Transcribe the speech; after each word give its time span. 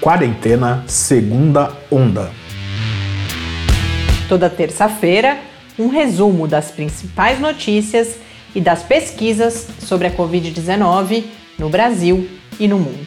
Quarentena 0.00 0.82
Segunda 0.88 1.76
Onda. 1.90 2.32
Toda 4.30 4.48
terça-feira, 4.48 5.38
um 5.78 5.88
resumo 5.88 6.48
das 6.48 6.70
principais 6.70 7.38
notícias 7.38 8.16
e 8.54 8.62
das 8.62 8.82
pesquisas 8.82 9.68
sobre 9.80 10.06
a 10.06 10.16
Covid-19 10.16 11.24
no 11.58 11.68
Brasil 11.68 12.26
e 12.58 12.66
no 12.66 12.78
mundo. 12.78 13.06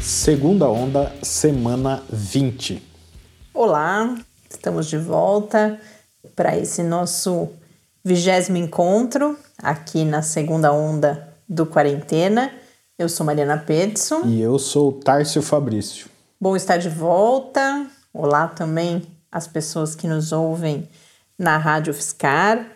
Segunda 0.00 0.70
Onda, 0.70 1.14
semana 1.22 2.02
20. 2.10 2.82
Olá, 3.52 4.16
estamos 4.48 4.88
de 4.88 4.96
volta 4.96 5.78
para 6.34 6.56
esse 6.56 6.82
nosso 6.82 7.50
vigésimo 8.04 8.58
encontro 8.58 9.38
aqui 9.56 10.04
na 10.04 10.20
segunda 10.20 10.70
onda 10.72 11.34
do 11.48 11.64
Quarentena. 11.64 12.52
Eu 12.98 13.08
sou 13.08 13.24
Mariana 13.24 13.56
Pedson. 13.56 14.26
E 14.26 14.42
eu 14.42 14.58
sou 14.58 14.92
Tárcio 14.92 15.40
Fabrício. 15.40 16.08
Bom 16.38 16.54
estar 16.54 16.76
de 16.76 16.90
volta. 16.90 17.86
Olá 18.12 18.46
também 18.46 19.02
as 19.32 19.48
pessoas 19.48 19.94
que 19.94 20.06
nos 20.06 20.32
ouvem 20.32 20.86
na 21.38 21.56
Rádio 21.56 21.94
Fiscar. 21.94 22.68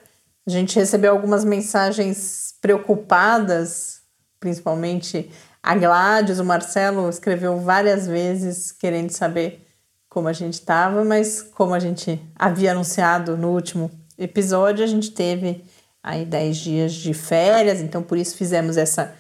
A 0.47 0.51
gente 0.51 0.77
recebeu 0.77 1.13
algumas 1.13 1.45
mensagens 1.45 2.55
preocupadas, 2.63 4.01
principalmente 4.41 5.31
a 5.63 5.75
Gladys, 5.75 6.39
o 6.39 6.45
Marcelo 6.45 7.09
escreveu 7.11 7.59
várias 7.61 8.07
vezes 8.07 8.73
querendo 8.73 9.11
saber 9.11 9.67
como 10.09 10.27
a 10.27 10.33
gente 10.33 10.55
estava, 10.55 11.05
mas 11.05 11.43
como 11.43 11.75
a 11.75 11.79
gente 11.79 12.21
havia 12.35 12.73
anunciado 12.73 13.37
no 13.37 13.51
último 13.51 13.91
episódio, 14.19 14.85
a 14.85 14.89
gente 14.89 15.11
teve 15.13 15.65
aí 16.03 16.25
10 16.25 16.57
dias 16.57 16.93
de 16.93 17.15
férias, 17.15 17.81
então 17.81 18.03
por 18.03 18.19
isso 18.19 18.37
fizemos 18.37 18.77
essa 18.77 19.15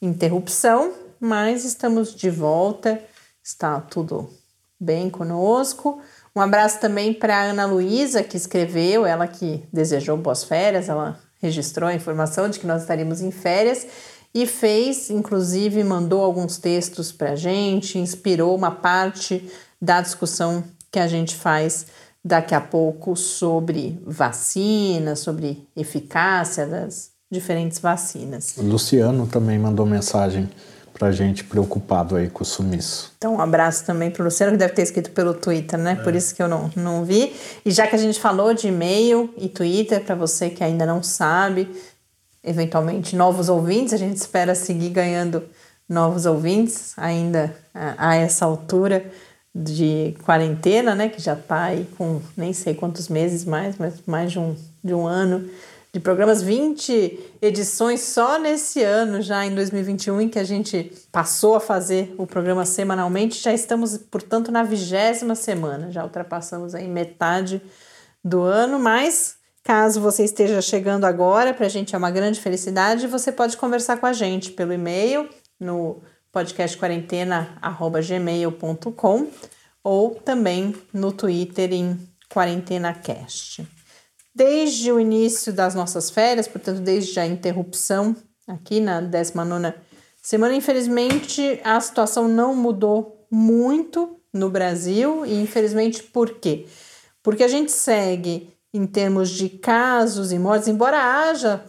interrupção, 0.00 0.92
mas 1.18 1.64
estamos 1.64 2.14
de 2.14 2.28
volta, 2.28 3.00
está 3.42 3.80
tudo 3.80 4.28
bem 4.78 5.08
conosco. 5.08 6.00
Um 6.34 6.40
abraço 6.40 6.80
também 6.80 7.14
para 7.14 7.42
Ana 7.42 7.66
Luísa, 7.66 8.22
que 8.22 8.36
escreveu, 8.36 9.06
ela 9.06 9.26
que 9.26 9.64
desejou 9.72 10.16
boas 10.16 10.44
férias, 10.44 10.88
ela 10.88 11.20
registrou 11.40 11.88
a 11.88 11.94
informação 11.94 12.48
de 12.48 12.58
que 12.58 12.66
nós 12.66 12.82
estaríamos 12.82 13.20
em 13.20 13.30
férias 13.30 13.86
e 14.34 14.46
fez, 14.46 15.10
inclusive, 15.10 15.84
mandou 15.84 16.22
alguns 16.22 16.56
textos 16.56 17.12
para 17.12 17.32
a 17.32 17.36
gente, 17.36 17.98
inspirou 17.98 18.56
uma 18.56 18.70
parte 18.70 19.48
da 19.80 20.00
discussão 20.00 20.64
que 20.90 20.98
a 20.98 21.06
gente 21.06 21.36
faz 21.36 21.86
daqui 22.24 22.54
a 22.54 22.60
pouco 22.60 23.16
sobre 23.16 24.00
vacina, 24.06 25.16
sobre 25.16 25.66
eficácia 25.76 26.66
das 26.66 27.10
diferentes 27.30 27.78
vacinas. 27.78 28.54
O 28.58 28.62
Luciano 28.62 29.26
também 29.26 29.58
mandou 29.58 29.86
mensagem 29.86 30.48
para 30.92 31.08
a 31.08 31.12
gente 31.12 31.42
preocupado 31.42 32.14
aí 32.14 32.28
com 32.28 32.42
o 32.42 32.46
sumiço. 32.46 33.12
Então, 33.16 33.36
um 33.36 33.40
abraço 33.40 33.84
também 33.84 34.10
para 34.10 34.20
o 34.20 34.24
Luciano, 34.24 34.52
que 34.52 34.58
deve 34.58 34.74
ter 34.74 34.82
escrito 34.82 35.10
pelo 35.10 35.34
Twitter, 35.34 35.78
né? 35.78 35.92
É. 35.92 35.96
Por 35.96 36.14
isso 36.14 36.34
que 36.34 36.42
eu 36.42 36.46
não, 36.46 36.70
não 36.76 37.04
vi. 37.04 37.34
E 37.64 37.70
já 37.70 37.86
que 37.86 37.96
a 37.96 37.98
gente 37.98 38.20
falou 38.20 38.52
de 38.52 38.68
e-mail 38.68 39.32
e 39.36 39.48
Twitter, 39.48 40.04
para 40.04 40.14
você 40.14 40.50
que 40.50 40.62
ainda 40.62 40.84
não 40.84 41.02
sabe, 41.02 41.68
eventualmente 42.44 43.16
novos 43.16 43.48
ouvintes, 43.48 43.94
a 43.94 43.96
gente 43.96 44.16
espera 44.16 44.54
seguir 44.54 44.90
ganhando 44.90 45.42
novos 45.88 46.26
ouvintes 46.26 46.92
ainda 46.96 47.54
a, 47.74 48.10
a 48.10 48.14
essa 48.14 48.44
altura 48.44 49.10
de 49.54 50.14
quarentena, 50.24 50.94
né, 50.94 51.08
que 51.08 51.20
já 51.20 51.34
está 51.34 51.64
aí 51.64 51.86
com 51.98 52.22
nem 52.36 52.52
sei 52.52 52.74
quantos 52.74 53.08
meses 53.08 53.44
mais, 53.44 53.76
mas 53.76 53.94
mais 54.06 54.32
de 54.32 54.38
um, 54.38 54.56
de 54.82 54.94
um 54.94 55.06
ano 55.06 55.50
de 55.92 56.00
programas, 56.00 56.42
20 56.42 57.36
edições 57.42 58.00
só 58.00 58.38
nesse 58.38 58.82
ano, 58.82 59.20
já 59.20 59.44
em 59.44 59.54
2021, 59.54 60.22
em 60.22 60.28
que 60.28 60.38
a 60.38 60.44
gente 60.44 60.90
passou 61.12 61.54
a 61.54 61.60
fazer 61.60 62.14
o 62.16 62.26
programa 62.26 62.64
semanalmente. 62.64 63.38
Já 63.38 63.52
estamos, 63.52 63.98
portanto, 63.98 64.50
na 64.50 64.62
vigésima 64.62 65.34
semana, 65.34 65.90
já 65.90 66.02
ultrapassamos 66.02 66.74
aí 66.74 66.88
metade 66.88 67.60
do 68.24 68.40
ano, 68.40 68.78
mas 68.78 69.36
caso 69.62 70.00
você 70.00 70.24
esteja 70.24 70.62
chegando 70.62 71.04
agora, 71.04 71.52
para 71.52 71.66
a 71.66 71.68
gente 71.68 71.94
é 71.94 71.98
uma 71.98 72.10
grande 72.10 72.40
felicidade, 72.40 73.06
você 73.06 73.30
pode 73.30 73.58
conversar 73.58 73.98
com 73.98 74.06
a 74.06 74.14
gente 74.14 74.50
pelo 74.52 74.72
e-mail 74.72 75.28
no 75.60 76.00
podcastquarentena.gmail.com 76.32 79.28
ou 79.84 80.14
também 80.14 80.74
no 80.92 81.12
Twitter 81.12 81.72
em 81.72 81.98
QuarentenaCast. 82.32 83.68
Desde 84.34 84.90
o 84.90 84.98
início 84.98 85.52
das 85.52 85.74
nossas 85.74 86.08
férias, 86.08 86.48
portanto, 86.48 86.80
desde 86.80 87.20
a 87.20 87.26
interrupção 87.26 88.16
aqui 88.48 88.80
na 88.80 89.00
19 89.00 89.74
semana, 90.22 90.54
infelizmente 90.54 91.60
a 91.64 91.78
situação 91.80 92.28
não 92.28 92.54
mudou 92.54 93.26
muito 93.30 94.20
no 94.32 94.48
Brasil 94.48 95.26
e 95.26 95.42
infelizmente 95.42 96.02
por 96.02 96.38
quê? 96.38 96.66
Porque 97.22 97.42
a 97.42 97.48
gente 97.48 97.70
segue 97.70 98.50
em 98.72 98.86
termos 98.86 99.30
de 99.30 99.50
casos 99.50 100.32
e 100.32 100.38
mortes, 100.38 100.68
embora 100.68 100.98
haja 100.98 101.62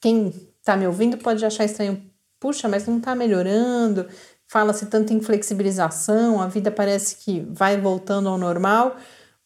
quem 0.00 0.32
está 0.60 0.76
me 0.76 0.86
ouvindo 0.86 1.16
pode 1.16 1.44
achar 1.44 1.64
estranho 1.64 2.08
puxa, 2.44 2.68
mas 2.68 2.86
não 2.86 2.98
está 2.98 3.14
melhorando, 3.14 4.06
fala-se 4.46 4.84
tanto 4.84 5.14
em 5.14 5.20
flexibilização, 5.20 6.42
a 6.42 6.46
vida 6.46 6.70
parece 6.70 7.16
que 7.16 7.40
vai 7.40 7.80
voltando 7.80 8.28
ao 8.28 8.36
normal, 8.36 8.96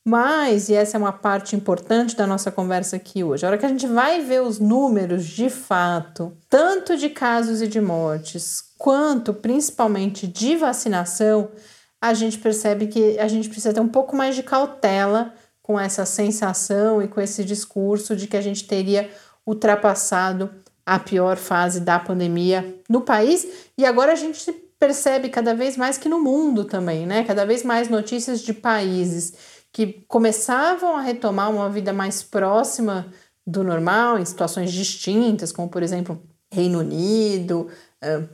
mas, 0.04 0.68
e 0.68 0.74
essa 0.74 0.96
é 0.96 0.98
uma 0.98 1.12
parte 1.12 1.54
importante 1.54 2.16
da 2.16 2.26
nossa 2.26 2.50
conversa 2.50 2.96
aqui 2.96 3.22
hoje, 3.22 3.46
a 3.46 3.50
hora 3.50 3.56
que 3.56 3.64
a 3.64 3.68
gente 3.68 3.86
vai 3.86 4.20
ver 4.20 4.42
os 4.42 4.58
números 4.58 5.26
de 5.26 5.48
fato, 5.48 6.36
tanto 6.50 6.96
de 6.96 7.08
casos 7.08 7.62
e 7.62 7.68
de 7.68 7.80
mortes, 7.80 8.64
quanto 8.76 9.32
principalmente 9.32 10.26
de 10.26 10.56
vacinação, 10.56 11.52
a 12.00 12.12
gente 12.14 12.36
percebe 12.36 12.88
que 12.88 13.16
a 13.20 13.28
gente 13.28 13.48
precisa 13.48 13.72
ter 13.72 13.80
um 13.80 13.88
pouco 13.88 14.16
mais 14.16 14.34
de 14.34 14.42
cautela 14.42 15.32
com 15.62 15.78
essa 15.78 16.04
sensação 16.04 17.00
e 17.00 17.06
com 17.06 17.20
esse 17.20 17.44
discurso 17.44 18.16
de 18.16 18.26
que 18.26 18.36
a 18.36 18.40
gente 18.40 18.66
teria 18.66 19.08
ultrapassado 19.46 20.50
a 20.88 20.98
pior 20.98 21.36
fase 21.36 21.80
da 21.80 21.98
pandemia 21.98 22.80
no 22.88 23.02
país 23.02 23.46
e 23.76 23.84
agora 23.84 24.12
a 24.12 24.16
gente 24.16 24.50
percebe 24.78 25.28
cada 25.28 25.54
vez 25.54 25.76
mais 25.76 25.98
que 25.98 26.08
no 26.08 26.18
mundo 26.18 26.64
também, 26.64 27.06
né? 27.06 27.24
Cada 27.24 27.44
vez 27.44 27.62
mais 27.62 27.90
notícias 27.90 28.40
de 28.40 28.54
países 28.54 29.34
que 29.70 30.04
começavam 30.08 30.96
a 30.96 31.02
retomar 31.02 31.50
uma 31.50 31.68
vida 31.68 31.92
mais 31.92 32.22
próxima 32.22 33.12
do 33.46 33.62
normal, 33.62 34.18
em 34.18 34.24
situações 34.24 34.72
distintas, 34.72 35.52
como 35.52 35.68
por 35.68 35.82
exemplo 35.82 36.22
Reino 36.50 36.78
Unido, 36.78 37.68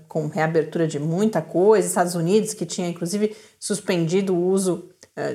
com 0.06 0.28
reabertura 0.28 0.86
de 0.86 1.00
muita 1.00 1.42
coisa, 1.42 1.88
Estados 1.88 2.14
Unidos, 2.14 2.54
que 2.54 2.64
tinha 2.64 2.88
inclusive 2.88 3.36
suspendido 3.58 4.32
o 4.32 4.46
uso 4.46 4.90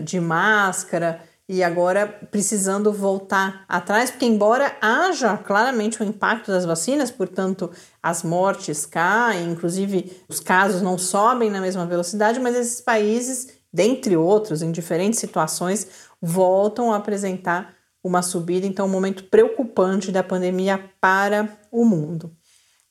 de 0.05 0.21
máscara, 0.21 1.21
e 1.49 1.63
agora 1.63 2.05
precisando 2.29 2.93
voltar 2.93 3.65
atrás, 3.67 4.11
porque 4.11 4.27
embora 4.27 4.77
haja 4.79 5.35
claramente 5.35 5.99
o 5.99 6.05
impacto 6.05 6.51
das 6.51 6.63
vacinas, 6.63 7.09
portanto 7.09 7.71
as 8.03 8.21
mortes 8.21 8.85
caem, 8.85 9.49
inclusive 9.49 10.21
os 10.29 10.39
casos 10.39 10.83
não 10.83 10.95
sobem 10.95 11.49
na 11.49 11.59
mesma 11.59 11.87
velocidade, 11.87 12.39
mas 12.39 12.55
esses 12.55 12.79
países, 12.79 13.47
dentre 13.73 14.15
outros, 14.15 14.61
em 14.61 14.71
diferentes 14.71 15.19
situações, 15.19 15.87
voltam 16.21 16.93
a 16.93 16.97
apresentar 16.97 17.73
uma 18.03 18.21
subida, 18.21 18.67
então 18.67 18.85
um 18.85 18.89
momento 18.89 19.23
preocupante 19.23 20.11
da 20.11 20.21
pandemia 20.21 20.91
para 21.01 21.57
o 21.71 21.83
mundo. 21.83 22.31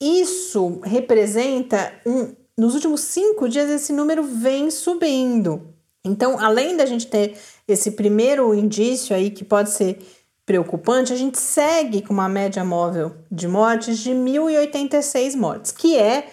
Isso 0.01 0.81
representa 0.83 1.93
um 2.05 2.42
nos 2.57 2.75
últimos 2.75 3.01
cinco 3.01 3.49
dias 3.49 3.69
esse 3.69 3.91
número 3.91 4.23
vem 4.23 4.69
subindo. 4.69 5.73
Então, 6.05 6.37
além 6.39 6.75
da 6.75 6.85
gente 6.85 7.07
ter 7.07 7.37
esse 7.67 7.91
primeiro 7.91 8.53
indício 8.53 9.15
aí 9.15 9.31
que 9.31 9.43
pode 9.43 9.69
ser 9.69 9.99
preocupante, 10.45 11.13
a 11.13 11.15
gente 11.15 11.39
segue 11.39 12.01
com 12.01 12.13
uma 12.13 12.27
média 12.27 12.63
móvel 12.65 13.15
de 13.31 13.47
mortes 13.47 13.99
de 13.99 14.11
1.086 14.11 15.37
mortes, 15.37 15.71
que 15.71 15.97
é 15.97 16.27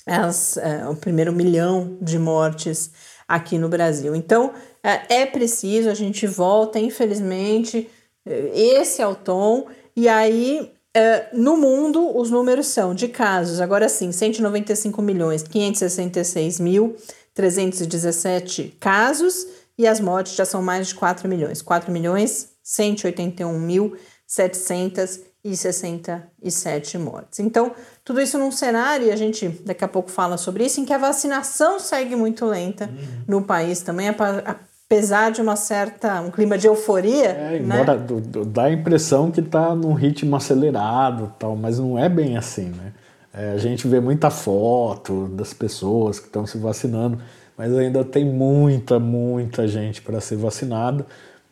é, 0.05 0.87
o 0.87 0.95
primeiro 0.95 1.31
milhão 1.31 1.97
de 2.01 2.17
mortes 2.17 2.91
aqui 3.27 3.59
no 3.59 3.69
Brasil. 3.69 4.15
Então, 4.15 4.51
é, 4.83 5.21
é 5.21 5.25
preciso, 5.27 5.89
a 5.89 5.93
gente 5.93 6.25
volta, 6.25 6.79
infelizmente, 6.79 7.87
é, 8.25 8.51
esse 8.55 9.01
é 9.01 9.07
o 9.07 9.13
tom. 9.13 9.67
E 9.95 10.09
aí, 10.09 10.71
é, 10.95 11.27
no 11.33 11.55
mundo, 11.55 12.17
os 12.17 12.31
números 12.31 12.67
são 12.67 12.95
de 12.95 13.09
casos, 13.09 13.61
agora 13.61 13.87
sim, 13.87 14.11
195 14.11 15.01
milhões, 15.03 15.43
566 15.43 16.59
mil 16.59 16.95
317 17.33 18.77
casos 18.79 19.47
e 19.77 19.85
as 19.87 19.99
mortes 19.99 20.35
já 20.35 20.45
são 20.45 20.61
mais 20.61 20.89
de 20.89 20.95
4 20.95 21.29
milhões. 21.29 21.61
4 21.61 21.89
milhões 21.91 22.49
181 22.61 23.57
mil 23.57 23.95
767 24.27 26.97
mortes. 26.97 27.39
Então, 27.39 27.71
tudo 28.03 28.19
isso 28.21 28.37
num 28.37 28.51
cenário, 28.51 29.07
e 29.07 29.11
a 29.11 29.15
gente 29.15 29.47
daqui 29.65 29.83
a 29.83 29.87
pouco 29.87 30.11
fala 30.11 30.37
sobre 30.37 30.65
isso, 30.65 30.79
em 30.79 30.85
que 30.85 30.93
a 30.93 30.97
vacinação 30.97 31.79
segue 31.79 32.15
muito 32.15 32.45
lenta 32.45 32.85
uhum. 32.85 33.23
no 33.27 33.41
país 33.41 33.81
também, 33.81 34.09
apesar 34.09 35.31
de 35.31 35.41
uma 35.41 35.55
certa, 35.55 36.21
um 36.21 36.29
clima 36.29 36.55
de 36.57 36.67
euforia. 36.67 37.29
É, 37.29 37.51
né? 37.51 37.57
embora 37.57 37.95
né? 37.95 38.05
dá 38.47 38.65
a 38.65 38.71
impressão 38.71 39.31
que 39.31 39.39
está 39.39 39.73
num 39.73 39.93
ritmo 39.93 40.35
acelerado 40.35 41.33
tal, 41.39 41.55
mas 41.55 41.79
não 41.79 41.97
é 41.97 42.09
bem 42.09 42.37
assim, 42.37 42.69
né? 42.69 42.93
É, 43.33 43.51
a 43.51 43.57
gente 43.57 43.87
vê 43.87 43.99
muita 43.99 44.29
foto 44.29 45.27
das 45.27 45.53
pessoas 45.53 46.19
que 46.19 46.27
estão 46.27 46.45
se 46.45 46.57
vacinando, 46.57 47.19
mas 47.57 47.75
ainda 47.75 48.03
tem 48.03 48.25
muita, 48.25 48.99
muita 48.99 49.67
gente 49.67 50.01
para 50.01 50.19
ser 50.19 50.37
vacinada. 50.37 51.05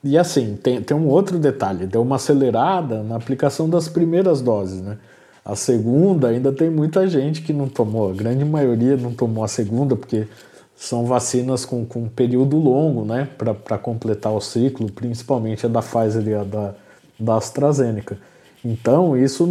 E 0.03 0.17
assim, 0.17 0.55
tem, 0.55 0.81
tem 0.81 0.95
um 0.95 1.07
outro 1.07 1.37
detalhe: 1.37 1.85
deu 1.85 2.01
uma 2.01 2.15
acelerada 2.15 3.03
na 3.03 3.15
aplicação 3.15 3.69
das 3.69 3.87
primeiras 3.87 4.41
doses, 4.41 4.81
né? 4.81 4.97
A 5.43 5.55
segunda 5.55 6.27
ainda 6.27 6.51
tem 6.51 6.69
muita 6.69 7.07
gente 7.07 7.41
que 7.41 7.53
não 7.53 7.69
tomou, 7.69 8.11
a 8.11 8.13
grande 8.13 8.43
maioria 8.43 8.97
não 8.97 9.13
tomou 9.13 9.43
a 9.45 9.47
segunda, 9.47 9.95
porque 9.95 10.27
são 10.75 11.05
vacinas 11.05 11.65
com, 11.65 11.85
com 11.85 12.07
período 12.07 12.57
longo, 12.57 13.05
né? 13.05 13.27
Para 13.37 13.77
completar 13.77 14.33
o 14.33 14.41
ciclo, 14.41 14.91
principalmente 14.91 15.65
a 15.65 15.69
da 15.69 15.81
Pfizer 15.81 16.27
e 16.27 16.33
a 16.33 16.43
da, 16.43 16.75
da 17.19 17.37
AstraZeneca. 17.37 18.17
Então, 18.65 19.15
isso 19.15 19.47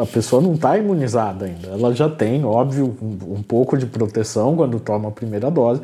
a 0.00 0.06
pessoa 0.06 0.42
não 0.42 0.54
está 0.54 0.76
imunizada 0.76 1.46
ainda. 1.46 1.68
Ela 1.68 1.94
já 1.94 2.08
tem, 2.08 2.44
óbvio, 2.44 2.96
um, 3.00 3.34
um, 3.36 3.42
pouco 3.42 3.76
de 3.78 3.86
proteção 3.86 4.56
quando 4.56 4.80
toma 4.80 5.08
a 5.08 5.12
primeira 5.12 5.50
dose, 5.50 5.80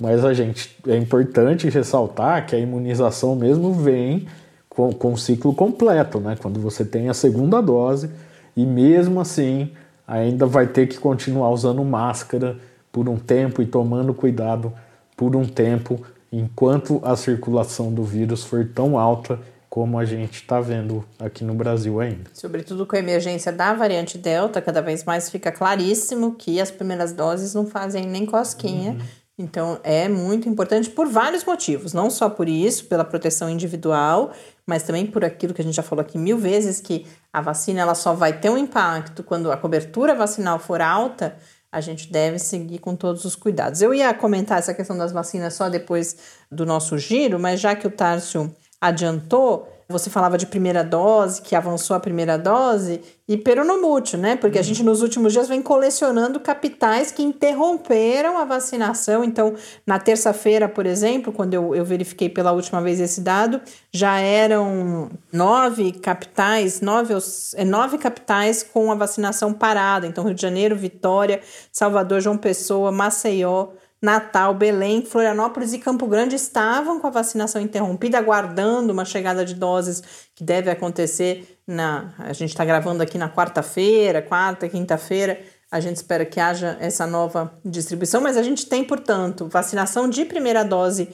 mas 0.00 0.24
a 0.24 0.32
gente 0.32 0.76
é 0.86 0.96
importante 0.96 1.68
ressaltar 1.68 2.46
que 2.46 2.54
a 2.54 2.58
imunização 2.58 3.34
mesmo 3.34 3.72
vem 3.72 4.26
com, 4.68 4.92
com 4.92 5.12
o 5.14 5.18
ciclo 5.18 5.52
completo, 5.54 6.20
né? 6.20 6.36
Quando 6.40 6.60
você 6.60 6.84
tem 6.84 7.08
a 7.08 7.14
segunda 7.14 7.60
dose 7.60 8.10
e 8.56 8.64
mesmo 8.64 9.20
assim 9.20 9.72
ainda 10.06 10.46
vai 10.46 10.66
ter 10.66 10.86
que 10.86 10.98
continuar 10.98 11.50
usando 11.50 11.84
máscara 11.84 12.56
por 12.92 13.08
um 13.08 13.16
tempo 13.16 13.60
e 13.60 13.66
tomando 13.66 14.14
cuidado 14.14 14.72
por 15.16 15.34
um 15.34 15.44
tempo 15.44 16.00
enquanto 16.32 17.00
a 17.02 17.16
circulação 17.16 17.92
do 17.92 18.04
vírus 18.04 18.44
for 18.44 18.66
tão 18.72 18.98
alta 18.98 19.40
como 19.68 19.98
a 19.98 20.04
gente 20.04 20.36
está 20.36 20.60
vendo 20.60 21.04
aqui 21.18 21.44
no 21.44 21.54
Brasil 21.54 22.00
ainda. 22.00 22.30
Sobretudo 22.32 22.86
com 22.86 22.96
a 22.96 22.98
emergência 22.98 23.52
da 23.52 23.74
variante 23.74 24.16
Delta, 24.16 24.62
cada 24.62 24.80
vez 24.80 25.04
mais 25.04 25.30
fica 25.30 25.52
claríssimo 25.52 26.34
que 26.34 26.60
as 26.60 26.70
primeiras 26.70 27.12
doses 27.12 27.54
não 27.54 27.66
fazem 27.66 28.06
nem 28.06 28.24
cosquinha. 28.24 28.92
Uhum. 28.92 28.98
Então 29.38 29.78
é 29.84 30.08
muito 30.08 30.48
importante 30.48 30.90
por 30.90 31.06
vários 31.06 31.44
motivos, 31.44 31.92
não 31.92 32.10
só 32.10 32.28
por 32.28 32.48
isso, 32.48 32.86
pela 32.86 33.04
proteção 33.04 33.48
individual, 33.48 34.32
mas 34.66 34.82
também 34.82 35.06
por 35.06 35.24
aquilo 35.24 35.54
que 35.54 35.62
a 35.62 35.64
gente 35.64 35.76
já 35.76 35.82
falou 35.82 36.02
aqui 36.02 36.18
mil 36.18 36.36
vezes, 36.36 36.80
que 36.80 37.06
a 37.32 37.40
vacina 37.40 37.80
ela 37.80 37.94
só 37.94 38.12
vai 38.12 38.38
ter 38.38 38.50
um 38.50 38.58
impacto 38.58 39.22
quando 39.22 39.52
a 39.52 39.56
cobertura 39.56 40.14
vacinal 40.14 40.58
for 40.58 40.80
alta. 40.80 41.36
A 41.70 41.80
gente 41.82 42.10
deve 42.10 42.38
seguir 42.38 42.78
com 42.78 42.96
todos 42.96 43.26
os 43.26 43.36
cuidados. 43.36 43.82
Eu 43.82 43.92
ia 43.92 44.12
comentar 44.14 44.58
essa 44.58 44.72
questão 44.72 44.96
das 44.96 45.12
vacinas 45.12 45.52
só 45.52 45.68
depois 45.68 46.16
do 46.50 46.64
nosso 46.64 46.96
giro, 46.98 47.38
mas 47.38 47.60
já 47.60 47.76
que 47.76 47.86
o 47.86 47.90
Tárcio 47.90 48.52
adiantou, 48.80 49.68
você 49.90 50.10
falava 50.10 50.36
de 50.36 50.44
primeira 50.44 50.84
dose, 50.84 51.40
que 51.40 51.56
avançou 51.56 51.96
a 51.96 52.00
primeira 52.00 52.36
dose, 52.36 53.00
e 53.26 53.38
peronomútil, 53.38 54.18
né? 54.18 54.36
Porque 54.36 54.58
a 54.58 54.62
gente 54.62 54.82
nos 54.82 55.00
últimos 55.00 55.32
dias 55.32 55.48
vem 55.48 55.62
colecionando 55.62 56.38
capitais 56.38 57.10
que 57.10 57.22
interromperam 57.22 58.36
a 58.36 58.44
vacinação. 58.44 59.24
Então, 59.24 59.54
na 59.86 59.98
terça-feira, 59.98 60.68
por 60.68 60.84
exemplo, 60.84 61.32
quando 61.32 61.54
eu, 61.54 61.74
eu 61.74 61.86
verifiquei 61.86 62.28
pela 62.28 62.52
última 62.52 62.82
vez 62.82 63.00
esse 63.00 63.22
dado, 63.22 63.62
já 63.90 64.18
eram 64.18 65.10
nove 65.32 65.92
capitais, 65.92 66.82
nove, 66.82 67.14
é, 67.56 67.64
nove 67.64 67.96
capitais 67.96 68.62
com 68.62 68.92
a 68.92 68.94
vacinação 68.94 69.54
parada. 69.54 70.06
Então, 70.06 70.22
Rio 70.22 70.34
de 70.34 70.42
Janeiro, 70.42 70.76
Vitória, 70.76 71.40
Salvador, 71.72 72.20
João 72.20 72.36
Pessoa, 72.36 72.92
Maceió, 72.92 73.68
Natal, 74.00 74.54
Belém, 74.54 75.04
Florianópolis 75.04 75.72
e 75.72 75.78
Campo 75.78 76.06
Grande 76.06 76.36
estavam 76.36 77.00
com 77.00 77.06
a 77.06 77.10
vacinação 77.10 77.60
interrompida, 77.60 78.18
aguardando 78.18 78.92
uma 78.92 79.04
chegada 79.04 79.44
de 79.44 79.54
doses 79.54 80.02
que 80.34 80.44
deve 80.44 80.70
acontecer 80.70 81.60
na. 81.66 82.14
A 82.18 82.32
gente 82.32 82.50
está 82.50 82.64
gravando 82.64 83.02
aqui 83.02 83.18
na 83.18 83.28
quarta-feira, 83.28 84.22
quarta, 84.22 84.68
quinta-feira. 84.68 85.40
A 85.70 85.80
gente 85.80 85.96
espera 85.96 86.24
que 86.24 86.40
haja 86.40 86.78
essa 86.80 87.06
nova 87.06 87.52
distribuição, 87.64 88.20
mas 88.20 88.36
a 88.36 88.42
gente 88.42 88.66
tem, 88.66 88.84
portanto, 88.84 89.48
vacinação 89.48 90.08
de 90.08 90.24
primeira 90.24 90.64
dose 90.64 91.08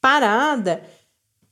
parada 0.00 0.82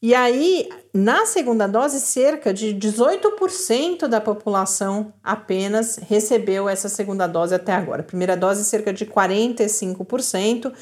e 0.01 0.15
aí, 0.15 0.69
na 0.95 1.27
segunda 1.27 1.67
dose, 1.67 2.01
cerca 2.01 2.55
de 2.55 2.75
18% 2.75 4.07
da 4.07 4.21
população 4.21 5.13
apenas 5.23 5.97
recebeu 5.97 6.69
essa 6.69 6.89
segunda 6.89 7.27
dose 7.27 7.55
até 7.55 7.73
agora. 7.73 8.05
Primeira 8.05 8.37
dose, 8.37 8.65
cerca 8.65 8.93
de 8.93 9.05
45%. 9.05 10.73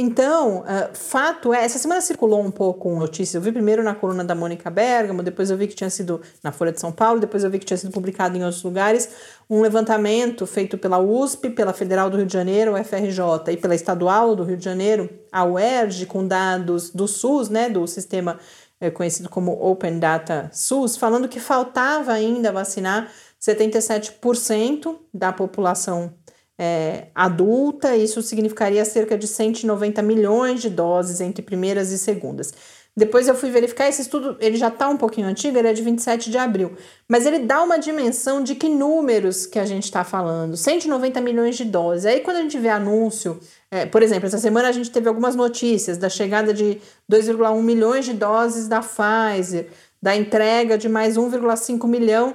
Então, 0.00 0.60
uh, 0.60 0.94
fato 0.94 1.52
é, 1.52 1.64
essa 1.64 1.76
semana 1.76 2.00
circulou 2.00 2.40
um 2.40 2.52
pouco 2.52 2.88
notícias. 2.96 3.34
Eu 3.34 3.40
vi 3.40 3.50
primeiro 3.50 3.82
na 3.82 3.96
coluna 3.96 4.22
da 4.22 4.32
Mônica 4.32 4.70
Bergamo, 4.70 5.24
depois 5.24 5.50
eu 5.50 5.56
vi 5.56 5.66
que 5.66 5.74
tinha 5.74 5.90
sido 5.90 6.20
na 6.40 6.52
Folha 6.52 6.70
de 6.70 6.78
São 6.78 6.92
Paulo, 6.92 7.18
depois 7.18 7.42
eu 7.42 7.50
vi 7.50 7.58
que 7.58 7.66
tinha 7.66 7.76
sido 7.76 7.90
publicado 7.90 8.36
em 8.36 8.44
outros 8.44 8.62
lugares 8.62 9.08
um 9.50 9.60
levantamento 9.60 10.46
feito 10.46 10.78
pela 10.78 10.98
USP, 10.98 11.50
pela 11.50 11.72
Federal 11.72 12.08
do 12.10 12.16
Rio 12.16 12.26
de 12.26 12.32
Janeiro, 12.32 12.74
UFRJ, 12.74 13.52
e 13.52 13.56
pela 13.56 13.74
Estadual 13.74 14.36
do 14.36 14.44
Rio 14.44 14.56
de 14.56 14.64
Janeiro, 14.64 15.10
a 15.32 15.44
UERJ, 15.44 16.06
com 16.06 16.24
dados 16.24 16.90
do 16.90 17.08
SUS, 17.08 17.48
né, 17.48 17.68
do 17.68 17.84
Sistema 17.86 18.38
é, 18.80 18.90
conhecido 18.90 19.28
como 19.28 19.52
Open 19.52 19.98
Data 19.98 20.50
SUS, 20.52 20.96
falando 20.96 21.28
que 21.28 21.40
faltava 21.40 22.12
ainda 22.12 22.52
vacinar 22.52 23.10
77% 23.40 24.96
da 25.12 25.32
população 25.32 26.14
é, 26.58 27.06
adulta, 27.14 27.96
isso 27.96 28.20
significaria 28.20 28.84
cerca 28.84 29.16
de 29.16 29.28
190 29.28 30.02
milhões 30.02 30.60
de 30.60 30.68
doses 30.68 31.20
entre 31.20 31.42
primeiras 31.42 31.90
e 31.90 31.98
segundas. 31.98 32.52
Depois 32.96 33.28
eu 33.28 33.34
fui 33.36 33.48
verificar, 33.48 33.88
esse 33.88 34.02
estudo 34.02 34.36
ele 34.40 34.56
já 34.56 34.66
está 34.66 34.88
um 34.88 34.96
pouquinho 34.96 35.28
antigo, 35.28 35.56
ele 35.56 35.68
é 35.68 35.72
de 35.72 35.82
27 35.82 36.32
de 36.32 36.36
abril, 36.36 36.76
mas 37.08 37.26
ele 37.26 37.38
dá 37.38 37.62
uma 37.62 37.78
dimensão 37.78 38.42
de 38.42 38.56
que 38.56 38.68
números 38.68 39.46
que 39.46 39.60
a 39.60 39.64
gente 39.64 39.84
está 39.84 40.02
falando, 40.02 40.56
190 40.56 41.20
milhões 41.20 41.56
de 41.56 41.64
doses. 41.64 42.06
Aí 42.06 42.20
quando 42.20 42.38
a 42.38 42.42
gente 42.42 42.58
vê 42.58 42.68
anúncio, 42.68 43.38
é, 43.70 43.86
por 43.86 44.02
exemplo, 44.02 44.26
essa 44.26 44.38
semana 44.38 44.68
a 44.68 44.72
gente 44.72 44.90
teve 44.90 45.08
algumas 45.08 45.36
notícias 45.36 45.98
da 45.98 46.08
chegada 46.08 46.54
de 46.54 46.80
2,1 47.10 47.62
milhões 47.62 48.04
de 48.04 48.14
doses 48.14 48.66
da 48.66 48.80
Pfizer, 48.80 49.68
da 50.00 50.16
entrega 50.16 50.78
de 50.78 50.88
mais 50.88 51.16
1,5 51.16 51.86
milhão 51.86 52.34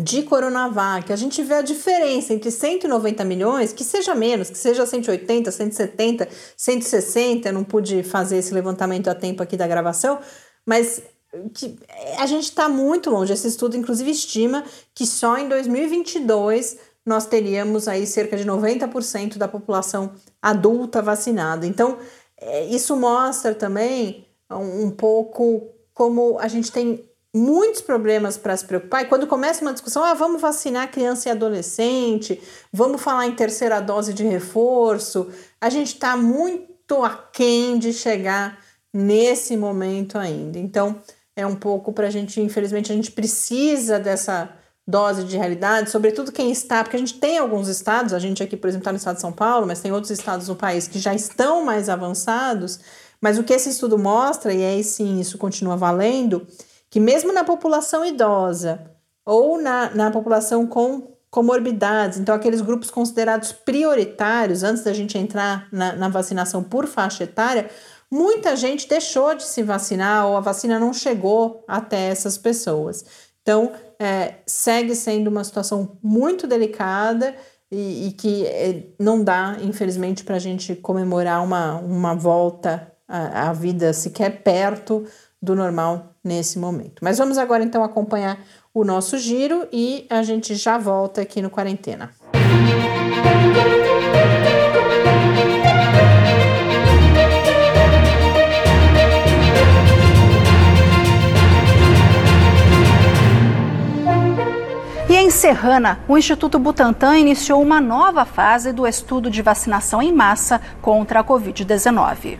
de 0.00 0.24
Coronavac, 0.24 1.12
a 1.12 1.16
gente 1.16 1.40
vê 1.42 1.54
a 1.54 1.62
diferença 1.62 2.34
entre 2.34 2.50
190 2.50 3.24
milhões, 3.24 3.72
que 3.72 3.84
seja 3.84 4.12
menos, 4.12 4.50
que 4.50 4.58
seja 4.58 4.84
180, 4.84 5.52
170, 5.52 6.28
160, 6.56 7.48
eu 7.48 7.52
não 7.52 7.62
pude 7.62 8.02
fazer 8.02 8.38
esse 8.38 8.52
levantamento 8.52 9.06
a 9.08 9.14
tempo 9.14 9.40
aqui 9.40 9.56
da 9.56 9.68
gravação, 9.68 10.18
mas 10.66 11.00
que 11.54 11.78
a 12.18 12.26
gente 12.26 12.44
está 12.44 12.68
muito 12.68 13.08
longe. 13.08 13.32
Esse 13.32 13.46
estudo, 13.46 13.76
inclusive, 13.76 14.10
estima 14.10 14.64
que 14.92 15.06
só 15.06 15.38
em 15.38 15.48
2022 15.48 16.76
nós 17.04 17.26
teríamos 17.26 17.86
aí 17.86 18.06
cerca 18.06 18.36
de 18.36 18.44
90% 18.44 19.36
da 19.36 19.46
população 19.46 20.12
adulta 20.40 21.02
vacinada. 21.02 21.66
Então, 21.66 21.98
é, 22.40 22.64
isso 22.66 22.96
mostra 22.96 23.54
também 23.54 24.26
um 24.50 24.90
pouco 24.90 25.68
como 25.92 26.38
a 26.38 26.48
gente 26.48 26.70
tem 26.70 27.04
muitos 27.34 27.80
problemas 27.80 28.36
para 28.36 28.56
se 28.56 28.64
preocupar. 28.64 29.02
E 29.02 29.06
quando 29.06 29.26
começa 29.26 29.62
uma 29.62 29.72
discussão, 29.72 30.04
ah, 30.04 30.14
vamos 30.14 30.40
vacinar 30.40 30.90
criança 30.90 31.28
e 31.28 31.32
adolescente, 31.32 32.40
vamos 32.72 33.02
falar 33.02 33.26
em 33.26 33.34
terceira 33.34 33.80
dose 33.80 34.14
de 34.14 34.24
reforço, 34.24 35.28
a 35.60 35.68
gente 35.68 35.94
está 35.94 36.16
muito 36.16 37.02
aquém 37.02 37.78
de 37.78 37.92
chegar 37.92 38.58
nesse 38.92 39.56
momento 39.56 40.16
ainda. 40.16 40.58
Então, 40.58 41.00
é 41.34 41.44
um 41.44 41.56
pouco 41.56 41.92
para 41.92 42.06
a 42.06 42.10
gente, 42.10 42.40
infelizmente, 42.40 42.92
a 42.92 42.94
gente 42.94 43.10
precisa 43.10 43.98
dessa 43.98 44.56
dose 44.86 45.24
de 45.24 45.36
realidade, 45.36 45.90
sobretudo 45.90 46.30
quem 46.30 46.50
está, 46.50 46.82
porque 46.82 46.96
a 46.96 46.98
gente 46.98 47.18
tem 47.18 47.38
alguns 47.38 47.68
estados, 47.68 48.12
a 48.12 48.18
gente 48.18 48.42
aqui, 48.42 48.56
por 48.56 48.68
exemplo, 48.68 48.82
está 48.82 48.92
no 48.92 48.98
estado 48.98 49.14
de 49.16 49.22
São 49.22 49.32
Paulo, 49.32 49.66
mas 49.66 49.80
tem 49.80 49.92
outros 49.92 50.10
estados 50.10 50.48
no 50.48 50.54
país 50.54 50.86
que 50.86 50.98
já 50.98 51.14
estão 51.14 51.64
mais 51.64 51.88
avançados. 51.88 52.80
Mas 53.20 53.38
o 53.38 53.42
que 53.42 53.54
esse 53.54 53.70
estudo 53.70 53.98
mostra, 53.98 54.52
e 54.52 54.62
aí 54.62 54.84
sim 54.84 55.18
isso 55.18 55.38
continua 55.38 55.76
valendo, 55.76 56.46
que 56.90 57.00
mesmo 57.00 57.32
na 57.32 57.42
população 57.42 58.04
idosa 58.04 58.90
ou 59.24 59.58
na, 59.58 59.94
na 59.94 60.10
população 60.10 60.66
com 60.66 61.14
comorbidades, 61.30 62.18
então 62.18 62.34
aqueles 62.34 62.60
grupos 62.60 62.90
considerados 62.90 63.50
prioritários 63.50 64.62
antes 64.62 64.84
da 64.84 64.92
gente 64.92 65.18
entrar 65.18 65.66
na, 65.72 65.94
na 65.94 66.08
vacinação 66.08 66.62
por 66.62 66.86
faixa 66.86 67.24
etária, 67.24 67.68
muita 68.10 68.54
gente 68.54 68.86
deixou 68.86 69.34
de 69.34 69.42
se 69.42 69.62
vacinar 69.62 70.26
ou 70.26 70.36
a 70.36 70.40
vacina 70.40 70.78
não 70.78 70.92
chegou 70.92 71.64
até 71.66 72.08
essas 72.08 72.38
pessoas. 72.38 73.04
Então, 73.42 73.72
é, 73.98 74.34
segue 74.46 74.94
sendo 74.94 75.28
uma 75.28 75.44
situação 75.44 75.96
muito 76.02 76.46
delicada 76.46 77.34
e, 77.70 78.08
e 78.08 78.12
que 78.12 78.46
é, 78.46 78.82
não 78.98 79.22
dá, 79.22 79.56
infelizmente, 79.62 80.24
para 80.24 80.36
a 80.36 80.40
gente 80.40 80.74
comemorar 80.74 81.42
uma, 81.42 81.76
uma 81.76 82.14
volta 82.14 82.92
à, 83.08 83.48
à 83.48 83.52
vida 83.52 83.92
sequer 83.92 84.42
perto 84.42 85.04
do 85.40 85.54
normal 85.54 86.14
nesse 86.22 86.58
momento. 86.58 87.02
Mas 87.02 87.18
vamos 87.18 87.36
agora 87.36 87.62
então 87.62 87.84
acompanhar 87.84 88.38
o 88.72 88.84
nosso 88.84 89.18
giro 89.18 89.68
e 89.72 90.06
a 90.08 90.22
gente 90.22 90.54
já 90.54 90.78
volta 90.78 91.20
aqui 91.20 91.42
no 91.42 91.50
Quarentena. 91.50 92.10
E 92.32 93.83
em 105.24 105.30
Serrana, 105.30 106.00
o 106.06 106.18
Instituto 106.18 106.58
Butantan 106.58 107.16
iniciou 107.16 107.62
uma 107.62 107.80
nova 107.80 108.26
fase 108.26 108.74
do 108.74 108.86
estudo 108.86 109.30
de 109.30 109.40
vacinação 109.40 110.02
em 110.02 110.12
massa 110.12 110.60
contra 110.82 111.20
a 111.20 111.24
Covid-19. 111.24 112.36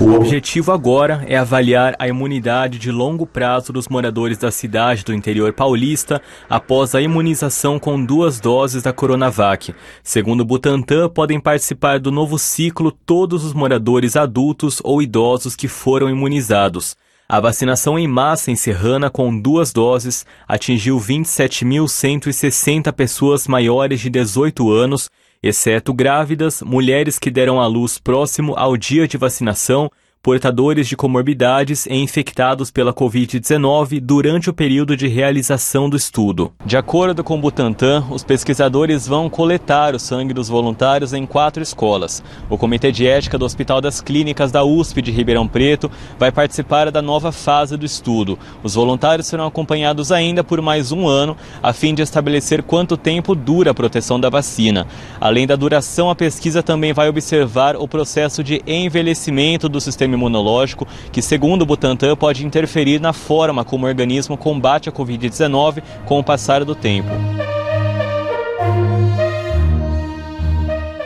O 0.00 0.12
objetivo 0.12 0.72
agora 0.72 1.24
é 1.28 1.36
avaliar 1.36 1.94
a 1.96 2.08
imunidade 2.08 2.80
de 2.80 2.90
longo 2.90 3.24
prazo 3.24 3.72
dos 3.72 3.86
moradores 3.86 4.38
da 4.38 4.50
cidade 4.50 5.04
do 5.04 5.14
interior 5.14 5.52
paulista 5.52 6.20
após 6.50 6.96
a 6.96 7.00
imunização 7.00 7.78
com 7.78 8.04
duas 8.04 8.40
doses 8.40 8.82
da 8.82 8.92
Coronavac. 8.92 9.72
Segundo 10.02 10.40
o 10.40 10.44
Butantan, 10.44 11.08
podem 11.08 11.38
participar 11.38 12.00
do 12.00 12.10
novo 12.10 12.40
ciclo 12.40 12.90
todos 12.90 13.44
os 13.44 13.52
moradores 13.52 14.16
adultos 14.16 14.80
ou 14.82 15.00
idosos 15.00 15.54
que 15.54 15.68
foram 15.68 16.10
imunizados. 16.10 16.96
A 17.30 17.40
vacinação 17.40 17.98
em 17.98 18.08
massa 18.08 18.50
em 18.50 18.56
Serrana 18.56 19.10
com 19.10 19.38
duas 19.38 19.70
doses 19.70 20.24
atingiu 20.48 20.98
27.160 20.98 22.90
pessoas 22.90 23.46
maiores 23.46 24.00
de 24.00 24.08
18 24.08 24.72
anos 24.72 25.10
exceto 25.42 25.92
grávidas, 25.92 26.62
mulheres 26.62 27.18
que 27.18 27.30
deram 27.30 27.60
à 27.60 27.66
luz 27.66 27.98
próximo 27.98 28.54
ao 28.56 28.78
dia 28.78 29.06
de 29.06 29.18
vacinação 29.18 29.90
portadores 30.22 30.88
de 30.88 30.96
comorbidades 30.96 31.86
e 31.86 31.94
infectados 31.94 32.70
pela 32.70 32.92
Covid-19 32.92 34.00
durante 34.00 34.50
o 34.50 34.52
período 34.52 34.96
de 34.96 35.06
realização 35.06 35.88
do 35.88 35.96
estudo. 35.96 36.52
De 36.66 36.76
acordo 36.76 37.22
com 37.22 37.36
o 37.36 37.40
Butantan, 37.40 38.04
os 38.10 38.24
pesquisadores 38.24 39.06
vão 39.06 39.30
coletar 39.30 39.94
o 39.94 39.98
sangue 39.98 40.34
dos 40.34 40.48
voluntários 40.48 41.12
em 41.12 41.24
quatro 41.24 41.62
escolas. 41.62 42.22
O 42.50 42.58
Comitê 42.58 42.90
de 42.90 43.06
Ética 43.06 43.38
do 43.38 43.44
Hospital 43.44 43.80
das 43.80 44.00
Clínicas 44.00 44.50
da 44.50 44.64
USP 44.64 45.00
de 45.00 45.12
Ribeirão 45.12 45.46
Preto 45.46 45.90
vai 46.18 46.32
participar 46.32 46.90
da 46.90 47.00
nova 47.00 47.30
fase 47.30 47.76
do 47.76 47.86
estudo. 47.86 48.38
Os 48.62 48.74
voluntários 48.74 49.26
serão 49.28 49.46
acompanhados 49.46 50.10
ainda 50.10 50.42
por 50.42 50.60
mais 50.60 50.92
um 50.92 51.06
ano, 51.06 51.36
a 51.62 51.72
fim 51.72 51.94
de 51.94 52.02
estabelecer 52.02 52.62
quanto 52.62 52.96
tempo 52.96 53.34
dura 53.34 53.70
a 53.70 53.74
proteção 53.74 54.18
da 54.18 54.28
vacina. 54.28 54.86
Além 55.20 55.46
da 55.46 55.56
duração, 55.56 56.10
a 56.10 56.14
pesquisa 56.14 56.62
também 56.62 56.92
vai 56.92 57.08
observar 57.08 57.76
o 57.76 57.86
processo 57.86 58.42
de 58.42 58.62
envelhecimento 58.66 59.68
do 59.68 59.80
sistema 59.80 60.07
sistema 60.08 60.14
imunológico, 60.14 60.86
que, 61.12 61.20
segundo 61.20 61.62
o 61.62 61.66
Butantan, 61.66 62.16
pode 62.16 62.44
interferir 62.44 63.00
na 63.00 63.12
forma 63.12 63.64
como 63.64 63.84
o 63.84 63.88
organismo 63.88 64.36
combate 64.36 64.88
a 64.88 64.92
Covid-19 64.92 65.82
com 66.06 66.18
o 66.18 66.24
passar 66.24 66.64
do 66.64 66.74
tempo. 66.74 67.10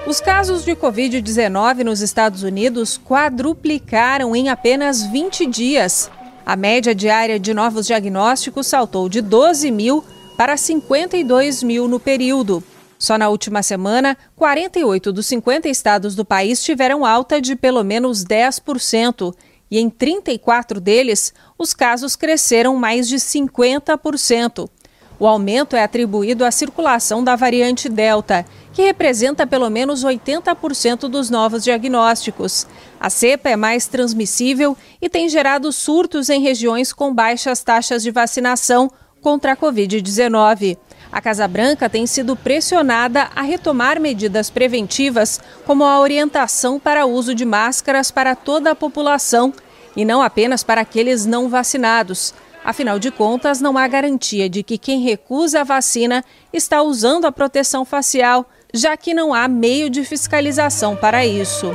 Os 0.07 0.21
casos 0.21 0.65
de 0.65 0.77
Covid-19 0.77 1.85
nos 1.85 2.01
Estados 2.01 2.43
Unidos 2.43 3.01
quadruplicaram 3.03 4.37
em 4.37 4.49
apenas 4.49 5.03
20 5.05 5.47
dias. 5.47 6.11
A 6.45 6.55
média 6.55 6.95
diária 6.95 7.39
de 7.39 7.55
novos 7.55 7.87
diagnósticos 7.87 8.67
saltou 8.67 9.09
de 9.09 9.23
12 9.23 9.71
mil 9.71 10.05
para 10.37 10.57
52 10.57 11.63
mil 11.63 11.89
no 11.89 11.99
período. 11.99 12.63
Só 13.03 13.19
na 13.19 13.29
última 13.29 13.65
semana, 13.65 14.17
48 14.37 15.13
dos 15.13 15.27
50 15.27 15.69
estados 15.69 16.15
do 16.15 16.25
país 16.25 16.63
tiveram 16.63 17.05
alta 17.05 17.41
de 17.41 17.57
pelo 17.57 17.83
menos 17.83 18.25
10%, 18.25 19.35
e 19.69 19.81
em 19.81 19.91
34 19.91 20.81
deles, 20.81 21.35
os 21.59 21.75
casos 21.75 22.15
cresceram 22.15 22.77
mais 22.77 23.09
de 23.09 23.17
50%. 23.17 24.71
O 25.19 25.27
aumento 25.27 25.75
é 25.75 25.83
atribuído 25.83 26.45
à 26.45 26.53
circulação 26.53 27.25
da 27.25 27.35
variante 27.35 27.89
Delta, 27.89 28.47
que 28.73 28.83
representa 28.83 29.49
pelo 29.49 29.69
menos 29.69 30.05
80% 30.05 31.09
dos 31.09 31.29
novos 31.29 31.65
diagnósticos. 31.65 32.69
A 33.01 33.11
cepa 33.11 33.51
é 33.51 33.57
mais 33.57 33.89
transmissível 33.89 34.77
e 35.01 35.09
tem 35.09 35.29
gerado 35.29 35.73
surtos 35.73 36.31
em 36.31 36.41
regiões 36.41 36.93
com 36.93 37.13
baixas 37.13 37.65
taxas 37.65 38.01
de 38.05 38.13
vacinação 38.13 38.89
contra 39.21 39.55
a 39.55 39.57
Covid-19. 39.57 40.79
A 41.13 41.21
Casa 41.21 41.47
Branca 41.47 41.91
tem 41.91 42.07
sido 42.07 42.35
pressionada 42.35 43.29
a 43.37 43.43
retomar 43.43 44.01
medidas 44.01 44.49
preventivas, 44.49 45.39
como 45.67 45.85
a 45.85 46.01
orientação 46.01 46.81
para 46.81 47.05
uso 47.05 47.35
de 47.35 47.45
máscaras 47.45 48.11
para 48.11 48.35
toda 48.35 48.71
a 48.71 48.75
população 48.75 49.53
e 49.95 50.07
não 50.07 50.23
apenas 50.23 50.65
para 50.65 50.81
aqueles 50.81 51.27
não 51.27 51.51
vacinados. 51.51 52.33
Afinal 52.65 52.99
de 52.99 53.11
contas, 53.11 53.61
não 53.61 53.77
há 53.77 53.87
garantia 53.87 54.49
de 54.49 54.63
que 54.63 54.79
quem 54.79 55.03
recusa 55.03 55.61
a 55.61 55.65
vacina 55.65 56.25
está 56.51 56.81
usando 56.81 57.27
a 57.27 57.33
proteção 57.33 57.85
facial, 57.85 58.49
já 58.73 58.97
que 58.97 59.13
não 59.13 59.35
há 59.35 59.47
meio 59.47 59.91
de 59.91 60.05
fiscalização 60.05 60.97
para 60.97 61.27
isso. 61.27 61.75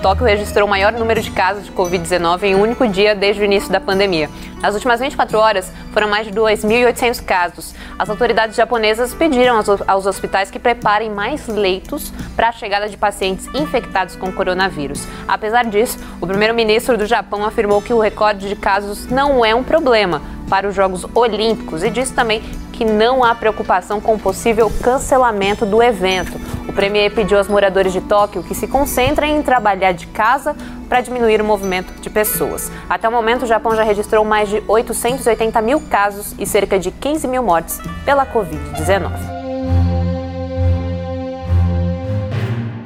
Tóquio 0.00 0.26
registrou 0.26 0.66
o 0.66 0.70
maior 0.70 0.92
número 0.92 1.20
de 1.20 1.30
casos 1.32 1.64
de 1.64 1.72
Covid-19 1.72 2.44
em 2.44 2.54
um 2.54 2.62
único 2.62 2.86
dia 2.86 3.16
desde 3.16 3.42
o 3.42 3.44
início 3.44 3.70
da 3.70 3.80
pandemia. 3.80 4.30
Nas 4.60 4.74
últimas 4.74 4.98
24 4.98 5.38
horas, 5.38 5.72
foram 5.92 6.08
mais 6.08 6.26
de 6.26 6.32
2.800 6.32 7.24
casos. 7.24 7.74
As 7.98 8.10
autoridades 8.10 8.56
japonesas 8.56 9.14
pediram 9.14 9.62
aos 9.86 10.06
hospitais 10.06 10.50
que 10.50 10.58
preparem 10.58 11.10
mais 11.10 11.46
leitos 11.46 12.12
para 12.34 12.48
a 12.48 12.52
chegada 12.52 12.88
de 12.88 12.96
pacientes 12.96 13.46
infectados 13.54 14.16
com 14.16 14.32
coronavírus. 14.32 15.06
Apesar 15.26 15.64
disso, 15.64 15.98
o 16.20 16.26
primeiro-ministro 16.26 16.98
do 16.98 17.06
Japão 17.06 17.44
afirmou 17.44 17.80
que 17.80 17.92
o 17.92 18.00
recorde 18.00 18.48
de 18.48 18.56
casos 18.56 19.06
não 19.06 19.44
é 19.44 19.54
um 19.54 19.62
problema 19.62 20.20
para 20.48 20.68
os 20.68 20.74
Jogos 20.74 21.06
Olímpicos 21.14 21.84
e 21.84 21.90
disse 21.90 22.12
também 22.12 22.42
que 22.72 22.84
não 22.84 23.24
há 23.24 23.34
preocupação 23.34 24.00
com 24.00 24.14
o 24.14 24.18
possível 24.18 24.72
cancelamento 24.82 25.66
do 25.66 25.82
evento. 25.82 26.40
O 26.68 26.72
premier 26.72 27.12
pediu 27.12 27.38
aos 27.38 27.48
moradores 27.48 27.92
de 27.92 28.00
Tóquio 28.00 28.42
que 28.42 28.54
se 28.54 28.68
concentrem 28.68 29.36
em 29.36 29.42
trabalhar 29.42 29.92
de 29.92 30.06
casa 30.06 30.54
para 30.88 31.00
diminuir 31.00 31.40
o 31.40 31.44
movimento 31.44 31.92
de 32.00 32.08
pessoas. 32.08 32.70
Até 32.88 33.08
o 33.08 33.12
momento, 33.12 33.42
o 33.42 33.46
Japão 33.46 33.74
já 33.74 33.82
registrou 33.82 34.24
mais 34.24 34.47
de 34.48 34.62
880 34.66 35.60
mil 35.62 35.80
casos 35.80 36.34
e 36.38 36.46
cerca 36.46 36.78
de 36.78 36.90
15 36.90 37.28
mil 37.28 37.42
mortes 37.42 37.78
pela 38.04 38.26
Covid-19. 38.26 39.38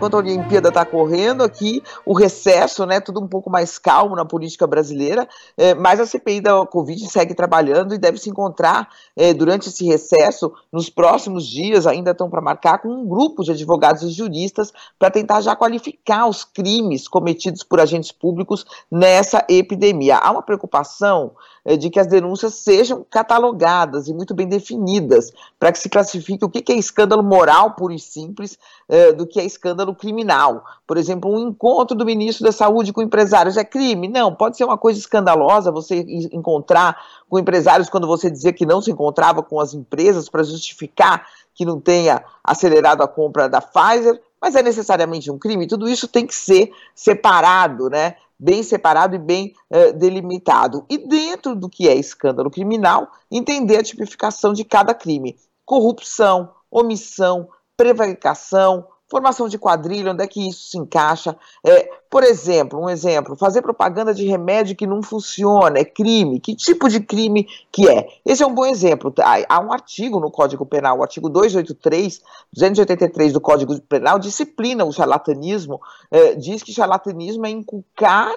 enquanto 0.03 0.15
a 0.15 0.19
Olimpíada 0.19 0.69
está 0.69 0.85
correndo 0.85 1.45
aqui, 1.45 1.81
o 2.05 2.13
recesso, 2.13 2.85
né, 2.85 2.99
tudo 2.99 3.21
um 3.21 3.29
pouco 3.29 3.49
mais 3.49 3.79
calmo 3.79 4.17
na 4.17 4.25
política 4.25 4.67
brasileira, 4.67 5.29
é, 5.57 5.75
mas 5.75 6.01
a 6.01 6.07
CPI 6.07 6.41
da 6.41 6.67
Covid 6.67 7.07
segue 7.07 7.35
trabalhando 7.35 7.95
e 7.95 7.99
deve 7.99 8.19
se 8.19 8.29
encontrar 8.29 8.89
é, 9.17 9.33
durante 9.33 9.69
esse 9.69 9.85
recesso, 9.85 10.53
nos 10.73 10.91
próximos 10.91 11.47
dias, 11.47 11.87
ainda 11.87 12.11
estão 12.11 12.29
para 12.29 12.41
marcar, 12.41 12.79
com 12.79 12.89
um 12.89 13.07
grupo 13.07 13.45
de 13.45 13.53
advogados 13.53 14.03
e 14.03 14.11
juristas 14.11 14.73
para 14.99 15.09
tentar 15.09 15.41
já 15.41 15.55
qualificar 15.55 16.27
os 16.27 16.43
crimes 16.43 17.07
cometidos 17.07 17.63
por 17.63 17.79
agentes 17.79 18.11
públicos 18.11 18.67
nessa 18.91 19.45
epidemia. 19.49 20.17
Há 20.17 20.33
uma 20.33 20.43
preocupação 20.43 21.31
de 21.65 21.91
que 21.91 22.01
as 22.01 22.07
denúncias 22.07 22.55
sejam 22.55 23.07
catalogadas 23.09 24.09
e 24.09 24.15
muito 24.15 24.35
bem 24.35 24.49
definidas, 24.49 25.31
para 25.59 25.71
que 25.71 25.79
se 25.79 25.89
classifique 25.89 26.45
o 26.45 26.49
que 26.49 26.73
é 26.73 26.77
escândalo 26.77 27.23
moral 27.23 27.75
puro 27.77 27.93
e 27.93 27.99
simples 27.99 28.59
é, 28.89 29.13
do 29.13 29.27
que 29.27 29.39
é 29.39 29.45
escândalo 29.45 29.95
criminal. 29.95 30.65
Por 30.87 30.97
exemplo, 30.97 31.31
um 31.31 31.49
encontro 31.49 31.97
do 31.97 32.05
ministro 32.05 32.45
da 32.45 32.53
Saúde 32.53 32.93
com 32.93 33.01
empresários 33.01 33.57
é 33.57 33.65
crime? 33.65 34.09
Não, 34.09 34.35
pode 34.35 34.57
ser 34.57 34.65
uma 34.65 34.77
coisa 34.77 34.99
escandalosa 34.99 35.71
você 35.71 36.05
encontrar 36.33 36.97
com 37.29 37.39
empresários 37.39 37.89
quando 37.89 38.07
você 38.07 38.31
dizia 38.31 38.53
que 38.53 38.67
não 38.67 38.83
se 38.83 38.91
encontrava 38.91 39.43
com 39.43 39.61
as 39.61 39.73
empresas 39.73 40.29
para 40.29 40.43
justificar 40.43 41.27
que 41.55 41.65
não 41.65 41.81
tenha 41.81 42.25
acelerado 42.43 43.03
a 43.03 43.09
compra 43.09 43.49
da 43.49 43.61
Pfizer, 43.61 44.21
mas 44.41 44.57
é 44.57 44.63
necessariamente 44.63 45.31
um 45.31 45.39
crime. 45.39 45.69
Tudo 45.69 45.89
isso 45.89 46.09
tem 46.09 46.27
que 46.27 46.35
ser 46.35 46.73
separado, 46.95 47.89
né? 47.89 48.17
Bem 48.43 48.65
separado 48.65 49.15
e 49.15 49.19
bem 49.21 49.55
uh, 49.71 49.93
delimitado. 49.93 50.85
E 50.91 50.99
dentro 50.99 51.55
do 51.55 51.69
que 51.69 51.89
é 51.89 51.95
escândalo 51.95 52.51
criminal, 52.51 53.09
entender 53.31 53.77
a 53.77 53.83
tipificação 53.85 54.53
de 54.53 54.65
cada 54.65 54.93
crime: 54.93 55.37
corrupção, 55.65 56.51
omissão, 56.69 57.49
prevaricação, 57.77 58.85
formação 59.13 59.47
de 59.47 59.59
quadrilha, 59.59 60.11
onde 60.11 60.25
é 60.25 60.27
que 60.27 60.49
isso 60.49 60.71
se 60.71 60.79
encaixa? 60.79 61.37
É, 61.63 61.91
por 62.09 62.25
exemplo, 62.25 62.81
um 62.81 62.89
exemplo, 62.89 63.37
fazer 63.37 63.61
propaganda 63.61 64.15
de 64.15 64.27
remédio 64.27 64.75
que 64.75 64.87
não 64.87 65.03
funciona, 65.03 65.79
é 65.79 65.85
crime. 65.85 66.41
Que 66.41 66.57
tipo 66.57 66.89
de 66.89 66.99
crime 66.99 67.47
que 67.71 67.87
é? 67.87 68.09
Esse 68.25 68.43
é 68.43 68.47
um 68.47 68.55
bom 68.55 68.65
exemplo. 68.65 69.13
Há 69.47 69.61
um 69.61 69.71
artigo 69.71 70.19
no 70.19 70.31
Código 70.31 70.65
Penal, 70.65 70.99
o 70.99 71.03
artigo 71.03 71.29
283, 71.29 72.23
283 72.55 73.35
do 73.35 73.41
Código 73.41 73.79
Penal, 73.83 74.19
disciplina 74.19 74.83
o 74.83 74.93
charlatanismo, 74.93 75.79
é, 76.11 76.35
diz 76.35 76.63
que 76.63 76.73
charlatanismo 76.73 77.45
é 77.45 77.51
inculcar 77.51 78.35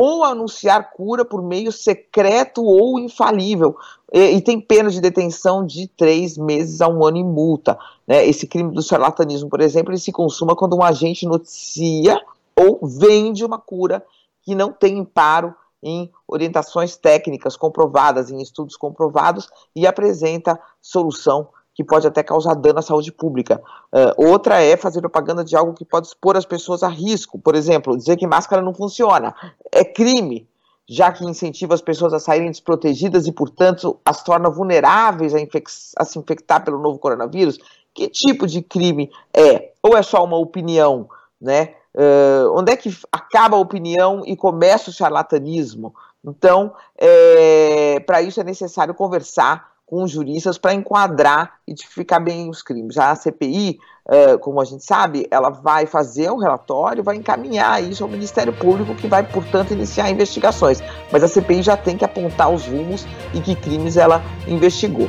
ou 0.00 0.22
anunciar 0.22 0.92
cura 0.92 1.24
por 1.24 1.42
meio 1.42 1.72
secreto 1.72 2.62
ou 2.62 3.00
infalível, 3.00 3.76
e, 4.12 4.36
e, 4.36 4.40
tem 4.40 4.60
pena 4.60 4.88
de 4.90 5.00
detenção 5.00 5.66
de 5.66 5.88
três 5.88 6.38
meses 6.38 6.80
a 6.80 6.86
um 6.86 7.04
ano 7.04 7.16
e 7.16 7.24
multa. 7.24 7.76
Né? 8.06 8.24
Esse 8.24 8.46
crime 8.46 8.72
do 8.72 8.80
charlatanismo, 8.80 9.50
por 9.50 9.60
exemplo, 9.60 9.90
ele 9.90 9.98
se 9.98 10.12
consuma 10.12 10.54
quando 10.54 10.76
um 10.76 10.84
agente 10.84 11.26
noticia 11.26 12.16
ou 12.54 12.78
vende 12.86 13.44
uma 13.44 13.58
cura 13.58 14.04
que 14.42 14.54
não 14.54 14.72
tem 14.72 15.00
amparo 15.00 15.52
em 15.82 16.08
orientações 16.28 16.96
técnicas 16.96 17.56
comprovadas, 17.56 18.30
em 18.30 18.40
estudos 18.40 18.76
comprovados, 18.76 19.48
e 19.74 19.84
apresenta 19.84 20.60
solução 20.80 21.48
que 21.78 21.84
pode 21.84 22.08
até 22.08 22.24
causar 22.24 22.54
dano 22.54 22.80
à 22.80 22.82
saúde 22.82 23.12
pública. 23.12 23.62
Uh, 23.92 24.30
outra 24.30 24.60
é 24.60 24.76
fazer 24.76 25.00
propaganda 25.00 25.44
de 25.44 25.54
algo 25.54 25.74
que 25.74 25.84
pode 25.84 26.08
expor 26.08 26.36
as 26.36 26.44
pessoas 26.44 26.82
a 26.82 26.88
risco. 26.88 27.38
Por 27.38 27.54
exemplo, 27.54 27.96
dizer 27.96 28.16
que 28.16 28.26
máscara 28.26 28.60
não 28.60 28.74
funciona. 28.74 29.32
É 29.70 29.84
crime, 29.84 30.48
já 30.88 31.12
que 31.12 31.24
incentiva 31.24 31.74
as 31.74 31.80
pessoas 31.80 32.12
a 32.12 32.18
saírem 32.18 32.50
desprotegidas 32.50 33.28
e, 33.28 33.32
portanto, 33.32 33.96
as 34.04 34.24
torna 34.24 34.50
vulneráveis 34.50 35.32
a, 35.32 35.38
a 35.98 36.04
se 36.04 36.18
infectar 36.18 36.64
pelo 36.64 36.80
novo 36.80 36.98
coronavírus. 36.98 37.60
Que 37.94 38.08
tipo 38.08 38.44
de 38.44 38.60
crime 38.60 39.08
é? 39.32 39.70
Ou 39.80 39.96
é 39.96 40.02
só 40.02 40.24
uma 40.24 40.36
opinião, 40.36 41.08
né? 41.40 41.74
Uh, 41.94 42.58
onde 42.58 42.72
é 42.72 42.76
que 42.76 42.92
acaba 43.12 43.56
a 43.56 43.60
opinião 43.60 44.24
e 44.26 44.36
começa 44.36 44.90
o 44.90 44.92
charlatanismo? 44.92 45.94
Então, 46.24 46.74
é, 46.98 48.00
para 48.00 48.20
isso 48.20 48.40
é 48.40 48.44
necessário 48.44 48.94
conversar 48.94 49.77
com 49.88 50.02
os 50.02 50.10
juristas 50.10 50.58
para 50.58 50.74
enquadrar 50.74 51.54
e 51.66 51.72
tipificar 51.74 52.22
bem 52.22 52.50
os 52.50 52.60
crimes. 52.62 52.98
A 52.98 53.14
CPI, 53.14 53.78
eh, 54.06 54.36
como 54.36 54.60
a 54.60 54.64
gente 54.66 54.84
sabe, 54.84 55.26
ela 55.30 55.48
vai 55.48 55.86
fazer 55.86 56.30
um 56.30 56.36
relatório, 56.36 57.02
vai 57.02 57.16
encaminhar 57.16 57.82
isso 57.82 58.04
ao 58.04 58.10
Ministério 58.10 58.52
Público, 58.52 58.94
que 58.94 59.08
vai, 59.08 59.26
portanto, 59.26 59.72
iniciar 59.72 60.10
investigações. 60.10 60.82
Mas 61.10 61.22
a 61.22 61.28
CPI 61.28 61.62
já 61.62 61.74
tem 61.74 61.96
que 61.96 62.04
apontar 62.04 62.52
os 62.52 62.66
rumos 62.66 63.06
e 63.32 63.40
que 63.40 63.56
crimes 63.56 63.96
ela 63.96 64.22
investigou. 64.46 65.08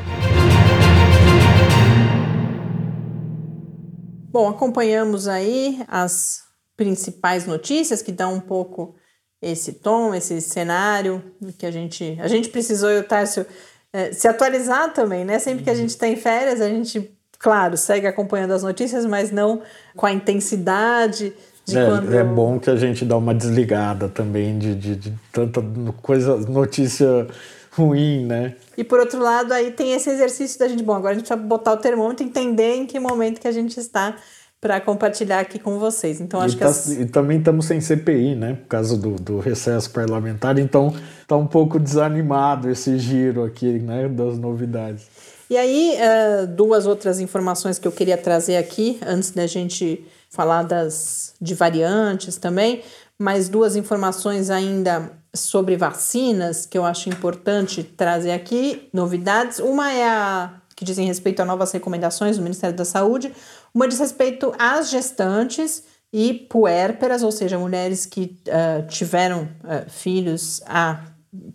Bom, 4.31 4.47
acompanhamos 4.47 5.27
aí 5.27 5.83
as 5.89 6.43
principais 6.77 7.45
notícias 7.45 8.01
que 8.01 8.13
dão 8.13 8.35
um 8.35 8.39
pouco 8.39 8.95
esse 9.41 9.73
tom, 9.73 10.13
esse 10.13 10.39
cenário 10.41 11.23
que 11.57 11.65
a 11.65 11.71
gente 11.71 12.17
a 12.21 12.27
gente 12.27 12.49
precisou, 12.49 12.89
eu 12.89 13.05
Tárcio, 13.05 13.45
é, 13.93 14.11
se 14.11 14.27
atualizar 14.27 14.93
também, 14.93 15.25
né? 15.25 15.39
Sempre 15.39 15.63
que 15.63 15.69
a 15.69 15.75
gente 15.75 15.97
tem 15.97 16.15
férias, 16.15 16.61
a 16.61 16.67
gente, 16.67 17.11
claro, 17.37 17.75
segue 17.75 18.07
acompanhando 18.07 18.51
as 18.51 18.63
notícias, 18.63 19.05
mas 19.05 19.31
não 19.31 19.61
com 19.95 20.05
a 20.05 20.11
intensidade 20.11 21.33
de 21.65 21.77
é, 21.77 21.85
quando... 21.85 22.13
É 22.13 22.23
bom 22.23 22.59
que 22.59 22.69
a 22.69 22.75
gente 22.75 23.05
dá 23.05 23.17
uma 23.17 23.33
desligada 23.33 24.07
também 24.07 24.57
de, 24.57 24.75
de, 24.75 24.95
de 24.95 25.13
tanta 25.31 25.61
coisa, 26.01 26.37
notícia 26.37 27.27
ruim, 27.71 28.25
né? 28.25 28.55
E 28.77 28.83
por 28.83 28.99
outro 28.99 29.19
lado, 29.19 29.53
aí 29.53 29.71
tem 29.71 29.93
esse 29.93 30.09
exercício 30.09 30.59
da 30.59 30.67
gente, 30.67 30.83
bom, 30.83 30.93
agora 30.93 31.11
a 31.11 31.13
gente 31.17 31.27
precisa 31.27 31.47
botar 31.47 31.73
o 31.73 31.77
termômetro 31.77 32.23
e 32.25 32.27
entender 32.27 32.75
em 32.75 32.85
que 32.85 32.99
momento 32.99 33.39
que 33.39 33.47
a 33.47 33.51
gente 33.51 33.79
está 33.79 34.15
para 34.61 34.81
compartilhar 34.81 35.39
aqui 35.39 35.57
com 35.57 35.79
vocês. 35.79 36.19
Então 36.19 36.39
acho 36.41 36.55
e 36.55 36.57
que 36.57 36.63
tá, 36.63 36.69
as... 36.69 36.89
e 36.89 37.05
também 37.05 37.39
estamos 37.39 37.65
sem 37.65 37.79
CPI, 37.79 38.35
né? 38.35 38.55
Por 38.55 38.67
causa 38.67 38.97
do, 38.97 39.15
do 39.15 39.39
recesso 39.39 39.89
parlamentar, 39.91 40.57
então 40.59 40.93
está 41.21 41.37
um 41.37 41.47
pouco 41.47 41.79
desanimado 41.79 42.69
esse 42.69 42.97
giro 42.97 43.43
aqui, 43.43 43.79
né? 43.79 44.07
Das 44.09 44.37
novidades. 44.37 45.07
E 45.49 45.57
aí 45.57 45.95
uh, 45.97 46.47
duas 46.47 46.85
outras 46.85 47.19
informações 47.19 47.79
que 47.79 47.87
eu 47.87 47.91
queria 47.91 48.17
trazer 48.17 48.57
aqui 48.57 48.99
antes 49.05 49.31
da 49.31 49.47
gente 49.47 50.05
falar 50.29 50.63
das 50.63 51.33
de 51.41 51.55
variantes 51.55 52.37
também, 52.37 52.83
mais 53.17 53.49
duas 53.49 53.75
informações 53.75 54.49
ainda 54.49 55.11
sobre 55.33 55.75
vacinas 55.75 56.65
que 56.65 56.77
eu 56.77 56.85
acho 56.85 57.09
importante 57.09 57.83
trazer 57.83 58.31
aqui, 58.31 58.89
novidades. 58.93 59.59
Uma 59.59 59.91
é 59.91 60.07
a 60.07 60.53
que 60.79 60.85
dizem 60.85 61.05
respeito 61.05 61.41
a 61.41 61.45
novas 61.45 61.73
recomendações 61.73 62.37
do 62.37 62.43
Ministério 62.43 62.73
da 62.73 62.85
Saúde. 62.85 63.33
Uma 63.73 63.87
diz 63.87 63.99
respeito 63.99 64.53
às 64.57 64.89
gestantes 64.89 65.83
e 66.11 66.33
puérperas, 66.33 67.23
ou 67.23 67.31
seja, 67.31 67.57
mulheres 67.57 68.05
que 68.05 68.37
uh, 68.47 68.87
tiveram 68.87 69.43
uh, 69.43 69.89
filhos 69.89 70.61
há 70.65 71.03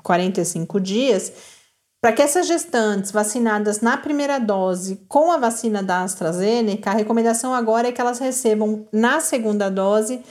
45 0.03 0.81
dias, 0.81 1.33
para 2.01 2.13
que 2.13 2.23
essas 2.23 2.47
gestantes 2.47 3.11
vacinadas 3.11 3.81
na 3.81 3.97
primeira 3.97 4.39
dose 4.39 4.97
com 5.09 5.33
a 5.33 5.39
vacina 5.39 5.83
da 5.83 6.03
AstraZeneca, 6.03 6.91
a 6.91 6.95
recomendação 6.95 7.55
agora 7.55 7.89
é 7.89 7.93
que 7.93 8.01
elas 8.01 8.19
recebam 8.19 8.87
na 8.93 9.21
segunda 9.21 9.71
dose 9.71 10.23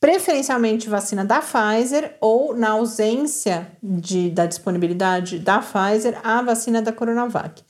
preferencialmente 0.00 0.88
vacina 0.88 1.24
da 1.24 1.40
Pfizer 1.40 2.16
ou, 2.20 2.54
na 2.54 2.70
ausência 2.70 3.70
de, 3.82 4.30
da 4.30 4.46
disponibilidade 4.46 5.38
da 5.38 5.58
Pfizer, 5.60 6.18
a 6.22 6.42
vacina 6.42 6.80
da 6.80 6.92
Coronavac. 6.92 7.62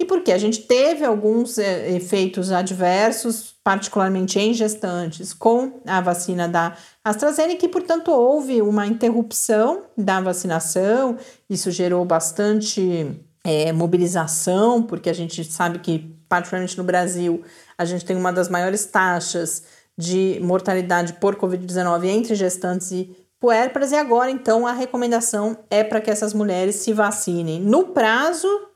E 0.00 0.04
porque 0.04 0.30
a 0.30 0.38
gente 0.38 0.62
teve 0.62 1.04
alguns 1.04 1.58
é, 1.58 1.90
efeitos 1.90 2.52
adversos, 2.52 3.54
particularmente 3.64 4.38
em 4.38 4.54
gestantes, 4.54 5.32
com 5.32 5.80
a 5.84 6.00
vacina 6.00 6.48
da 6.48 6.76
AstraZeneca, 7.04 7.66
e, 7.66 7.68
portanto, 7.68 8.12
houve 8.12 8.62
uma 8.62 8.86
interrupção 8.86 9.82
da 9.96 10.20
vacinação. 10.20 11.16
Isso 11.50 11.72
gerou 11.72 12.04
bastante 12.04 13.20
é, 13.44 13.72
mobilização, 13.72 14.82
porque 14.82 15.10
a 15.10 15.12
gente 15.12 15.42
sabe 15.44 15.80
que, 15.80 16.16
particularmente 16.28 16.78
no 16.78 16.84
Brasil, 16.84 17.42
a 17.76 17.84
gente 17.84 18.04
tem 18.04 18.16
uma 18.16 18.32
das 18.32 18.48
maiores 18.48 18.84
taxas 18.86 19.64
de 19.96 20.38
mortalidade 20.40 21.14
por 21.14 21.34
Covid-19 21.34 22.04
entre 22.04 22.36
gestantes 22.36 22.92
e 22.92 23.16
puérperas. 23.40 23.90
E 23.90 23.96
agora, 23.96 24.30
então, 24.30 24.64
a 24.64 24.72
recomendação 24.72 25.58
é 25.68 25.82
para 25.82 26.00
que 26.00 26.10
essas 26.10 26.32
mulheres 26.32 26.76
se 26.76 26.92
vacinem 26.92 27.60
no 27.60 27.88
prazo 27.88 28.67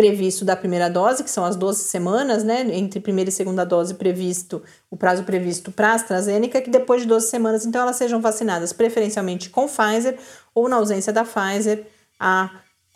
previsto 0.00 0.46
da 0.46 0.56
primeira 0.56 0.88
dose, 0.88 1.22
que 1.22 1.30
são 1.30 1.44
as 1.44 1.56
12 1.56 1.84
semanas, 1.84 2.42
né? 2.42 2.62
Entre 2.72 2.98
primeira 2.98 3.28
e 3.28 3.32
segunda 3.32 3.66
dose 3.66 3.92
previsto, 3.92 4.62
o 4.90 4.96
prazo 4.96 5.24
previsto 5.24 5.70
para 5.70 5.88
a 5.88 5.92
AstraZeneca, 5.92 6.62
que 6.62 6.70
depois 6.70 7.02
de 7.02 7.08
12 7.08 7.28
semanas, 7.28 7.66
então, 7.66 7.82
elas 7.82 7.96
sejam 7.96 8.18
vacinadas 8.18 8.72
preferencialmente 8.72 9.50
com 9.50 9.66
Pfizer 9.68 10.18
ou, 10.54 10.70
na 10.70 10.76
ausência 10.76 11.12
da 11.12 11.22
Pfizer, 11.22 11.86
a 12.18 12.50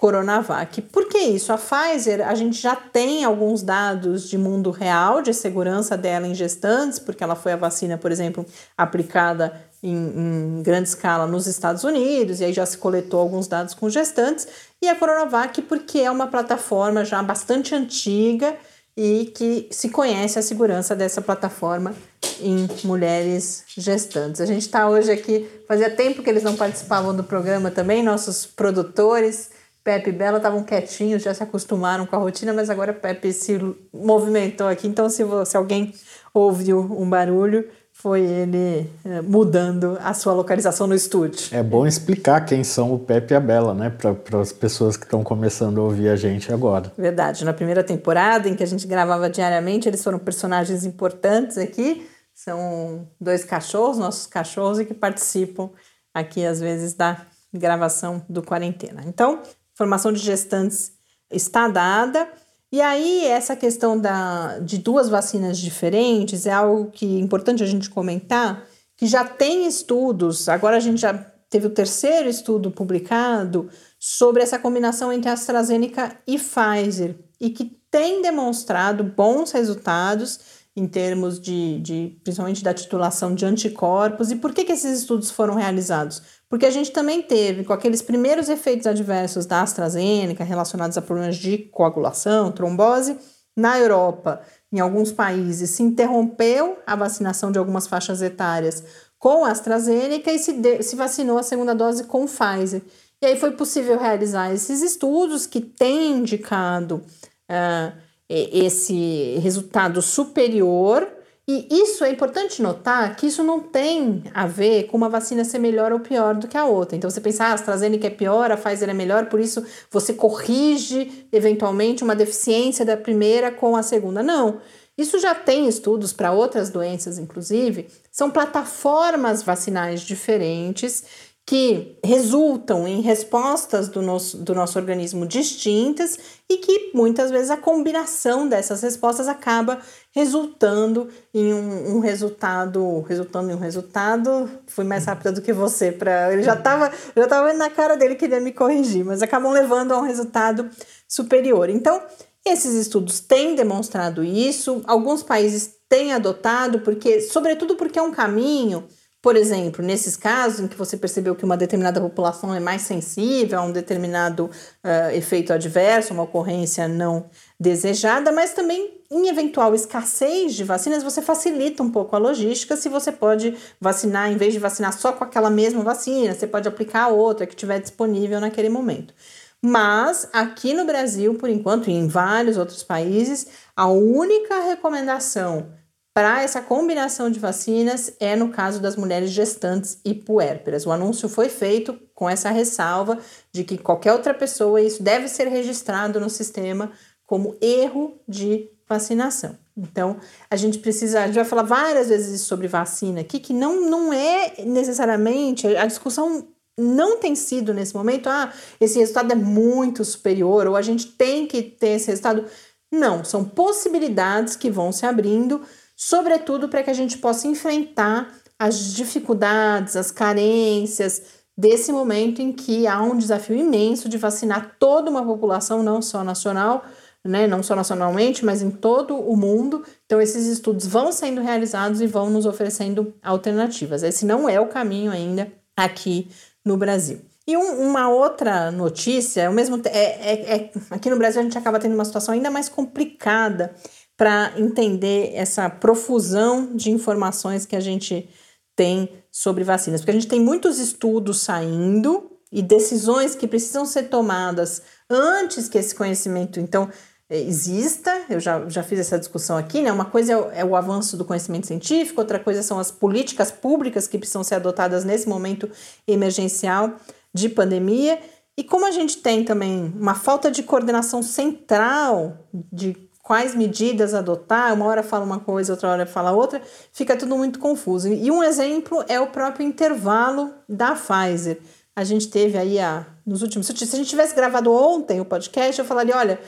Coronavac. 0.05 0.83
Por 0.83 1.09
que 1.09 1.17
isso? 1.17 1.51
A 1.51 1.57
Pfizer, 1.57 2.29
a 2.29 2.35
gente 2.35 2.61
já 2.61 2.77
tem 2.77 3.25
alguns 3.25 3.63
dados 3.63 4.29
de 4.29 4.37
mundo 4.37 4.71
real 4.71 5.23
de 5.23 5.33
segurança 5.33 5.97
dela 5.97 6.27
em 6.27 6.35
gestantes, 6.35 6.99
porque 6.99 7.25
ela 7.25 7.35
foi 7.35 7.53
a 7.53 7.57
vacina, 7.57 7.97
por 7.97 8.13
exemplo, 8.13 8.45
aplicada 8.77 9.59
em, 9.83 9.97
em, 9.97 10.63
grande 10.63 10.91
escala 10.91 11.27
nos 11.27 11.47
Estados 11.47 11.85
Unidos, 11.85 12.41
e 12.41 12.45
aí 12.45 12.53
já 12.53 12.67
se 12.67 12.77
coletou 12.77 13.19
alguns 13.19 13.49
dados 13.49 13.73
com 13.73 13.89
gestantes, 13.89 14.47
e 14.83 14.89
a 14.89 14.95
Coronavac, 14.95 15.63
porque 15.63 16.01
é 16.01 16.11
uma 16.11 16.27
plataforma 16.27 17.03
já 17.03 17.23
bastante 17.23 17.75
antiga 17.75 18.55
e 18.95 19.33
que 19.35 19.69
se 19.71 19.89
conhece 19.89 20.39
a 20.39 20.43
segurança 20.43 20.95
dessa 20.95 21.23
plataforma 21.23 21.95
em 22.43 22.69
mulheres 22.85 23.65
gestantes. 23.75 24.43
A 24.43 24.45
gente 24.45 24.61
está 24.61 24.87
hoje 24.87 25.11
aqui, 25.11 25.49
fazia 25.67 25.89
tempo 25.89 26.23
que 26.23 26.29
eles 26.29 26.43
não 26.43 26.57
participavam 26.57 27.17
do 27.17 27.25
programa 27.25 27.71
também, 27.71 28.03
nossos 28.03 28.45
produtores 28.45 29.54
Pepe 29.85 30.09
e 30.09 30.13
Bela 30.13 30.39
estavam 30.39 30.65
quietinhos, 30.65 31.23
já 31.23 31.35
se 31.35 31.43
acostumaram 31.43 32.07
com 32.07 32.17
a 32.17 32.19
rotina, 32.19 32.55
mas 32.55 32.71
agora 32.71 32.95
Pepe 32.95 33.35
se 33.35 33.61
movimentou 33.93 34.67
aqui. 34.67 34.89
Então, 34.89 35.11
se, 35.11 35.23
se 35.45 35.57
alguém 35.59 35.93
ouviu 36.33 36.81
um 36.81 37.09
barulho, 37.09 37.69
foi 37.93 38.23
ele 38.23 38.91
é, 39.05 39.21
mudando 39.21 39.99
a 40.03 40.15
sua 40.15 40.33
localização 40.33 40.87
no 40.87 40.95
estúdio. 40.95 41.49
É 41.53 41.63
bom 41.63 41.87
explicar 41.87 42.41
quem 42.47 42.65
são 42.65 42.95
o 42.95 42.99
Pepe 42.99 43.35
e 43.35 43.37
a 43.37 43.41
Bela, 43.41 43.75
né? 43.75 43.91
Para 43.91 44.41
as 44.41 44.53
pessoas 44.53 44.97
que 44.97 45.05
estão 45.05 45.23
começando 45.23 45.79
a 45.79 45.85
ouvir 45.85 46.09
a 46.09 46.17
gente 46.17 46.51
agora. 46.51 46.91
Verdade. 46.97 47.45
Na 47.45 47.53
primeira 47.53 47.85
temporada, 47.85 48.49
em 48.49 48.57
que 48.57 48.63
a 48.63 48.67
gente 48.67 48.87
gravava 48.87 49.29
diariamente, 49.29 49.87
eles 49.87 50.03
foram 50.03 50.19
personagens 50.19 50.85
importantes 50.85 51.59
aqui. 51.59 52.09
São 52.35 53.07
dois 53.21 53.45
cachorros, 53.45 53.99
nossos 53.99 54.27
cachorros, 54.27 54.81
e 54.81 54.87
que 54.87 54.95
participam 54.95 55.71
aqui, 56.13 56.45
às 56.45 56.59
vezes, 56.59 56.95
da 56.95 57.21
gravação 57.53 58.23
do 58.29 58.43
Quarentena. 58.43 59.03
Então, 59.07 59.41
formação 59.75 60.13
de 60.13 60.21
gestantes 60.21 60.93
está 61.31 61.69
dada. 61.69 62.29
E 62.73 62.81
aí, 62.81 63.25
essa 63.27 63.55
questão 63.55 63.99
da, 63.99 64.59
de 64.59 64.79
duas 64.79 65.09
vacinas 65.09 65.59
diferentes 65.59 66.47
é 66.47 66.53
algo 66.53 66.91
que 66.91 67.17
é 67.17 67.21
importante 67.21 67.63
a 67.63 67.67
gente 67.67 67.89
comentar, 67.89 68.67
que 68.97 69.07
já 69.07 69.25
tem 69.25 69.67
estudos, 69.67 70.49
agora 70.49 70.77
a 70.77 70.81
gente 70.81 71.01
já 71.01 71.15
teve 71.15 71.69
o 71.69 71.71
terceiro 71.71 72.29
estudo 72.29 72.71
publicado 72.71 73.69
sobre 73.99 74.43
essa 74.43 74.59
combinação 74.59 75.13
entre 75.13 75.31
AstraZeneca 75.31 76.19
e 76.27 76.37
Pfizer, 76.37 77.17
e 77.41 77.51
que 77.51 77.81
tem 77.91 78.21
demonstrado 78.21 79.05
bons 79.05 79.53
resultados 79.53 80.65
em 80.77 80.89
termos 80.89 81.41
de, 81.41 81.79
de 81.79 82.19
principalmente 82.25 82.65
da 82.65 82.75
titulação 82.75 83.35
de 83.35 83.45
anticorpos. 83.47 84.33
E 84.33 84.37
por 84.37 84.53
que, 84.53 84.65
que 84.65 84.73
esses 84.73 84.99
estudos 84.99 85.31
foram 85.31 85.55
realizados? 85.55 86.23
Porque 86.55 86.67
a 86.67 86.71
gente 86.71 86.93
também 86.93 87.21
teve, 87.21 87.65
com 87.65 87.73
aqueles 87.73 88.01
primeiros 88.01 88.49
efeitos 88.49 88.87
adversos 88.87 89.45
da 89.45 89.63
AstraZeneca 89.63 90.45
relacionados 90.45 90.97
a 90.97 91.03
problemas 91.03 91.35
de 91.35 91.59
coagulação, 91.59 92.53
trombose, 92.53 93.19
na 93.57 93.77
Europa, 93.77 94.41
em 94.73 94.79
alguns 94.79 95.11
países, 95.11 95.71
se 95.71 95.83
interrompeu 95.83 96.79
a 96.87 96.95
vacinação 96.95 97.51
de 97.51 97.59
algumas 97.59 97.89
faixas 97.89 98.23
etárias 98.23 98.85
com 99.19 99.45
a 99.45 99.51
AstraZeneca 99.51 100.31
e 100.31 100.39
se, 100.39 100.53
de, 100.53 100.81
se 100.85 100.95
vacinou 100.95 101.39
a 101.39 101.43
segunda 101.43 101.75
dose 101.75 102.05
com 102.05 102.25
Pfizer. 102.25 102.83
E 103.21 103.27
aí 103.27 103.37
foi 103.37 103.51
possível 103.51 103.99
realizar 103.99 104.55
esses 104.55 104.81
estudos 104.81 105.49
que 105.49 105.61
têm 105.61 106.13
indicado 106.19 107.03
uh, 107.51 107.99
esse 108.29 109.41
resultado 109.43 110.01
superior 110.01 111.05
e 111.47 111.69
isso 111.71 112.03
é 112.05 112.11
importante 112.11 112.63
notar 112.63 113.15
que 113.17 113.27
isso 113.27 113.43
não 113.43 113.61
tem 113.61 114.25
a 114.33 114.47
ver 114.47 114.85
com 114.85 114.97
uma 114.97 115.11
vacina 115.11 115.45
ser 115.45 115.59
melhor 115.59 115.93
ou 115.93 116.01
pior 116.01 116.35
do 116.35 116.49
que 116.49 116.57
a 116.57 116.65
outra. 116.65 116.97
Então 116.97 117.11
você 117.11 117.21
pensa, 117.21 117.45
ah, 117.45 117.49
a 117.49 117.53
AstraZeneca 117.53 118.07
é 118.07 118.11
pior, 118.11 118.51
a 118.51 118.57
Pfizer 118.57 118.89
é 118.89 118.95
melhor, 118.95 119.27
por 119.27 119.39
isso 119.39 119.63
você 119.91 120.15
corrige 120.15 121.27
eventualmente 121.31 122.03
uma 122.03 122.17
deficiência 122.17 122.85
da 122.85 122.97
primeira 122.97 123.51
com 123.51 123.77
a 123.77 123.83
segunda. 123.83 124.23
Não. 124.23 124.61
Isso 124.97 125.19
já 125.19 125.35
tem 125.35 125.69
estudos 125.69 126.13
para 126.13 126.33
outras 126.33 126.71
doenças, 126.71 127.19
inclusive. 127.19 127.89
São 128.11 128.31
plataformas 128.31 129.43
vacinais 129.43 130.01
diferentes 130.01 131.05
que 131.47 131.99
resultam 132.03 132.89
em 132.89 133.03
respostas 133.03 133.89
do 133.89 134.01
nosso, 134.01 134.39
do 134.39 134.55
nosso 134.55 134.79
organismo 134.79 135.27
distintas 135.27 136.19
e 136.49 136.57
que 136.57 136.91
muitas 136.95 137.31
vezes 137.31 137.51
a 137.51 137.57
combinação 137.57 138.49
dessas 138.49 138.81
respostas 138.81 139.29
acaba 139.29 139.79
resultando 140.15 141.09
em 141.35 141.53
um, 141.53 141.97
um 141.97 141.99
resultado, 141.99 143.01
resultando 143.01 143.51
em 143.51 143.55
um 143.55 143.59
resultado, 143.59 144.49
fui 144.67 144.85
mais 144.85 145.05
rápida 145.05 145.33
do 145.33 145.43
que 145.43 145.53
você 145.53 145.91
para 145.91 146.33
ele 146.33 146.45
já 146.45 146.55
estava 146.55 146.93
já 147.17 147.27
tava 147.27 147.53
na 147.53 147.69
cara 147.69 147.97
dele 147.97 148.15
que 148.15 148.25
ele 148.25 148.35
ia 148.35 148.41
me 148.41 148.53
corrigir, 148.53 149.05
mas 149.05 149.23
acabam 149.23 149.53
levando 149.53 149.93
a 149.93 149.99
um 149.99 150.03
resultado 150.03 150.71
superior. 151.09 151.69
Então, 151.69 152.01
esses 152.47 152.75
estudos 152.75 153.19
têm 153.19 153.57
demonstrado 153.57 154.23
isso, 154.23 154.83
alguns 154.87 155.23
países 155.23 155.75
têm 155.89 156.13
adotado 156.13 156.81
porque, 156.81 157.21
sobretudo 157.21 157.75
porque 157.75 157.99
é 157.99 158.03
um 158.03 158.13
caminho 158.13 158.85
por 159.25 159.37
exemplo, 159.37 159.83
nesses 159.83 160.19
casos 160.19 160.61
em 160.61 160.69
que 160.69 160.77
você 160.77 160.99
percebeu 160.99 161.35
que 161.35 161.47
uma 161.47 161.57
determinada 161.57 161.99
população 161.99 162.55
é 162.55 162.61
mais 162.61 162.83
sensível 162.83 163.59
a 163.59 163.63
um 163.63 163.73
determinado 163.73 164.51
uh, 164.85 165.15
efeito 165.15 165.51
adverso, 165.51 166.13
uma 166.13 166.25
ocorrência 166.25 166.87
não 166.87 167.31
desejada, 167.59 168.31
mas 168.31 168.53
também 168.53 169.01
em 169.11 169.29
eventual 169.29 169.75
escassez 169.75 170.55
de 170.55 170.65
vacinas, 170.65 171.03
você 171.03 171.23
facilita 171.23 171.83
um 171.83 171.91
pouco 171.91 172.15
a 172.17 172.19
logística 172.19 172.77
se 172.77 172.89
você 172.89 173.13
pode 173.13 173.57
vacinar, 173.81 174.31
em 174.31 174.37
vez 174.37 174.53
de 174.53 174.59
vacinar 174.59 174.93
só 174.93 175.13
com 175.13 175.25
aquela 175.25 175.51
mesma 175.51 175.83
vacina, 175.83 176.35
você 176.35 176.47
pode 176.47 176.69
aplicar 176.69 177.09
outra 177.09 177.47
que 177.47 177.55
estiver 177.55 177.81
disponível 177.81 178.41
naquele 178.41 178.69
momento. 178.69 179.15
Mas 179.63 180.29
aqui 180.33 180.75
no 180.75 180.85
Brasil, 180.85 181.35
por 181.37 181.49
enquanto, 181.49 181.89
e 181.89 181.93
em 181.93 182.07
vários 182.07 182.59
outros 182.59 182.83
países, 182.83 183.47
a 183.75 183.87
única 183.87 184.61
recomendação 184.61 185.73
para 186.15 186.43
essa 186.43 186.61
combinação 186.61 187.29
de 187.29 187.41
vacinas 187.41 188.15
é 188.21 188.37
no 188.37 188.51
caso 188.51 188.81
das 188.81 188.95
mulheres 188.95 189.31
gestantes 189.31 189.99
e 190.05 190.15
puérperas. 190.15 190.87
O 190.87 190.93
anúncio 190.93 191.29
foi 191.29 191.49
feito 191.49 191.99
com 192.15 192.31
essa 192.31 192.51
ressalva 192.51 193.19
de 193.53 193.65
que 193.65 193.77
qualquer 193.77 194.13
outra 194.13 194.33
pessoa, 194.33 194.81
isso 194.81 195.03
deve 195.03 195.27
ser 195.27 195.49
registrado 195.49 196.21
no 196.21 196.31
sistema 196.31 196.93
como 197.27 197.57
erro 197.61 198.21
de 198.29 198.71
vacinação. 198.89 199.57
Então, 199.77 200.17
a 200.51 200.57
gente 200.57 200.79
precisa, 200.79 201.23
a 201.23 201.27
gente 201.27 201.37
vai 201.37 201.45
falar 201.45 201.63
várias 201.63 202.09
vezes 202.09 202.43
sobre 202.43 202.69
vacina 202.69 203.21
aqui, 203.21 203.41
que 203.41 203.53
não, 203.53 203.89
não 203.89 204.13
é 204.13 204.55
necessariamente, 204.65 205.67
a 205.67 205.87
discussão 205.87 206.47
não 206.79 207.19
tem 207.19 207.35
sido 207.35 207.73
nesse 207.73 207.95
momento, 207.95 208.29
ah, 208.29 208.53
esse 208.81 208.99
resultado 208.99 209.33
é 209.33 209.37
muito 209.37 210.05
superior, 210.05 210.67
ou 210.67 210.77
a 210.77 210.83
gente 210.83 211.07
tem 211.07 211.47
que 211.47 211.63
ter 211.63 211.91
esse 211.91 212.09
resultado. 212.09 212.45
Não, 212.93 213.25
são 213.25 213.45
possibilidades 213.45 214.57
que 214.57 214.71
vão 214.71 214.93
se 214.93 215.07
abrindo 215.07 215.63
sobretudo 215.97 216.69
para 216.69 216.83
que 216.83 216.91
a 216.91 216.95
gente 216.95 217.19
possa 217.19 217.47
enfrentar 217.47 218.33
as 218.59 218.93
dificuldades, 218.93 219.97
as 219.97 220.11
carências 220.11 221.23
desse 221.57 221.93
momento 221.93 222.43
em 222.43 222.53
que 222.53 222.87
há 222.87 223.01
um 223.01 223.17
desafio 223.17 223.57
imenso 223.57 224.09
de 224.09 224.19
vacinar 224.19 224.77
toda 224.79 225.11
uma 225.11 225.25
população, 225.25 225.83
não 225.83 226.03
só 226.03 226.25
nacional, 226.25 226.85
né, 227.25 227.47
não 227.47 227.63
só 227.63 227.75
nacionalmente, 227.75 228.45
mas 228.45 228.61
em 228.61 228.71
todo 228.71 229.17
o 229.17 229.37
mundo. 229.37 229.83
Então, 230.05 230.21
esses 230.21 230.47
estudos 230.47 230.87
vão 230.87 231.11
sendo 231.11 231.41
realizados 231.41 232.01
e 232.01 232.07
vão 232.07 232.29
nos 232.29 232.45
oferecendo 232.45 233.15
alternativas. 233.23 234.03
Esse 234.03 234.27
não 234.27 234.49
é 234.49 234.61
o 234.61 234.69
caminho 234.69 235.11
ainda 235.11 235.51
aqui 235.77 236.29
no 236.65 236.77
Brasil. 236.77 237.21
E 237.47 237.57
um, 237.57 237.89
uma 237.89 238.09
outra 238.09 238.71
notícia, 238.71 239.51
o 239.51 239.55
mesmo 239.55 239.81
é, 239.85 239.99
é, 239.99 240.57
é, 240.57 240.71
aqui 240.91 241.11
no 241.11 241.19
Brasil 241.19 241.41
a 241.41 241.45
gente 241.45 241.59
acaba 241.59 241.79
tendo 241.79 241.95
uma 241.95 242.05
situação 242.05 242.35
ainda 242.35 242.51
mais 242.51 242.69
complicada 242.69 243.75
para 244.17 244.53
entender 244.57 245.33
essa 245.35 245.69
profusão 245.69 246.75
de 246.75 246.91
informações 246.91 247.67
que 247.67 247.77
a 247.77 247.81
gente 247.81 248.29
tem 248.77 249.11
sobre 249.31 249.65
vacinas, 249.65 250.01
porque 250.01 250.11
a 250.11 250.15
gente 250.15 250.29
tem 250.29 250.41
muitos 250.41 250.79
estudos 250.79 251.41
saindo 251.43 252.31
e 252.51 252.63
decisões 252.63 253.35
que 253.35 253.49
precisam 253.49 253.85
ser 253.85 254.05
tomadas 254.05 254.83
antes 255.11 255.69
que 255.69 255.77
esse 255.77 255.95
conhecimento, 255.95 256.61
então, 256.61 256.89
exista. 257.29 258.23
Eu 258.29 258.39
já, 258.41 258.69
já 258.69 258.83
fiz 258.83 258.99
essa 258.99 259.19
discussão 259.19 259.57
aqui, 259.57 259.81
né? 259.83 259.91
Uma 259.93 260.05
coisa 260.05 260.33
é 260.33 260.37
o, 260.37 260.51
é 260.51 260.65
o 260.65 260.77
avanço 260.77 261.17
do 261.17 261.25
conhecimento 261.25 261.67
científico, 261.67 262.21
outra 262.21 262.39
coisa 262.39 262.63
são 262.63 262.79
as 262.79 262.91
políticas 262.91 263.51
públicas 263.51 264.07
que 264.07 264.19
precisam 264.19 264.45
ser 264.45 264.57
adotadas 264.57 265.05
nesse 265.05 265.29
momento 265.29 265.71
emergencial 266.07 266.95
de 267.33 267.49
pandemia. 267.49 268.19
E 268.57 268.63
como 268.63 268.87
a 268.87 268.91
gente 268.91 269.19
tem 269.19 269.45
também 269.45 269.93
uma 269.99 270.15
falta 270.15 270.51
de 270.51 270.63
coordenação 270.63 271.23
central 271.23 272.39
de 272.73 272.97
quais 273.25 273.55
medidas 273.55 274.13
adotar, 274.13 274.73
uma 274.75 274.85
hora 274.85 275.03
fala 275.03 275.25
uma 275.25 275.41
coisa, 275.41 275.73
outra 275.73 275.89
hora 275.89 276.07
fala 276.07 276.31
outra, 276.31 276.61
fica 276.93 277.17
tudo 277.17 277.37
muito 277.37 277.59
confuso. 277.59 278.07
E 278.09 278.31
um 278.31 278.45
exemplo 278.45 279.03
é 279.09 279.19
o 279.19 279.29
próprio 279.29 279.67
intervalo 279.67 280.53
da 280.69 280.95
Pfizer. 280.95 281.59
A 281.97 282.05
gente 282.05 282.29
teve 282.29 282.59
aí 282.59 282.79
a, 282.79 283.07
nos 283.25 283.41
últimos. 283.41 283.67
Se 283.67 283.73
a 283.73 283.97
gente 283.97 284.11
tivesse 284.11 284.35
gravado 284.35 284.73
ontem 284.73 285.21
o 285.21 285.25
podcast, 285.25 285.79
eu 285.79 285.85
falaria: 285.87 286.17
olha, 286.17 286.41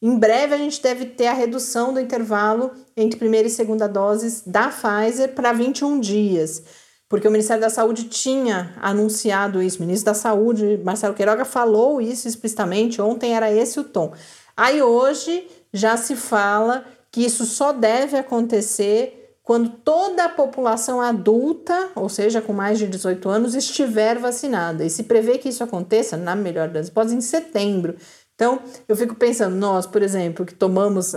em 0.00 0.18
breve 0.18 0.54
a 0.54 0.58
gente 0.58 0.80
deve 0.80 1.06
ter 1.06 1.26
a 1.26 1.32
redução 1.32 1.92
do 1.92 2.00
intervalo 2.00 2.70
entre 2.96 3.18
primeira 3.18 3.48
e 3.48 3.50
segunda 3.50 3.88
doses 3.88 4.42
da 4.46 4.68
Pfizer 4.68 5.34
para 5.34 5.52
21 5.52 5.98
dias. 5.98 6.62
Porque 7.08 7.26
o 7.26 7.30
Ministério 7.30 7.62
da 7.62 7.70
Saúde 7.70 8.04
tinha 8.04 8.74
anunciado 8.80 9.62
isso, 9.62 9.78
o 9.78 9.80
ministro 9.80 10.12
da 10.12 10.14
Saúde, 10.14 10.78
Marcelo 10.84 11.14
Queiroga, 11.14 11.44
falou 11.44 12.00
isso 12.00 12.28
explicitamente, 12.28 13.00
ontem 13.00 13.34
era 13.34 13.50
esse 13.50 13.80
o 13.80 13.84
tom. 13.84 14.12
Aí 14.54 14.82
hoje 14.82 15.48
já 15.72 15.96
se 15.96 16.14
fala 16.14 16.84
que 17.10 17.24
isso 17.24 17.46
só 17.46 17.72
deve 17.72 18.16
acontecer 18.16 19.36
quando 19.42 19.70
toda 19.70 20.26
a 20.26 20.28
população 20.28 21.00
adulta, 21.00 21.88
ou 21.94 22.10
seja, 22.10 22.42
com 22.42 22.52
mais 22.52 22.78
de 22.78 22.86
18 22.86 23.30
anos, 23.30 23.54
estiver 23.54 24.18
vacinada. 24.18 24.84
E 24.84 24.90
se 24.90 25.04
prevê 25.04 25.38
que 25.38 25.48
isso 25.48 25.64
aconteça, 25.64 26.18
na 26.18 26.36
melhor 26.36 26.68
das 26.68 26.88
hipóteses, 26.88 27.16
em 27.16 27.22
setembro. 27.22 27.96
Então, 28.38 28.60
eu 28.86 28.94
fico 28.94 29.16
pensando, 29.16 29.56
nós, 29.56 29.84
por 29.84 30.00
exemplo, 30.00 30.46
que 30.46 30.54
tomamos, 30.54 31.12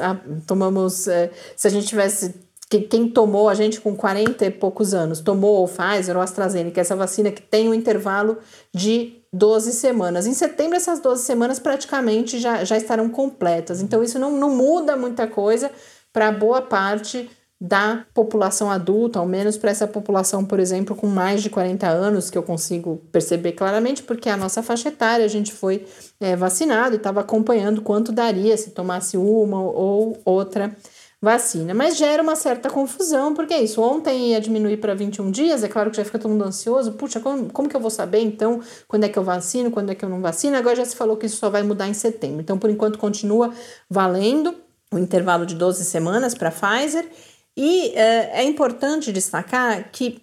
tomamos 0.47 1.07
é, 1.07 1.29
se 1.55 1.67
a 1.67 1.69
gente 1.69 1.85
tivesse, 1.85 2.33
que, 2.67 2.79
quem 2.79 3.07
tomou, 3.07 3.47
a 3.47 3.53
gente 3.53 3.79
com 3.79 3.95
40 3.95 4.43
e 4.43 4.49
poucos 4.49 4.95
anos, 4.95 5.19
tomou 5.19 5.63
o 5.63 5.67
Pfizer 5.67 6.15
ou 6.15 6.21
AstraZeneca, 6.23 6.81
essa 6.81 6.95
vacina 6.95 7.29
que 7.29 7.43
tem 7.43 7.69
um 7.69 7.75
intervalo 7.75 8.39
de 8.73 9.21
12 9.31 9.73
semanas. 9.73 10.25
Em 10.25 10.33
setembro, 10.33 10.75
essas 10.75 10.99
12 10.99 11.23
semanas 11.23 11.59
praticamente 11.59 12.39
já, 12.39 12.63
já 12.63 12.75
estarão 12.75 13.07
completas. 13.07 13.83
Então, 13.83 14.01
isso 14.01 14.17
não, 14.17 14.35
não 14.35 14.49
muda 14.49 14.97
muita 14.97 15.27
coisa 15.27 15.69
para 16.11 16.31
boa 16.31 16.59
parte 16.63 17.29
da 17.61 18.03
população 18.15 18.71
adulta, 18.71 19.19
ao 19.19 19.27
menos 19.27 19.55
para 19.55 19.69
essa 19.69 19.85
população, 19.85 20.43
por 20.43 20.59
exemplo, 20.59 20.95
com 20.95 21.05
mais 21.05 21.43
de 21.43 21.51
40 21.51 21.87
anos, 21.87 22.31
que 22.31 22.37
eu 22.37 22.41
consigo 22.41 22.97
perceber 23.11 23.51
claramente, 23.51 24.01
porque 24.01 24.27
a 24.27 24.35
nossa 24.35 24.63
faixa 24.63 24.89
etária, 24.89 25.23
a 25.23 25.27
gente 25.29 25.53
foi 25.53 25.85
é, 26.21 26.35
vacinado 26.35 26.95
e 26.95 26.97
estava 26.97 27.19
acompanhando 27.19 27.81
quanto 27.81 28.11
daria 28.11 28.55
se 28.55 28.69
tomasse 28.69 29.17
uma 29.17 29.59
ou 29.59 30.21
outra 30.23 30.73
vacina. 31.19 31.73
Mas 31.73 31.97
gera 31.97 32.21
uma 32.21 32.35
certa 32.35 32.69
confusão, 32.69 33.33
porque 33.33 33.53
é 33.53 33.63
isso. 33.63 33.81
Ontem 33.81 34.31
ia 34.31 34.39
diminuir 34.39 34.77
para 34.77 34.93
21 34.93 35.31
dias, 35.31 35.63
é 35.63 35.67
claro 35.67 35.89
que 35.89 35.97
já 35.97 36.05
fica 36.05 36.19
todo 36.19 36.31
mundo 36.31 36.43
ansioso. 36.43 36.93
Puxa, 36.93 37.19
como, 37.19 37.51
como 37.51 37.67
que 37.67 37.75
eu 37.75 37.81
vou 37.81 37.89
saber 37.89 38.19
então 38.19 38.61
quando 38.87 39.03
é 39.03 39.09
que 39.09 39.17
eu 39.17 39.23
vacino, 39.23 39.71
quando 39.71 39.89
é 39.89 39.95
que 39.95 40.05
eu 40.05 40.09
não 40.09 40.21
vacino? 40.21 40.55
Agora 40.55 40.75
já 40.75 40.85
se 40.85 40.95
falou 40.95 41.17
que 41.17 41.25
isso 41.25 41.37
só 41.37 41.49
vai 41.49 41.63
mudar 41.63 41.87
em 41.87 41.93
setembro. 41.93 42.41
Então, 42.41 42.57
por 42.57 42.69
enquanto, 42.69 42.99
continua 42.99 43.51
valendo 43.89 44.55
o 44.91 44.99
intervalo 44.99 45.45
de 45.45 45.55
12 45.55 45.83
semanas 45.85 46.35
para 46.35 46.51
Pfizer. 46.51 47.07
E 47.57 47.89
é, 47.95 48.41
é 48.41 48.43
importante 48.43 49.11
destacar 49.11 49.91
que 49.91 50.21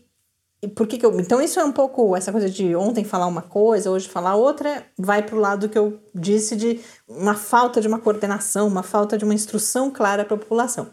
por 0.67 0.89
que, 0.89 0.99
que 0.99 1.07
eu, 1.07 1.21
então 1.21 1.41
isso 1.41 1.61
é 1.61 1.65
um 1.65 1.71
pouco 1.71 2.17
essa 2.17 2.33
coisa 2.33 2.51
de 2.51 2.75
ontem 2.75 3.05
falar 3.05 3.27
uma 3.27 3.43
coisa, 3.43 3.91
hoje 3.91 4.09
falar 4.09 4.35
outra, 4.35 4.85
vai 4.99 5.23
para 5.23 5.37
o 5.37 5.39
lado 5.39 5.69
que 5.69 5.79
eu 5.79 6.01
disse 6.13 6.57
de 6.57 6.81
uma 7.07 7.35
falta 7.35 7.81
de 7.81 7.87
uma 7.87 8.01
coordenação, 8.01 8.67
uma 8.67 8.83
falta 8.83 9.17
de 9.17 9.25
uma 9.25 9.35
instrução 9.35 9.91
clara 9.91 10.25
para 10.25 10.35
a 10.35 10.39
população. 10.39 10.89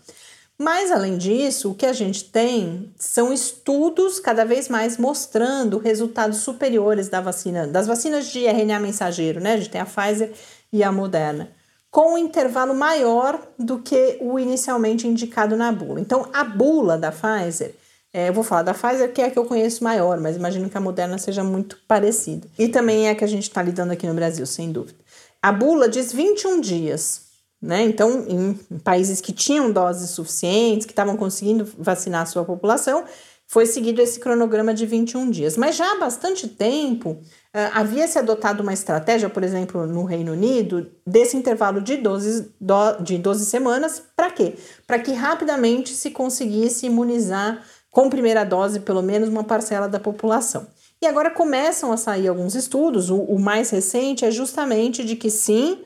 Mas 0.58 0.91
além 0.91 1.17
disso, 1.17 1.71
o 1.71 1.75
que 1.75 1.86
a 1.86 1.91
gente 1.91 2.25
tem 2.25 2.93
são 2.97 3.34
estudos 3.34 4.19
cada 4.19 4.45
vez 4.45 4.69
mais 4.69 4.97
mostrando 4.97 5.80
resultados 5.80 6.38
superiores 6.38 7.10
da 7.10 7.19
vacina, 7.19 7.67
das 7.67 7.88
vacinas 7.88 8.28
de 8.28 8.45
RNA 8.45 8.80
mensageiro, 8.80 9.41
né? 9.41 9.54
A 9.54 9.58
gente 9.58 9.69
tem 9.69 9.82
a 9.82 9.86
Pfizer 9.86 10.32
e 10.71 10.82
a 10.82 10.91
Moderna, 10.91 11.49
com 11.91 12.13
um 12.13 12.17
intervalo 12.17 12.73
maior 12.73 13.41
do 13.60 13.80
que 13.80 14.17
o 14.21 14.39
inicialmente 14.39 15.08
indicado 15.08 15.58
na 15.58 15.71
bula. 15.73 15.99
Então, 15.99 16.30
a 16.32 16.43
bula 16.43 16.97
da 16.97 17.12
Pfizer 17.12 17.75
é, 18.15 18.30
eu 18.30 18.34
vou 18.34 18.45
falar 18.45 18.63
da 18.63 18.73
Pfizer, 18.73 19.12
que 19.12 19.21
é 19.21 19.25
a 19.25 19.30
que 19.30 19.38
eu 19.38 19.43
conheço 19.43 19.84
maior, 19.84 20.17
mas 20.21 20.38
imagino 20.38 20.69
que 20.69 20.78
a 20.78 20.80
Moderna 20.80 21.17
seja 21.17 21.43
muito 21.43 21.78
parecida. 21.86 22.47
E 22.58 22.69
também 22.69 23.10
é 23.10 23.12
a 23.12 23.15
que 23.15 23.25
a 23.25 23.28
gente 23.28 23.43
está 23.43 23.62
lidando 23.62 23.91
aqui 23.91 24.08
no 24.08 24.13
Brasil, 24.13 24.45
sem 24.45 24.71
dúvida. 24.71 24.97
A 25.41 25.51
bula 25.51 25.89
diz 25.89 26.13
21 26.13 26.62
dias, 26.62 27.23
né? 27.62 27.84
Então, 27.84 28.25
em 28.30 28.54
países 28.86 29.19
que 29.19 29.34
tinham 29.34 29.69
doses 29.69 30.12
suficientes, 30.12 30.86
que 30.86 30.93
estavam 30.93 31.17
conseguindo 31.17 31.67
vacinar 31.78 32.21
a 32.21 32.25
sua 32.25 32.45
população, 32.45 33.04
foi 33.47 33.65
seguido 33.65 34.01
esse 34.01 34.17
cronograma 34.19 34.73
de 34.73 34.86
21 34.86 35.30
dias. 35.30 35.58
Mas 35.58 35.75
já 35.75 35.91
há 35.91 35.99
bastante 35.99 36.47
tempo 36.47 37.12
uh, 37.12 37.21
havia 37.73 38.08
se 38.08 38.17
adotado 38.17 38.63
uma 38.63 38.73
estratégia, 38.73 39.30
por 39.30 39.43
exemplo, 39.43 39.86
no 39.86 40.04
Reino 40.04 40.32
Unido, 40.32 40.89
desse 41.06 41.38
intervalo 41.38 41.82
de 41.82 41.97
12, 41.97 42.54
do, 42.60 42.93
de 43.01 43.17
12 43.17 43.45
semanas, 43.45 44.01
para 44.15 44.32
quê? 44.32 44.56
Para 44.88 44.99
que 44.99 45.12
rapidamente 45.12 45.93
se 45.93 46.12
conseguisse 46.12 46.86
imunizar 46.86 47.62
com 47.96 48.10
primeira 48.10 48.44
dose 48.44 48.82
pelo 48.82 49.02
menos 49.02 49.30
uma 49.30 49.46
parcela 49.46 49.88
da 49.88 50.02
população. 50.02 50.68
E 51.02 51.08
agora 51.08 51.32
começam 51.32 51.94
a 51.94 51.98
sair 51.98 52.28
alguns 52.28 52.54
estudos, 52.54 53.10
o, 53.10 53.16
o 53.16 53.40
mais 53.40 53.70
recente 53.70 54.26
é 54.26 54.32
justamente 54.32 55.02
de 55.02 55.16
que 55.16 55.30
sim, 55.30 55.80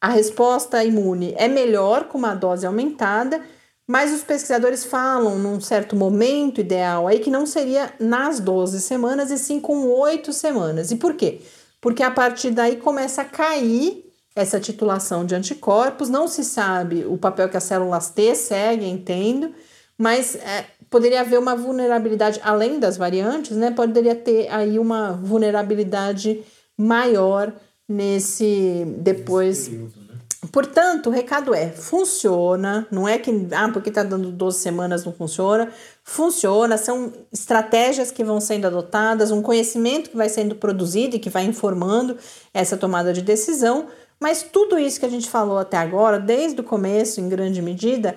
a 0.00 0.08
resposta 0.08 0.84
imune 0.84 1.34
é 1.36 1.48
melhor 1.48 2.04
com 2.04 2.18
uma 2.18 2.36
dose 2.36 2.64
aumentada, 2.64 3.42
mas 3.84 4.14
os 4.14 4.22
pesquisadores 4.22 4.84
falam 4.84 5.40
num 5.40 5.60
certo 5.60 5.96
momento 5.96 6.60
ideal 6.60 7.08
aí 7.08 7.18
que 7.18 7.30
não 7.30 7.44
seria 7.44 7.92
nas 7.98 8.38
12 8.38 8.80
semanas 8.80 9.32
e 9.32 9.36
sim 9.38 9.58
com 9.58 9.88
8 9.88 10.32
semanas. 10.32 10.92
E 10.92 10.96
por 10.96 11.14
quê? 11.14 11.40
Porque 11.80 12.04
a 12.04 12.12
partir 12.12 12.52
daí 12.52 12.76
começa 12.76 13.22
a 13.22 13.24
cair 13.24 14.04
essa 14.36 14.60
titulação 14.60 15.26
de 15.26 15.34
anticorpos, 15.34 16.08
não 16.08 16.28
se 16.28 16.44
sabe 16.44 17.04
o 17.04 17.18
papel 17.18 17.48
que 17.48 17.56
as 17.56 17.64
células 17.64 18.08
T 18.10 18.36
seguem, 18.36 18.92
entendo, 18.92 19.52
mas 19.98 20.36
é, 20.36 20.66
poderia 20.90 21.20
haver 21.20 21.38
uma 21.38 21.54
vulnerabilidade, 21.54 22.40
além 22.42 22.78
das 22.78 22.96
variantes, 22.96 23.56
né? 23.56 23.70
Poderia 23.70 24.14
ter 24.14 24.48
aí 24.50 24.78
uma 24.78 25.12
vulnerabilidade 25.12 26.42
maior 26.76 27.52
nesse 27.88 28.84
depois. 28.98 29.68
Período, 29.68 30.00
né? 30.00 30.06
Portanto, 30.52 31.08
o 31.08 31.12
recado 31.12 31.54
é: 31.54 31.68
funciona, 31.70 32.86
não 32.90 33.08
é 33.08 33.18
que, 33.18 33.30
ah, 33.52 33.68
porque 33.72 33.88
está 33.88 34.02
dando 34.02 34.30
12 34.30 34.58
semanas 34.58 35.04
não 35.04 35.12
funciona. 35.12 35.70
Funciona, 36.04 36.76
são 36.76 37.12
estratégias 37.32 38.10
que 38.10 38.22
vão 38.22 38.40
sendo 38.40 38.66
adotadas, 38.66 39.30
um 39.30 39.42
conhecimento 39.42 40.10
que 40.10 40.16
vai 40.16 40.28
sendo 40.28 40.54
produzido 40.54 41.16
e 41.16 41.18
que 41.18 41.30
vai 41.30 41.44
informando 41.44 42.16
essa 42.54 42.76
tomada 42.76 43.12
de 43.12 43.22
decisão. 43.22 43.86
Mas 44.20 44.42
tudo 44.42 44.78
isso 44.78 44.98
que 44.98 45.06
a 45.06 45.10
gente 45.10 45.28
falou 45.28 45.58
até 45.58 45.76
agora, 45.76 46.18
desde 46.18 46.60
o 46.60 46.64
começo, 46.64 47.20
em 47.20 47.28
grande 47.28 47.60
medida, 47.60 48.16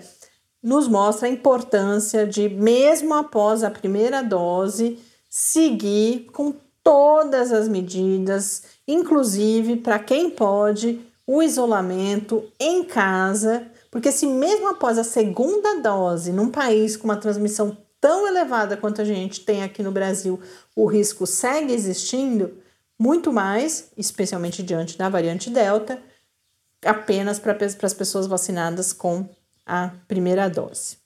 nos 0.61 0.87
mostra 0.87 1.27
a 1.27 1.31
importância 1.31 2.27
de, 2.27 2.49
mesmo 2.49 3.13
após 3.13 3.63
a 3.63 3.71
primeira 3.71 4.21
dose, 4.21 4.99
seguir 5.29 6.29
com 6.31 6.53
todas 6.83 7.51
as 7.51 7.67
medidas, 7.67 8.63
inclusive 8.87 9.77
para 9.77 9.99
quem 9.99 10.29
pode, 10.29 11.01
o 11.25 11.43
isolamento 11.43 12.51
em 12.59 12.83
casa, 12.83 13.67
porque 13.91 14.11
se 14.11 14.25
mesmo 14.25 14.67
após 14.67 14.97
a 14.97 15.03
segunda 15.03 15.79
dose, 15.79 16.31
num 16.31 16.49
país 16.49 16.97
com 16.97 17.05
uma 17.05 17.17
transmissão 17.17 17.77
tão 18.01 18.27
elevada 18.27 18.75
quanto 18.75 19.01
a 19.01 19.05
gente 19.05 19.41
tem 19.41 19.61
aqui 19.61 19.83
no 19.83 19.91
Brasil, 19.91 20.39
o 20.75 20.87
risco 20.87 21.27
segue 21.27 21.73
existindo, 21.73 22.57
muito 22.97 23.31
mais, 23.31 23.91
especialmente 23.95 24.63
diante 24.63 24.97
da 24.97 25.07
variante 25.07 25.49
Delta, 25.49 26.01
apenas 26.83 27.39
para 27.39 27.55
as 27.83 27.93
pessoas 27.93 28.25
vacinadas 28.25 28.91
com 28.91 29.29
a 29.69 29.91
primeira 30.07 30.49
dose, 30.49 30.97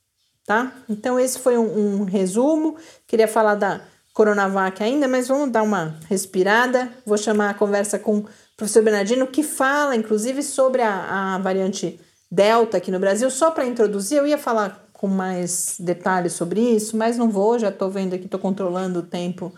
tá? 0.46 0.72
Então, 0.88 1.20
esse 1.20 1.38
foi 1.38 1.58
um, 1.58 2.02
um 2.02 2.04
resumo. 2.06 2.78
Queria 3.06 3.28
falar 3.28 3.56
da 3.56 3.82
Coronavac 4.14 4.82
ainda, 4.82 5.08
mas 5.08 5.28
vamos 5.28 5.52
dar 5.52 5.64
uma 5.64 6.00
respirada. 6.08 6.90
Vou 7.06 7.18
chamar 7.18 7.50
a 7.50 7.54
conversa 7.54 8.00
com 8.00 8.20
o 8.20 8.26
professor 8.56 8.84
Bernardino, 8.84 9.28
que 9.28 9.44
fala, 9.44 9.96
inclusive, 9.96 10.42
sobre 10.42 10.82
a, 10.82 11.36
a 11.36 11.38
variante 11.40 12.00
Delta 12.32 12.78
aqui 12.78 12.90
no 12.90 13.00
Brasil. 13.00 13.30
Só 13.30 13.52
para 13.52 13.66
introduzir, 13.66 14.18
eu 14.18 14.26
ia 14.26 14.38
falar 14.38 14.90
com 14.94 15.08
mais 15.08 15.76
detalhes 15.80 16.34
sobre 16.34 16.62
isso, 16.62 16.96
mas 16.96 17.18
não 17.18 17.30
vou, 17.30 17.60
já 17.60 17.70
estou 17.70 17.92
vendo 17.92 18.16
aqui, 18.16 18.26
estou 18.26 18.40
controlando 18.40 19.00
o 19.00 19.04
tempo 19.04 19.54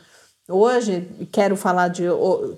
hoje. 0.49 1.07
Quero 1.31 1.55
falar 1.55 1.87
de 1.87 2.03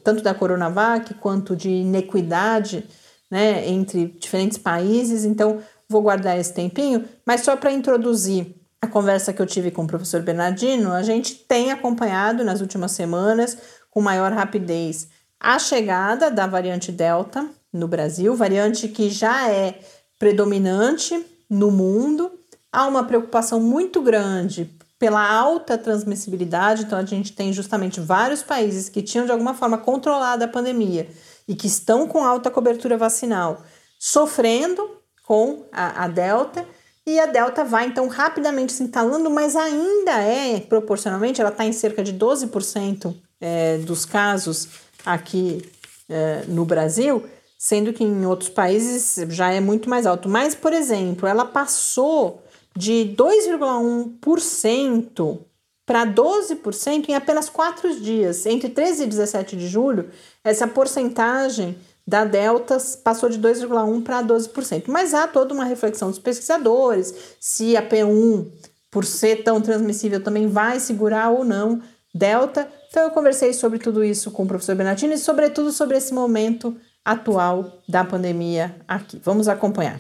tanto 0.04 0.24
da 0.24 0.34
Coronavac 0.34 1.14
quanto 1.16 1.56
de 1.56 1.70
inequidade 1.70 2.84
né, 3.30 3.68
entre 3.68 4.08
diferentes 4.08 4.58
países. 4.58 5.26
Então, 5.26 5.62
vou 5.90 6.02
guardar 6.02 6.38
esse 6.38 6.54
tempinho, 6.54 7.08
mas 7.26 7.42
só 7.42 7.56
para 7.56 7.72
introduzir 7.72 8.56
a 8.82 8.88
conversa 8.88 9.34
que 9.34 9.42
eu 9.42 9.46
tive 9.46 9.72
com 9.72 9.84
o 9.84 9.88
professor 9.88 10.22
Bernardino, 10.22 10.92
a 10.92 11.02
gente 11.02 11.36
tem 11.36 11.72
acompanhado 11.72 12.44
nas 12.44 12.62
últimas 12.62 12.92
semanas 12.92 13.58
com 13.90 14.02
maior 14.02 14.32
rapidez 14.32 15.08
a 15.40 15.60
chegada 15.60 16.32
da 16.32 16.48
variante 16.48 16.92
Delta 16.92 17.48
no 17.72 17.88
Brasil, 17.88 18.36
variante 18.36 18.88
que 18.88 19.10
já 19.10 19.50
é 19.50 19.80
predominante 20.20 21.26
no 21.50 21.72
mundo. 21.72 22.32
Há 22.72 22.88
uma 22.88 23.04
preocupação 23.04 23.60
muito 23.60 24.02
grande 24.02 24.76
pela 25.00 25.32
alta 25.32 25.78
transmissibilidade, 25.78 26.84
então 26.84 26.98
a 26.98 27.06
gente 27.06 27.34
tem 27.34 27.54
justamente 27.54 28.00
vários 28.00 28.42
países 28.42 28.90
que 28.90 29.04
tinham 29.04 29.26
de 29.26 29.32
alguma 29.32 29.54
forma 29.54 29.78
controlado 29.78 30.44
a 30.44 30.48
pandemia 30.48 31.08
e 31.48 31.56
que 31.56 31.68
estão 31.68 32.08
com 32.08 32.26
alta 32.26 32.50
cobertura 32.50 32.98
vacinal, 32.98 33.64
sofrendo 34.00 34.98
com 35.28 35.66
a, 35.74 36.06
a 36.06 36.08
Delta 36.08 36.66
e 37.06 37.20
a 37.20 37.26
Delta 37.26 37.66
vai 37.66 37.86
então 37.86 38.08
rapidamente 38.08 38.72
se 38.72 38.84
instalando, 38.84 39.30
mas 39.30 39.56
ainda 39.56 40.22
é 40.22 40.60
proporcionalmente, 40.60 41.42
ela 41.42 41.50
está 41.50 41.66
em 41.66 41.74
cerca 41.74 42.04
de 42.04 42.14
12% 42.14 43.14
é, 43.40 43.78
dos 43.80 44.06
casos 44.06 44.70
aqui 45.06 45.70
é, 46.10 46.44
no 46.48 46.66
Brasil, 46.66 47.26
sendo 47.58 47.92
que 47.92 48.04
em 48.04 48.26
outros 48.26 48.50
países 48.50 49.16
já 49.30 49.52
é 49.52 49.60
muito 49.60 49.90
mais 49.90 50.06
alto. 50.06 50.30
Mas, 50.30 50.56
por 50.56 50.74
exemplo, 50.74 51.28
ela 51.28 51.46
passou 51.46 52.44
de 52.76 53.16
2,1% 53.18 55.40
para 55.86 56.06
12% 56.06 57.08
em 57.08 57.16
apenas 57.16 57.50
quatro 57.50 58.00
dias. 58.00 58.46
Entre 58.46 58.70
13 58.70 59.04
e 59.04 59.08
17 59.08 59.56
de 59.56 59.68
julho, 59.68 60.10
essa 60.44 60.68
porcentagem 60.68 61.78
da 62.08 62.24
Delta 62.24 62.78
passou 63.04 63.30
de 63.30 63.38
2,1% 63.38 64.04
para 64.04 64.24
12%. 64.24 64.86
Mas 64.88 65.14
há 65.14 65.28
toda 65.28 65.54
uma 65.54 65.66
reflexão 65.66 66.10
dos 66.10 66.20
pesquisadores 66.20 67.14
se 67.40 67.76
a 67.76 67.88
P1, 67.88 68.48
por 68.90 69.04
ser 69.04 69.44
tão 69.44 69.60
transmissível, 69.60 70.24
também 70.24 70.48
vai 70.48 70.80
segurar 70.80 71.30
ou 71.30 71.44
não 71.44 71.82
Delta. 72.16 72.68
Então 72.90 73.04
eu 73.04 73.12
conversei 73.12 73.52
sobre 73.52 73.78
tudo 73.78 74.04
isso 74.04 74.32
com 74.32 74.44
o 74.44 74.48
professor 74.48 74.76
Benatini 74.76 75.16
e, 75.16 75.18
sobretudo, 75.18 75.72
sobre 75.72 75.98
esse 75.98 76.14
momento 76.14 76.76
atual 77.04 77.82
da 77.88 78.04
pandemia 78.04 78.76
aqui. 78.88 79.20
Vamos 79.24 79.48
acompanhar. 79.48 80.00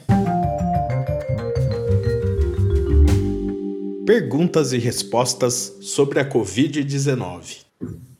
Perguntas 4.05 4.71
e 4.71 4.77
respostas 4.77 5.77
sobre 5.81 6.21
a 6.21 6.29
Covid-19. 6.29 7.65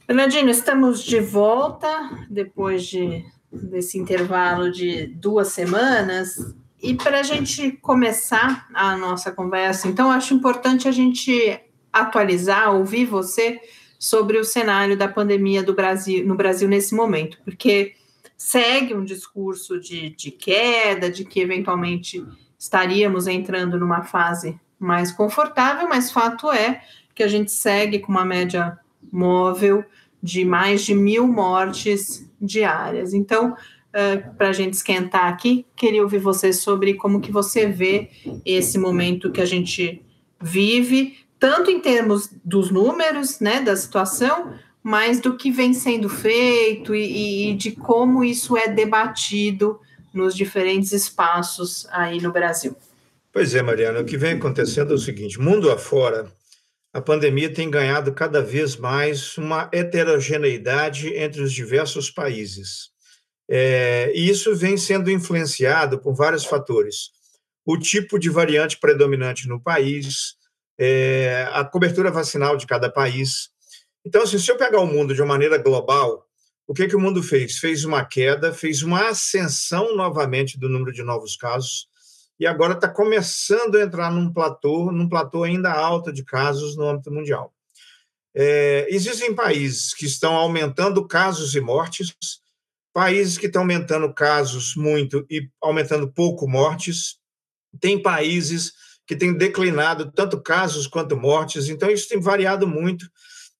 Bernardino, 0.05 0.49
estamos 0.49 1.03
de 1.03 1.19
volta 1.19 1.87
depois 2.29 2.85
de, 2.85 3.25
desse 3.51 3.97
intervalo 3.97 4.71
de 4.71 5.07
duas 5.07 5.49
semanas. 5.49 6.55
E 6.81 6.93
para 6.93 7.21
a 7.21 7.23
gente 7.23 7.71
começar 7.71 8.67
a 8.73 8.95
nossa 8.97 9.31
conversa, 9.31 9.87
então 9.87 10.11
acho 10.11 10.33
importante 10.33 10.87
a 10.87 10.91
gente 10.91 11.59
atualizar, 11.91 12.75
ouvir 12.75 13.05
você 13.05 13.59
sobre 13.97 14.37
o 14.37 14.43
cenário 14.43 14.95
da 14.95 15.07
pandemia 15.07 15.63
do 15.63 15.73
Brasil, 15.73 16.25
no 16.25 16.35
Brasil 16.35 16.67
nesse 16.67 16.93
momento, 16.93 17.39
porque 17.43 17.95
segue 18.37 18.93
um 18.93 19.03
discurso 19.03 19.79
de, 19.79 20.11
de 20.11 20.29
queda, 20.29 21.09
de 21.09 21.25
que 21.25 21.39
eventualmente 21.39 22.23
estaríamos 22.59 23.25
entrando 23.25 23.79
numa 23.79 24.03
fase 24.03 24.59
mais 24.79 25.11
confortável, 25.11 25.89
mas 25.89 26.11
fato 26.11 26.51
é 26.51 26.83
que 27.15 27.23
a 27.23 27.27
gente 27.27 27.51
segue 27.51 27.99
com 27.99 28.11
uma 28.11 28.23
média 28.23 28.77
móvel 29.11 29.83
de 30.21 30.45
mais 30.45 30.83
de 30.83 30.93
mil 30.93 31.27
mortes 31.27 32.26
diárias. 32.41 33.13
Então, 33.13 33.51
uh, 33.53 34.35
para 34.35 34.49
a 34.49 34.53
gente 34.53 34.73
esquentar 34.73 35.27
aqui, 35.27 35.65
queria 35.75 36.03
ouvir 36.03 36.19
você 36.19 36.53
sobre 36.53 36.93
como 36.95 37.21
que 37.21 37.31
você 37.31 37.67
vê 37.67 38.09
esse 38.45 38.77
momento 38.77 39.31
que 39.31 39.41
a 39.41 39.45
gente 39.45 40.01
vive, 40.41 41.17
tanto 41.39 41.69
em 41.71 41.79
termos 41.79 42.29
dos 42.43 42.71
números, 42.71 43.39
né, 43.39 43.61
da 43.61 43.75
situação, 43.75 44.53
mas 44.81 45.19
do 45.19 45.35
que 45.35 45.51
vem 45.51 45.73
sendo 45.73 46.09
feito 46.09 46.95
e, 46.95 47.49
e 47.49 47.53
de 47.55 47.71
como 47.71 48.23
isso 48.23 48.55
é 48.55 48.67
debatido 48.67 49.79
nos 50.13 50.35
diferentes 50.35 50.91
espaços 50.91 51.87
aí 51.91 52.21
no 52.21 52.31
Brasil. 52.31 52.75
Pois 53.31 53.53
é, 53.53 53.61
Mariana, 53.61 53.99
o 53.99 54.05
que 54.05 54.17
vem 54.17 54.33
acontecendo 54.33 54.93
é 54.93 54.95
o 54.95 54.99
seguinte: 54.99 55.39
mundo 55.39 55.69
afora, 55.69 56.27
a 56.93 57.01
pandemia 57.01 57.53
tem 57.53 57.69
ganhado 57.69 58.13
cada 58.13 58.41
vez 58.41 58.75
mais 58.75 59.37
uma 59.37 59.69
heterogeneidade 59.71 61.13
entre 61.13 61.41
os 61.41 61.53
diversos 61.53 62.09
países. 62.09 62.89
É, 63.49 64.11
e 64.15 64.29
isso 64.29 64.55
vem 64.55 64.77
sendo 64.77 65.11
influenciado 65.11 65.99
por 65.99 66.13
vários 66.13 66.45
fatores. 66.45 67.11
O 67.65 67.77
tipo 67.77 68.17
de 68.17 68.29
variante 68.29 68.79
predominante 68.79 69.47
no 69.47 69.61
país, 69.61 70.35
é, 70.77 71.47
a 71.51 71.63
cobertura 71.63 72.11
vacinal 72.11 72.57
de 72.57 72.65
cada 72.65 72.89
país, 72.89 73.51
então, 74.07 74.21
assim, 74.21 74.39
se 74.39 74.49
eu 74.49 74.55
pegar 74.55 74.79
o 74.79 74.87
mundo 74.87 75.13
de 75.13 75.21
uma 75.21 75.33
maneira 75.33 75.57
global, 75.57 76.25
o 76.65 76.73
que, 76.73 76.87
que 76.87 76.95
o 76.95 76.99
mundo 76.99 77.21
fez? 77.21 77.57
Fez 77.57 77.83
uma 77.83 78.05
queda, 78.05 78.53
fez 78.53 78.81
uma 78.81 79.09
ascensão 79.09 79.97
novamente 79.97 80.57
do 80.57 80.69
número 80.69 80.93
de 80.93 81.03
novos 81.03 81.35
casos, 81.35 81.89
e 82.39 82.45
agora 82.45 82.73
está 82.73 82.87
começando 82.87 83.75
a 83.75 83.81
entrar 83.81 84.11
num 84.11 84.31
platô, 84.31 84.91
num 84.91 85.09
platô 85.09 85.43
ainda 85.43 85.71
alto 85.71 86.11
de 86.11 86.23
casos 86.23 86.75
no 86.75 86.87
âmbito 86.87 87.11
mundial. 87.11 87.53
É, 88.35 88.85
existem 88.89 89.33
países 89.33 89.93
que 89.93 90.05
estão 90.05 90.35
aumentando 90.35 91.07
casos 91.07 91.55
e 91.55 91.59
mortes, 91.59 92.15
países 92.93 93.37
que 93.37 93.47
estão 93.47 93.63
aumentando 93.63 94.13
casos 94.13 94.75
muito 94.75 95.25
e 95.29 95.49
aumentando 95.61 96.11
pouco 96.11 96.47
mortes, 96.47 97.17
tem 97.79 98.01
países 98.01 98.73
que 99.07 99.15
têm 99.15 99.33
declinado 99.33 100.11
tanto 100.11 100.41
casos 100.41 100.85
quanto 100.85 101.17
mortes, 101.17 101.69
então 101.69 101.89
isso 101.89 102.09
tem 102.09 102.19
variado 102.19 102.67
muito 102.67 103.09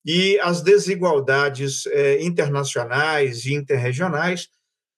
e 0.04 0.38
as 0.40 0.62
desigualdades 0.62 1.86
é, 1.86 2.22
internacionais 2.22 3.46
e 3.46 3.54
interregionais 3.54 4.48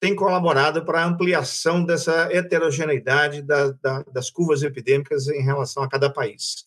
têm 0.00 0.16
colaborado 0.16 0.84
para 0.84 1.02
a 1.02 1.06
ampliação 1.06 1.84
dessa 1.84 2.28
heterogeneidade 2.32 3.42
da, 3.42 3.72
da, 3.72 4.02
das 4.04 4.30
curvas 4.30 4.62
epidêmicas 4.62 5.28
em 5.28 5.42
relação 5.42 5.82
a 5.82 5.88
cada 5.88 6.10
país. 6.10 6.64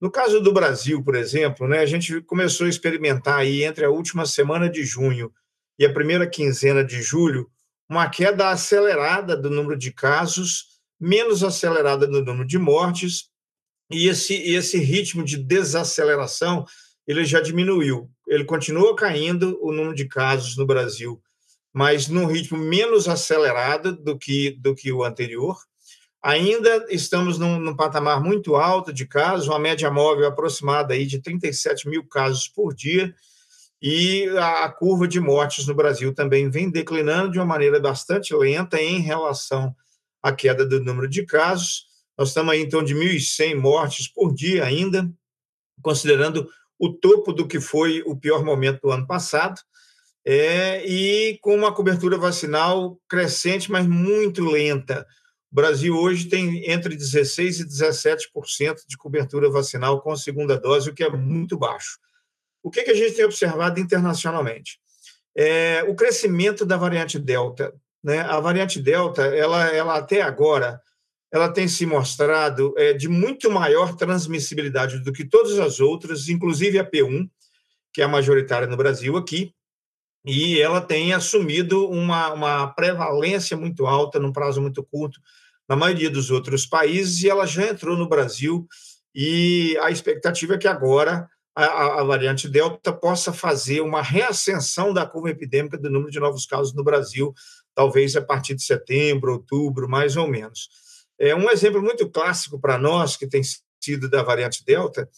No 0.00 0.10
caso 0.10 0.40
do 0.40 0.52
Brasil, 0.52 1.02
por 1.02 1.14
exemplo, 1.14 1.66
né, 1.66 1.80
a 1.80 1.86
gente 1.86 2.20
começou 2.22 2.66
a 2.66 2.70
experimentar 2.70 3.38
aí 3.38 3.64
entre 3.64 3.84
a 3.84 3.90
última 3.90 4.26
semana 4.26 4.68
de 4.68 4.84
junho 4.84 5.32
e 5.78 5.86
a 5.86 5.92
primeira 5.92 6.26
quinzena 6.26 6.84
de 6.84 7.02
julho 7.02 7.50
uma 7.88 8.08
queda 8.08 8.50
acelerada 8.50 9.36
do 9.36 9.50
número 9.50 9.76
de 9.76 9.90
casos, 9.90 10.78
menos 10.98 11.42
acelerada 11.42 12.06
do 12.06 12.24
número 12.24 12.46
de 12.46 12.56
mortes, 12.56 13.28
e 13.90 14.06
esse, 14.06 14.34
esse 14.34 14.78
ritmo 14.78 15.24
de 15.24 15.36
desaceleração 15.36 16.64
ele 17.04 17.24
já 17.24 17.40
diminuiu. 17.40 18.08
Ele 18.28 18.44
continua 18.44 18.94
caindo 18.94 19.58
o 19.60 19.72
número 19.72 19.94
de 19.94 20.06
casos 20.06 20.56
no 20.56 20.64
Brasil, 20.64 21.20
mas 21.72 22.08
num 22.08 22.26
ritmo 22.26 22.58
menos 22.58 23.08
acelerado 23.08 23.96
do 23.96 24.18
que, 24.18 24.50
do 24.60 24.74
que 24.74 24.92
o 24.92 25.04
anterior. 25.04 25.56
Ainda 26.22 26.86
estamos 26.90 27.38
num, 27.38 27.58
num 27.58 27.74
patamar 27.74 28.22
muito 28.22 28.56
alto 28.56 28.92
de 28.92 29.06
casos, 29.06 29.48
uma 29.48 29.58
média 29.58 29.90
móvel 29.90 30.26
aproximada 30.26 30.92
aí 30.92 31.06
de 31.06 31.20
37 31.20 31.88
mil 31.88 32.04
casos 32.04 32.48
por 32.48 32.74
dia, 32.74 33.14
e 33.80 34.28
a, 34.36 34.64
a 34.64 34.68
curva 34.68 35.08
de 35.08 35.18
mortes 35.18 35.66
no 35.66 35.74
Brasil 35.74 36.14
também 36.14 36.50
vem 36.50 36.70
declinando 36.70 37.32
de 37.32 37.38
uma 37.38 37.46
maneira 37.46 37.80
bastante 37.80 38.34
lenta 38.34 38.80
em 38.80 39.00
relação 39.00 39.74
à 40.22 40.30
queda 40.32 40.66
do 40.66 40.84
número 40.84 41.08
de 41.08 41.24
casos. 41.24 41.86
Nós 42.18 42.28
estamos 42.28 42.52
aí, 42.52 42.60
então, 42.60 42.84
de 42.84 42.94
1.100 42.94 43.54
mortes 43.56 44.06
por 44.06 44.34
dia 44.34 44.64
ainda, 44.64 45.10
considerando 45.80 46.50
o 46.78 46.92
topo 46.92 47.32
do 47.32 47.48
que 47.48 47.58
foi 47.58 48.02
o 48.04 48.14
pior 48.14 48.44
momento 48.44 48.82
do 48.82 48.90
ano 48.90 49.06
passado, 49.06 49.58
é, 50.32 50.86
e 50.86 51.38
com 51.38 51.56
uma 51.56 51.74
cobertura 51.74 52.16
vacinal 52.16 52.96
crescente, 53.08 53.68
mas 53.68 53.84
muito 53.84 54.44
lenta. 54.44 55.04
O 55.50 55.56
Brasil 55.56 55.96
hoje 55.96 56.28
tem 56.28 56.70
entre 56.70 56.96
16% 56.96 57.58
e 57.58 57.64
17% 57.64 58.76
de 58.86 58.96
cobertura 58.96 59.50
vacinal 59.50 60.00
com 60.00 60.12
a 60.12 60.16
segunda 60.16 60.56
dose, 60.56 60.88
o 60.88 60.94
que 60.94 61.02
é 61.02 61.10
muito 61.10 61.58
baixo. 61.58 61.98
O 62.62 62.70
que, 62.70 62.84
que 62.84 62.92
a 62.92 62.94
gente 62.94 63.16
tem 63.16 63.24
observado 63.24 63.80
internacionalmente? 63.80 64.78
É, 65.36 65.82
o 65.88 65.96
crescimento 65.96 66.64
da 66.64 66.76
variante 66.76 67.18
Delta. 67.18 67.74
Né? 68.00 68.20
A 68.20 68.38
variante 68.38 68.80
Delta, 68.80 69.22
ela, 69.22 69.66
ela 69.74 69.96
até 69.96 70.22
agora, 70.22 70.80
ela 71.32 71.48
tem 71.48 71.66
se 71.66 71.84
mostrado 71.84 72.72
é, 72.76 72.92
de 72.92 73.08
muito 73.08 73.50
maior 73.50 73.96
transmissibilidade 73.96 75.00
do 75.00 75.12
que 75.12 75.24
todas 75.24 75.58
as 75.58 75.80
outras, 75.80 76.28
inclusive 76.28 76.78
a 76.78 76.88
P1, 76.88 77.28
que 77.92 78.00
é 78.00 78.04
a 78.04 78.08
majoritária 78.08 78.68
no 78.68 78.76
Brasil 78.76 79.16
aqui, 79.16 79.52
e 80.24 80.60
ela 80.60 80.80
tem 80.80 81.12
assumido 81.12 81.88
uma, 81.88 82.32
uma 82.32 82.66
prevalência 82.68 83.56
muito 83.56 83.86
alta 83.86 84.18
num 84.18 84.32
prazo 84.32 84.60
muito 84.60 84.82
curto 84.82 85.20
na 85.68 85.76
maioria 85.76 86.10
dos 86.10 86.30
outros 86.30 86.66
países, 86.66 87.22
e 87.22 87.30
ela 87.30 87.46
já 87.46 87.68
entrou 87.68 87.96
no 87.96 88.08
Brasil, 88.08 88.66
e 89.14 89.78
a 89.82 89.90
expectativa 89.90 90.54
é 90.54 90.58
que 90.58 90.66
agora 90.66 91.28
a, 91.54 92.00
a 92.00 92.04
variante 92.04 92.48
Delta 92.48 92.92
possa 92.92 93.32
fazer 93.32 93.80
uma 93.80 94.02
reascensão 94.02 94.92
da 94.92 95.06
curva 95.06 95.30
epidêmica 95.30 95.78
do 95.78 95.90
número 95.90 96.10
de 96.10 96.20
novos 96.20 96.46
casos 96.46 96.74
no 96.74 96.82
Brasil, 96.82 97.32
talvez 97.74 98.16
a 98.16 98.22
partir 98.22 98.54
de 98.54 98.64
setembro, 98.64 99.32
outubro, 99.32 99.88
mais 99.88 100.16
ou 100.16 100.28
menos. 100.28 100.68
É 101.18 101.34
um 101.34 101.50
exemplo 101.50 101.82
muito 101.82 102.08
clássico 102.08 102.58
para 102.58 102.78
nós, 102.78 103.16
que 103.16 103.26
tem 103.26 103.42
sido 103.80 104.08
da 104.08 104.22
variante 104.22 104.64
Delta, 104.64 105.08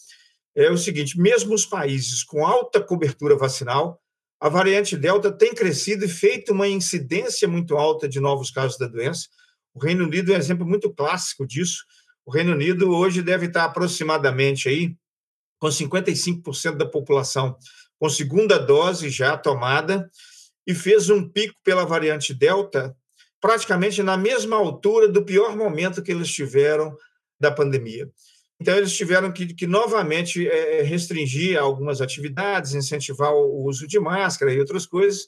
é 0.55 0.69
o 0.69 0.77
seguinte: 0.77 1.19
mesmo 1.19 1.53
os 1.53 1.65
países 1.65 2.23
com 2.23 2.45
alta 2.45 2.81
cobertura 2.81 3.35
vacinal, 3.35 3.99
a 4.43 4.49
variante 4.49 4.97
Delta 4.97 5.31
tem 5.31 5.53
crescido 5.53 6.03
e 6.03 6.09
feito 6.09 6.51
uma 6.51 6.67
incidência 6.67 7.47
muito 7.47 7.77
alta 7.77 8.09
de 8.09 8.19
novos 8.19 8.51
casos 8.51 8.77
da 8.77 8.87
doença. 8.87 9.29
O 9.73 9.79
Reino 9.79 10.03
Unido 10.03 10.33
é 10.33 10.35
um 10.35 10.37
exemplo 10.37 10.67
muito 10.67 10.93
clássico 10.93 11.47
disso. 11.47 11.85
O 12.25 12.31
Reino 12.31 12.51
Unido 12.51 12.91
hoje 12.93 13.21
deve 13.21 13.45
estar 13.45 13.63
aproximadamente 13.63 14.67
aí 14.67 14.97
com 15.57 15.69
55% 15.69 16.75
da 16.75 16.85
população 16.85 17.57
com 17.97 18.09
segunda 18.09 18.59
dose 18.59 19.09
já 19.09 19.37
tomada 19.37 20.11
e 20.67 20.75
fez 20.75 21.09
um 21.09 21.25
pico 21.25 21.55
pela 21.63 21.85
variante 21.85 22.33
Delta 22.33 22.93
praticamente 23.39 24.03
na 24.03 24.17
mesma 24.17 24.57
altura 24.57 25.07
do 25.07 25.23
pior 25.23 25.55
momento 25.55 26.03
que 26.03 26.11
eles 26.11 26.29
tiveram 26.29 26.93
da 27.39 27.49
pandemia. 27.49 28.11
Então, 28.61 28.75
eles 28.75 28.95
tiveram 28.95 29.31
que, 29.31 29.53
que 29.53 29.67
novamente 29.67 30.47
é, 30.47 30.81
restringir 30.83 31.59
algumas 31.59 32.01
atividades, 32.01 32.73
incentivar 32.73 33.33
o 33.33 33.65
uso 33.65 33.87
de 33.87 33.99
máscara 33.99 34.53
e 34.53 34.59
outras 34.59 34.85
coisas, 34.85 35.27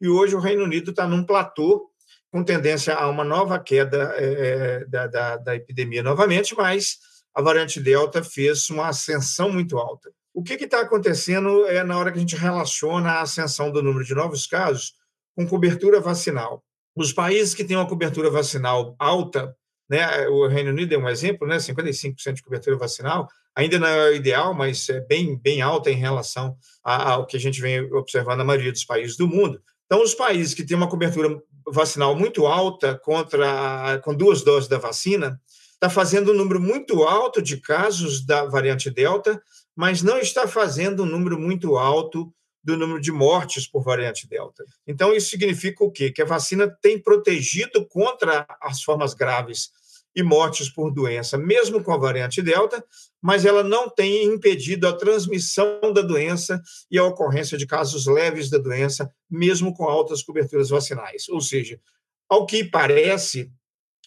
e 0.00 0.08
hoje 0.08 0.34
o 0.34 0.40
Reino 0.40 0.64
Unido 0.64 0.90
está 0.90 1.06
num 1.06 1.24
platô 1.24 1.90
com 2.30 2.42
tendência 2.42 2.94
a 2.94 3.08
uma 3.08 3.24
nova 3.24 3.58
queda 3.58 4.12
é, 4.16 4.84
da, 4.86 5.06
da, 5.06 5.36
da 5.36 5.56
epidemia 5.56 6.02
novamente, 6.02 6.54
mas 6.54 6.98
a 7.32 7.40
variante 7.40 7.80
Delta 7.80 8.22
fez 8.22 8.68
uma 8.70 8.88
ascensão 8.88 9.52
muito 9.52 9.78
alta. 9.78 10.10
O 10.34 10.42
que 10.42 10.54
está 10.54 10.80
acontecendo 10.80 11.64
é 11.66 11.84
na 11.84 11.96
hora 11.96 12.10
que 12.10 12.18
a 12.18 12.20
gente 12.20 12.34
relaciona 12.34 13.12
a 13.12 13.22
ascensão 13.22 13.70
do 13.70 13.82
número 13.82 14.04
de 14.04 14.14
novos 14.14 14.48
casos 14.48 14.94
com 15.36 15.46
cobertura 15.46 16.00
vacinal. 16.00 16.62
Os 16.96 17.12
países 17.12 17.54
que 17.54 17.64
têm 17.64 17.76
uma 17.76 17.88
cobertura 17.88 18.28
vacinal 18.30 18.96
alta, 18.98 19.56
né, 19.88 20.26
o 20.28 20.46
Reino 20.46 20.70
Unido 20.70 20.94
é 20.94 20.98
um 20.98 21.08
exemplo, 21.08 21.46
né, 21.46 21.56
55% 21.56 22.34
de 22.34 22.42
cobertura 22.42 22.76
vacinal, 22.76 23.28
ainda 23.54 23.78
não 23.78 23.86
é 23.86 24.10
o 24.10 24.14
ideal, 24.14 24.54
mas 24.54 24.88
é 24.88 25.00
bem, 25.00 25.36
bem 25.36 25.62
alta 25.62 25.90
em 25.90 25.96
relação 25.96 26.56
ao 26.82 27.26
que 27.26 27.36
a 27.36 27.40
gente 27.40 27.60
vem 27.60 27.80
observando 27.92 28.38
na 28.38 28.44
maioria 28.44 28.72
dos 28.72 28.84
países 28.84 29.16
do 29.16 29.28
mundo. 29.28 29.60
Então, 29.86 30.02
os 30.02 30.14
países 30.14 30.54
que 30.54 30.64
têm 30.64 30.76
uma 30.76 30.88
cobertura 30.88 31.40
vacinal 31.66 32.16
muito 32.16 32.46
alta 32.46 32.98
contra 32.98 34.00
com 34.02 34.14
duas 34.14 34.42
doses 34.42 34.68
da 34.68 34.78
vacina, 34.78 35.40
está 35.72 35.90
fazendo 35.90 36.32
um 36.32 36.34
número 36.34 36.60
muito 36.60 37.02
alto 37.02 37.42
de 37.42 37.58
casos 37.58 38.24
da 38.24 38.44
variante 38.46 38.90
Delta, 38.90 39.40
mas 39.76 40.02
não 40.02 40.18
está 40.18 40.48
fazendo 40.48 41.02
um 41.02 41.06
número 41.06 41.38
muito 41.38 41.76
alto 41.76 42.32
do 42.64 42.76
número 42.76 43.00
de 43.00 43.12
mortes 43.12 43.66
por 43.66 43.82
variante 43.82 44.26
Delta. 44.26 44.64
Então, 44.86 45.14
isso 45.14 45.28
significa 45.28 45.84
o 45.84 45.90
quê? 45.90 46.10
Que 46.10 46.22
a 46.22 46.26
vacina 46.26 46.66
tem 46.80 46.98
protegido 46.98 47.86
contra 47.86 48.46
as 48.60 48.82
formas 48.82 49.12
graves 49.12 49.70
e 50.16 50.22
mortes 50.22 50.68
por 50.68 50.90
doença, 50.90 51.36
mesmo 51.36 51.82
com 51.82 51.92
a 51.92 51.98
variante 51.98 52.40
Delta, 52.40 52.82
mas 53.20 53.44
ela 53.44 53.62
não 53.62 53.90
tem 53.90 54.24
impedido 54.24 54.86
a 54.86 54.92
transmissão 54.92 55.92
da 55.92 56.02
doença 56.02 56.62
e 56.90 56.98
a 56.98 57.04
ocorrência 57.04 57.58
de 57.58 57.66
casos 57.66 58.06
leves 58.06 58.48
da 58.48 58.58
doença, 58.58 59.10
mesmo 59.28 59.74
com 59.74 59.84
altas 59.84 60.22
coberturas 60.22 60.70
vacinais. 60.70 61.28
Ou 61.28 61.40
seja, 61.40 61.80
ao 62.28 62.46
que 62.46 62.64
parece, 62.64 63.50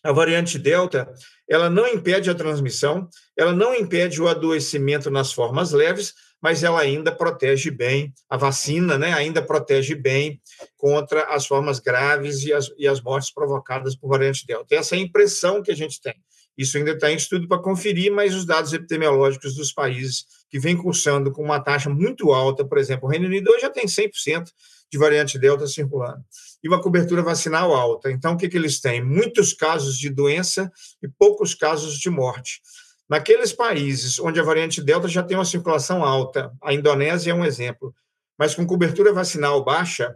a 0.03 0.12
variante 0.12 0.58
Delta, 0.58 1.12
ela 1.47 1.70
não 1.70 1.88
impede 1.88 2.30
a 2.30 2.36
transmissão, 2.36 3.10
ela 3.36 3.53
não 3.53 3.76
impede 3.76 4.22
o 4.22 4.28
adoecimento 4.28 5.12
nas 5.12 5.34
formas 5.34 5.72
leves, 5.72 6.14
mas 6.41 6.63
ela 6.63 6.79
ainda 6.79 7.11
protege 7.11 7.71
bem, 7.71 8.13
a 8.29 8.38
vacina 8.38 8.97
né, 8.97 9.13
ainda 9.13 9.41
protege 9.41 9.95
bem 9.95 10.39
contra 10.77 11.23
as 11.33 11.45
formas 11.45 11.79
graves 11.79 12.43
e 12.43 12.53
as, 12.53 12.69
e 12.77 12.88
as 12.88 13.01
mortes 13.01 13.33
provocadas 13.33 13.95
por 13.95 14.09
variante 14.09 14.45
Delta. 14.45 14.75
Essa 14.75 14.95
é 14.95 14.99
a 14.99 15.01
impressão 15.01 15.61
que 15.61 15.71
a 15.71 15.75
gente 15.75 16.01
tem. 16.01 16.15
Isso 16.57 16.77
ainda 16.77 16.91
está 16.91 17.11
em 17.11 17.15
estudo 17.15 17.47
para 17.47 17.61
conferir, 17.61 18.11
mas 18.11 18.33
os 18.33 18.43
dados 18.45 18.73
epidemiológicos 18.73 19.53
dos 19.53 19.71
países 19.71 20.25
que 20.49 20.59
vêm 20.59 20.75
cursando 20.75 21.31
com 21.31 21.43
uma 21.43 21.59
taxa 21.59 21.89
muito 21.89 22.33
alta, 22.33 22.65
por 22.65 22.79
exemplo, 22.79 23.07
o 23.07 23.11
Reino 23.11 23.27
Unido 23.27 23.51
hoje 23.51 23.61
já 23.61 23.69
tem 23.69 23.85
100% 23.85 24.45
de 24.91 24.97
variante 24.97 25.38
Delta 25.38 25.67
circulando, 25.67 26.23
e 26.63 26.67
uma 26.67 26.81
cobertura 26.81 27.21
vacinal 27.21 27.73
alta. 27.73 28.09
Então, 28.09 28.33
o 28.33 28.38
que, 28.38 28.49
que 28.49 28.57
eles 28.57 28.79
têm? 28.79 29.03
Muitos 29.03 29.53
casos 29.53 29.97
de 29.97 30.09
doença 30.09 30.71
e 31.03 31.07
poucos 31.07 31.53
casos 31.53 31.99
de 31.99 32.09
morte. 32.09 32.61
Naqueles 33.10 33.53
países 33.53 34.20
onde 34.20 34.39
a 34.39 34.43
variante 34.43 34.82
Delta 34.82 35.08
já 35.08 35.24
tem 35.24 35.38
uma 35.38 35.45
circulação 35.45 36.03
alta, 36.03 36.51
a 36.62 36.74
Indonésia 36.74 37.32
é 37.32 37.34
um 37.34 37.45
exemplo, 37.45 37.95
mas 38.38 38.53
com 38.53 38.68
cobertura 38.68 39.14
vacinal 39.14 39.64
baixa, 39.64 40.16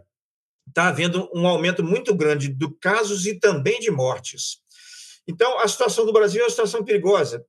está 0.68 0.88
havendo 0.88 1.28
um 1.34 1.46
aumento 1.46 1.82
muito 1.82 2.14
grande 2.14 2.48
de 2.48 2.70
casos 2.80 3.26
e 3.26 3.38
também 3.38 3.80
de 3.80 3.90
mortes. 3.90 4.60
Então, 5.26 5.58
a 5.58 5.68
situação 5.68 6.04
do 6.04 6.12
Brasil 6.12 6.40
é 6.40 6.44
uma 6.44 6.50
situação 6.50 6.84
perigosa, 6.84 7.44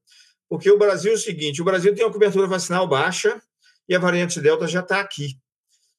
porque 0.49 0.69
o 0.71 0.77
Brasil 0.77 1.11
é 1.11 1.15
o 1.15 1.19
seguinte: 1.19 1.61
o 1.61 1.65
Brasil 1.65 1.93
tem 1.93 2.05
uma 2.05 2.11
cobertura 2.11 2.47
vacinal 2.47 2.87
baixa 2.87 3.41
e 3.87 3.95
a 3.95 3.99
variante 3.99 4.39
Delta 4.39 4.67
já 4.67 4.79
está 4.79 4.99
aqui. 4.99 5.37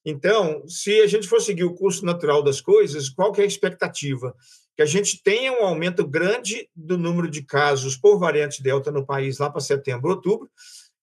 Então, 0.03 0.67
se 0.67 1.01
a 1.01 1.07
gente 1.07 1.27
for 1.27 1.41
seguir 1.41 1.63
o 1.63 1.73
curso 1.73 2.05
natural 2.05 2.43
das 2.43 2.61
coisas, 2.61 3.09
qual 3.09 3.31
que 3.31 3.41
é 3.41 3.43
a 3.43 3.47
expectativa? 3.47 4.35
Que 4.75 4.81
a 4.81 4.85
gente 4.85 5.21
tenha 5.23 5.53
um 5.53 5.65
aumento 5.65 6.05
grande 6.05 6.69
do 6.75 6.97
número 6.97 7.29
de 7.29 7.41
casos 7.41 7.95
por 7.95 8.19
variante 8.19 8.61
Delta 8.61 8.91
no 8.91 9.05
país 9.05 9.37
lá 9.37 9.49
para 9.49 9.61
setembro, 9.61 10.09
outubro, 10.09 10.49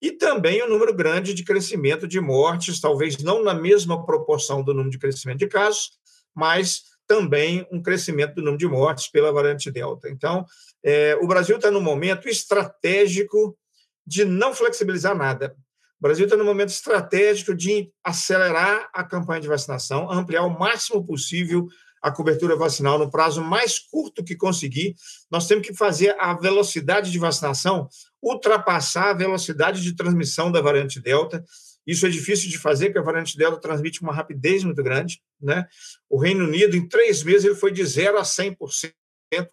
e 0.01 0.11
também 0.11 0.63
um 0.63 0.69
número 0.69 0.93
grande 0.95 1.33
de 1.33 1.45
crescimento 1.45 2.09
de 2.09 2.21
mortes, 2.21 2.81
talvez 2.81 3.19
não 3.23 3.43
na 3.43 3.55
mesma 3.55 4.05
proporção 4.05 4.63
do 4.63 4.75
número 4.75 4.91
de 4.91 4.99
crescimento 4.99 5.39
de 5.39 5.47
casos, 5.47 5.93
mas 6.35 6.83
também 7.07 7.67
um 7.71 7.81
crescimento 7.81 8.35
do 8.35 8.43
número 8.43 8.59
de 8.59 8.67
mortes 8.67 9.09
pela 9.09 9.33
variante 9.33 9.71
Delta. 9.71 10.09
Então, 10.09 10.45
é, 10.83 11.17
o 11.21 11.27
Brasil 11.27 11.57
está 11.57 11.71
num 11.71 11.81
momento 11.81 12.29
estratégico 12.29 13.57
de 14.05 14.25
não 14.25 14.53
flexibilizar 14.55 15.17
nada. 15.17 15.55
O 16.01 16.03
Brasil 16.03 16.25
está 16.25 16.37
no 16.37 16.45
momento 16.45 16.71
estratégico 16.71 17.55
de 17.55 17.93
acelerar 18.03 18.91
a 18.93 19.05
campanha 19.05 19.41
de 19.41 19.47
vacinação, 19.47 20.11
ampliar 20.11 20.43
o 20.43 20.59
máximo 20.59 21.07
possível 21.07 21.69
a 22.03 22.11
cobertura 22.11 22.57
vacinal 22.57 22.99
no 22.99 23.09
prazo 23.09 23.41
mais 23.41 23.79
curto 23.79 24.25
que 24.25 24.35
conseguir. 24.35 24.97
Nós 25.31 25.47
temos 25.47 25.67
que 25.67 25.73
fazer 25.73 26.17
a 26.19 26.35
velocidade 26.35 27.13
de 27.13 27.19
vacinação 27.19 27.89
ultrapassar 28.21 29.11
a 29.11 29.15
velocidade 29.15 29.81
de 29.81 29.95
transmissão 29.95 30.51
da 30.51 30.61
variante 30.61 31.01
Delta. 31.01 31.45
Isso 31.87 32.05
é 32.05 32.11
difícil 32.11 32.51
de 32.51 32.59
fazer, 32.59 32.87
porque 32.87 32.99
a 32.99 33.03
variante 33.03 33.37
Delta 33.37 33.61
transmite 33.61 34.03
uma 34.03 34.13
rapidez 34.13 34.65
muito 34.65 34.83
grande. 34.83 35.23
Né? 35.41 35.65
O 36.11 36.19
Reino 36.19 36.45
Unido, 36.45 36.77
em 36.77 36.87
três 36.89 37.23
meses, 37.23 37.45
ele 37.45 37.55
foi 37.55 37.73
de 37.73 37.85
0 37.85 38.19
a 38.19 38.23
100% 38.23 38.93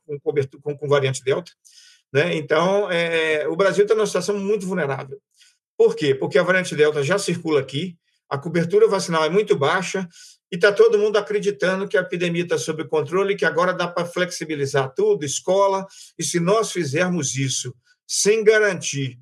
com, 0.06 0.20
cobertura, 0.20 0.62
com, 0.64 0.78
com 0.78 0.88
variante 0.88 1.24
Delta. 1.24 1.52
Né? 2.12 2.36
Então, 2.36 2.90
é, 2.92 3.48
o 3.48 3.56
Brasil 3.56 3.84
está 3.84 3.94
numa 3.94 4.08
situação 4.08 4.38
muito 4.38 4.66
vulnerável. 4.66 5.20
Por 5.78 5.96
quê? 5.96 6.14
Porque 6.14 6.38
a 6.38 6.44
variante 6.44 6.76
Delta 6.76 7.04
já 7.04 7.18
circula 7.18 7.60
aqui, 7.60 7.96
a 8.30 8.38
cobertura 8.38 8.88
vacinal 8.88 9.24
é 9.24 9.30
muito 9.30 9.56
baixa 9.56 10.08
e 10.52 10.56
está 10.56 10.72
todo 10.72 10.98
mundo 10.98 11.18
acreditando 11.18 11.88
que 11.88 11.98
a 11.98 12.02
epidemia 12.02 12.44
está 12.44 12.58
sob 12.58 12.84
controle, 12.88 13.36
que 13.36 13.46
agora 13.46 13.74
dá 13.74 13.88
para 13.88 14.06
flexibilizar 14.06 14.94
tudo, 14.94 15.24
escola, 15.24 15.86
e 16.18 16.24
se 16.24 16.40
nós 16.40 16.72
fizermos 16.72 17.36
isso 17.36 17.74
sem 18.08 18.44
garantir 18.44 19.20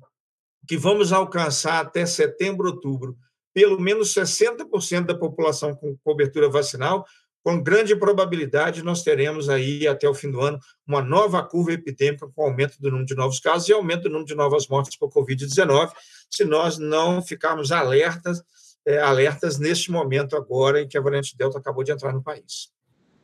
que 0.66 0.76
vamos 0.76 1.12
alcançar 1.12 1.80
até 1.80 2.04
setembro, 2.06 2.68
outubro, 2.68 3.16
pelo 3.54 3.80
menos 3.80 4.14
60% 4.14 5.06
da 5.06 5.14
população 5.14 5.74
com 5.74 5.96
cobertura 6.04 6.48
vacinal, 6.48 7.04
com 7.42 7.62
grande 7.62 7.96
probabilidade 7.96 8.82
nós 8.82 9.02
teremos 9.02 9.48
aí 9.48 9.86
até 9.86 10.08
o 10.08 10.14
fim 10.14 10.30
do 10.30 10.40
ano 10.40 10.58
uma 10.86 11.00
nova 11.00 11.42
curva 11.42 11.72
epidêmica 11.72 12.28
com 12.34 12.42
aumento 12.42 12.80
do 12.80 12.90
número 12.90 13.06
de 13.06 13.14
novos 13.14 13.40
casos 13.40 13.68
e 13.68 13.72
aumento 13.72 14.02
do 14.02 14.10
número 14.10 14.26
de 14.26 14.34
novas 14.34 14.68
mortes 14.68 14.98
por 14.98 15.10
Covid-19, 15.10 15.90
se 16.30 16.44
nós 16.44 16.78
não 16.78 17.22
ficarmos 17.22 17.72
alertas, 17.72 18.42
alertas 19.02 19.58
neste 19.58 19.90
momento 19.90 20.36
agora 20.36 20.82
em 20.82 20.88
que 20.88 20.96
a 20.96 21.00
variante 21.00 21.36
Delta 21.36 21.58
acabou 21.58 21.84
de 21.84 21.92
entrar 21.92 22.12
no 22.12 22.22
país. 22.22 22.70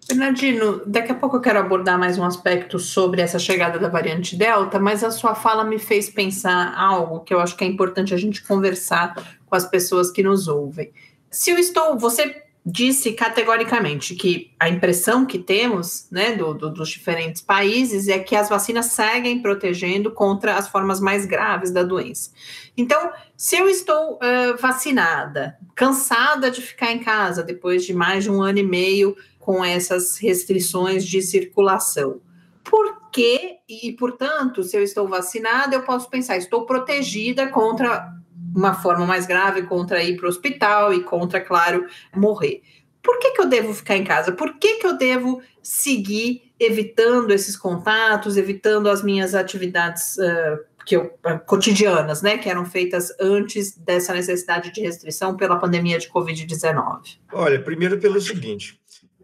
Bernardino, 0.07 0.83
daqui 0.85 1.13
a 1.13 1.15
pouco 1.15 1.37
eu 1.37 1.41
quero 1.41 1.59
abordar 1.59 1.99
mais 1.99 2.19
um 2.19 2.25
aspecto 2.25 2.79
sobre 2.79 3.23
essa 3.23 3.39
chegada 3.39 3.79
da 3.79 3.89
variante 3.89 4.37
Delta, 4.37 4.79
mas 4.79 5.03
a 5.03 5.11
sua 5.11 5.35
fala 5.35 5.65
me 5.65 5.79
fez 5.79 6.11
pensar 6.11 6.75
algo 6.77 7.21
que 7.21 7.33
eu 7.33 7.41
acho 7.41 7.57
que 7.57 7.65
é 7.65 7.67
importante 7.67 8.13
a 8.13 8.17
gente 8.19 8.43
conversar 8.43 9.15
com 9.47 9.57
as 9.57 9.65
pessoas 9.65 10.11
que 10.11 10.23
nos 10.23 10.47
ouvem. 10.47 10.93
Se 11.31 11.51
eu 11.51 11.59
estou, 11.59 11.99
você 11.99 12.44
disse 12.65 13.13
categoricamente 13.13 14.15
que 14.15 14.51
a 14.59 14.71
impressão 14.71 15.27
que 15.27 15.39
temos 15.39 16.09
né, 16.11 16.35
do, 16.35 16.55
do, 16.55 16.71
dos 16.71 16.89
diferentes 16.89 17.43
países 17.43 18.09
é 18.09 18.19
que 18.19 18.35
as 18.35 18.49
vacinas 18.49 18.87
seguem 18.87 19.43
protegendo 19.43 20.11
contra 20.11 20.57
as 20.57 20.67
formas 20.69 20.99
mais 20.99 21.27
graves 21.27 21.71
da 21.71 21.83
doença. 21.83 22.31
Então, 22.75 23.11
se 23.37 23.57
eu 23.57 23.69
estou 23.69 24.15
uh, 24.15 24.57
vacinada, 24.59 25.59
cansada 25.75 26.51
de 26.51 26.63
ficar 26.63 26.91
em 26.91 27.01
casa 27.01 27.43
depois 27.43 27.85
de 27.85 27.93
mais 27.93 28.25
de 28.25 28.31
um 28.31 28.41
ano 28.41 28.59
e 28.59 28.65
meio 28.65 29.15
com 29.39 29.63
essas 29.63 30.17
restrições 30.17 31.05
de 31.05 31.21
circulação, 31.21 32.21
por 32.65 33.11
que, 33.11 33.59
e 33.69 33.93
portanto, 33.93 34.63
se 34.63 34.75
eu 34.75 34.83
estou 34.83 35.07
vacinada, 35.07 35.77
eu 35.77 35.83
posso 35.83 36.09
pensar, 36.09 36.39
estou 36.39 36.65
protegida 36.65 37.47
contra 37.49 38.11
uma 38.55 38.75
forma 38.75 39.05
mais 39.05 39.27
grave 39.27 39.63
contra 39.63 40.03
ir 40.03 40.17
para 40.17 40.27
o 40.27 40.29
hospital 40.29 40.95
e 40.95 41.03
contra, 41.03 41.41
claro, 41.41 41.87
morrer. 42.15 42.63
Por 43.03 43.19
que, 43.19 43.33
que 43.33 43.41
eu 43.41 43.47
devo 43.47 43.75
ficar 43.75 43.97
em 43.97 44.05
casa? 44.05 44.33
Por 44.33 44.59
que, 44.59 44.77
que 44.77 44.87
eu 44.87 44.97
devo 44.97 45.43
seguir 45.63 46.53
evitando 46.59 47.33
esses 47.33 47.57
contatos, 47.57 48.37
evitando 48.37 48.89
as 48.89 49.03
minhas 49.03 49.35
atividades 49.35 50.17
uh, 50.17 50.59
que 50.87 50.97
eu, 50.97 51.15
uh, 51.27 51.39
cotidianas, 51.47 52.23
né, 52.23 52.39
que 52.39 52.49
eram 52.49 52.65
feitas 52.65 53.09
antes 53.21 53.77
dessa 53.77 54.15
necessidade 54.15 54.73
de 54.73 54.81
restrição 54.81 55.37
pela 55.37 55.59
pandemia 55.59 55.99
de 55.99 56.09
Covid-19? 56.09 57.19
Olha, 57.33 57.61
primeiro 57.61 57.99
pelo 57.99 58.21
seguinte, 58.21 58.81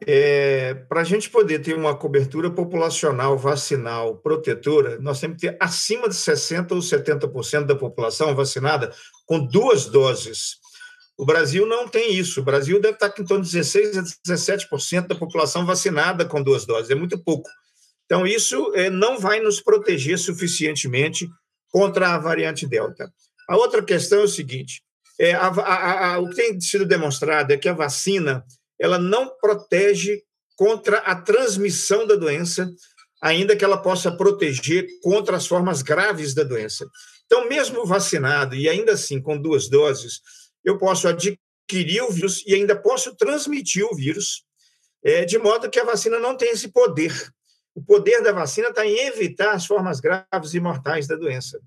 é, 0.07 0.75
Para 0.89 1.01
a 1.01 1.05
gente 1.05 1.29
poder 1.29 1.61
ter 1.61 1.75
uma 1.75 1.95
cobertura 1.95 2.51
populacional 2.51 3.37
vacinal 3.37 4.17
protetora, 4.17 4.99
nós 5.01 5.21
temos 5.21 5.41
que 5.41 5.49
ter 5.49 5.57
acima 5.61 6.09
de 6.09 6.15
60% 6.15 6.73
ou 6.73 6.79
70% 6.79 7.67
da 7.67 7.77
população 7.77 8.35
vacinada 8.35 8.93
com 9.27 9.47
duas 9.47 9.87
doses. 9.87 10.57
O 11.19 11.27
Brasil 11.27 11.67
não 11.67 11.87
tem 11.87 12.15
isso. 12.15 12.41
O 12.41 12.45
Brasil 12.45 12.81
deve 12.81 12.95
estar 12.95 13.13
em 13.19 13.25
torno 13.25 13.45
de 13.45 13.53
16 13.53 13.99
a 13.99 14.03
17% 14.03 15.07
da 15.07 15.15
população 15.15 15.67
vacinada 15.67 16.25
com 16.25 16.43
duas 16.43 16.65
doses, 16.65 16.91
é 16.91 16.95
muito 16.95 17.23
pouco. 17.23 17.49
Então, 18.07 18.27
isso 18.27 18.73
é, 18.75 18.91
não 18.91 19.21
vai 19.21 19.39
nos 19.39 19.61
proteger 19.61 20.19
suficientemente 20.19 21.29
contra 21.69 22.15
a 22.15 22.19
variante 22.19 22.67
Delta. 22.67 23.13
A 23.49 23.57
outra 23.57 23.83
questão 23.83 24.21
é 24.21 24.25
o 24.25 24.29
seguinte: 24.29 24.83
é, 25.19 25.35
a, 25.35 25.49
a, 25.49 26.15
a, 26.15 26.19
o 26.19 26.29
que 26.31 26.37
tem 26.37 26.61
sido 26.61 26.87
demonstrado 26.87 27.53
é 27.53 27.57
que 27.57 27.69
a 27.69 27.75
vacina 27.75 28.45
ela 28.81 28.99
não 28.99 29.29
protege 29.39 30.23
contra 30.57 30.99
a 30.99 31.15
transmissão 31.15 32.07
da 32.07 32.17
doença, 32.17 32.69
ainda 33.23 33.55
que 33.55 33.65
ela 33.65 33.81
possa 33.81 34.11
proteger 34.11 34.87
contra 35.03 35.37
as 35.37 35.47
formas 35.47 35.83
graves 35.83 36.35
da 36.35 36.43
doença. 36.43 36.89
Então, 37.27 37.49
mesmo 37.49 37.87
vacinado 37.87 38.55
e 38.55 38.69
ainda 38.69 38.93
assim 38.93 39.21
com 39.21 39.41
duas 39.41 39.69
doses, 39.69 40.21
eu 40.65 40.79
posso 40.79 41.07
adquirir 41.07 42.03
o 42.03 42.11
vírus 42.11 42.43
e 42.47 42.55
ainda 42.55 42.75
posso 42.75 43.15
transmitir 43.15 43.85
o 43.85 43.95
vírus, 43.95 44.45
é, 45.05 45.25
de 45.25 45.39
modo 45.39 45.71
que 45.71 45.79
a 45.79 45.85
vacina 45.85 46.19
não 46.19 46.37
tem 46.37 46.51
esse 46.51 46.69
poder. 46.69 47.13
O 47.75 47.83
poder 47.83 48.23
da 48.23 48.33
vacina 48.33 48.69
está 48.69 48.85
em 48.85 48.99
evitar 49.07 49.53
as 49.53 49.65
formas 49.65 50.01
graves 50.01 50.55
e 50.55 50.61
mortais 50.61 51.07
da 51.07 51.17
doença. 51.17 51.61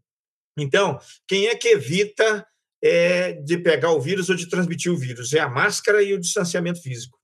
Então, 0.57 0.99
quem 1.28 1.47
é 1.47 1.55
que 1.55 1.70
evita 1.70 2.45
é, 2.84 3.31
de 3.34 3.57
pegar 3.57 3.91
o 3.91 4.01
vírus 4.01 4.29
ou 4.29 4.36
de 4.36 4.49
transmitir 4.49 4.91
o 4.91 4.97
vírus? 4.97 5.34
É 5.34 5.39
a 5.39 5.47
máscara 5.47 6.03
e 6.03 6.13
o 6.13 6.19
distanciamento 6.19 6.81
físico. 6.81 7.17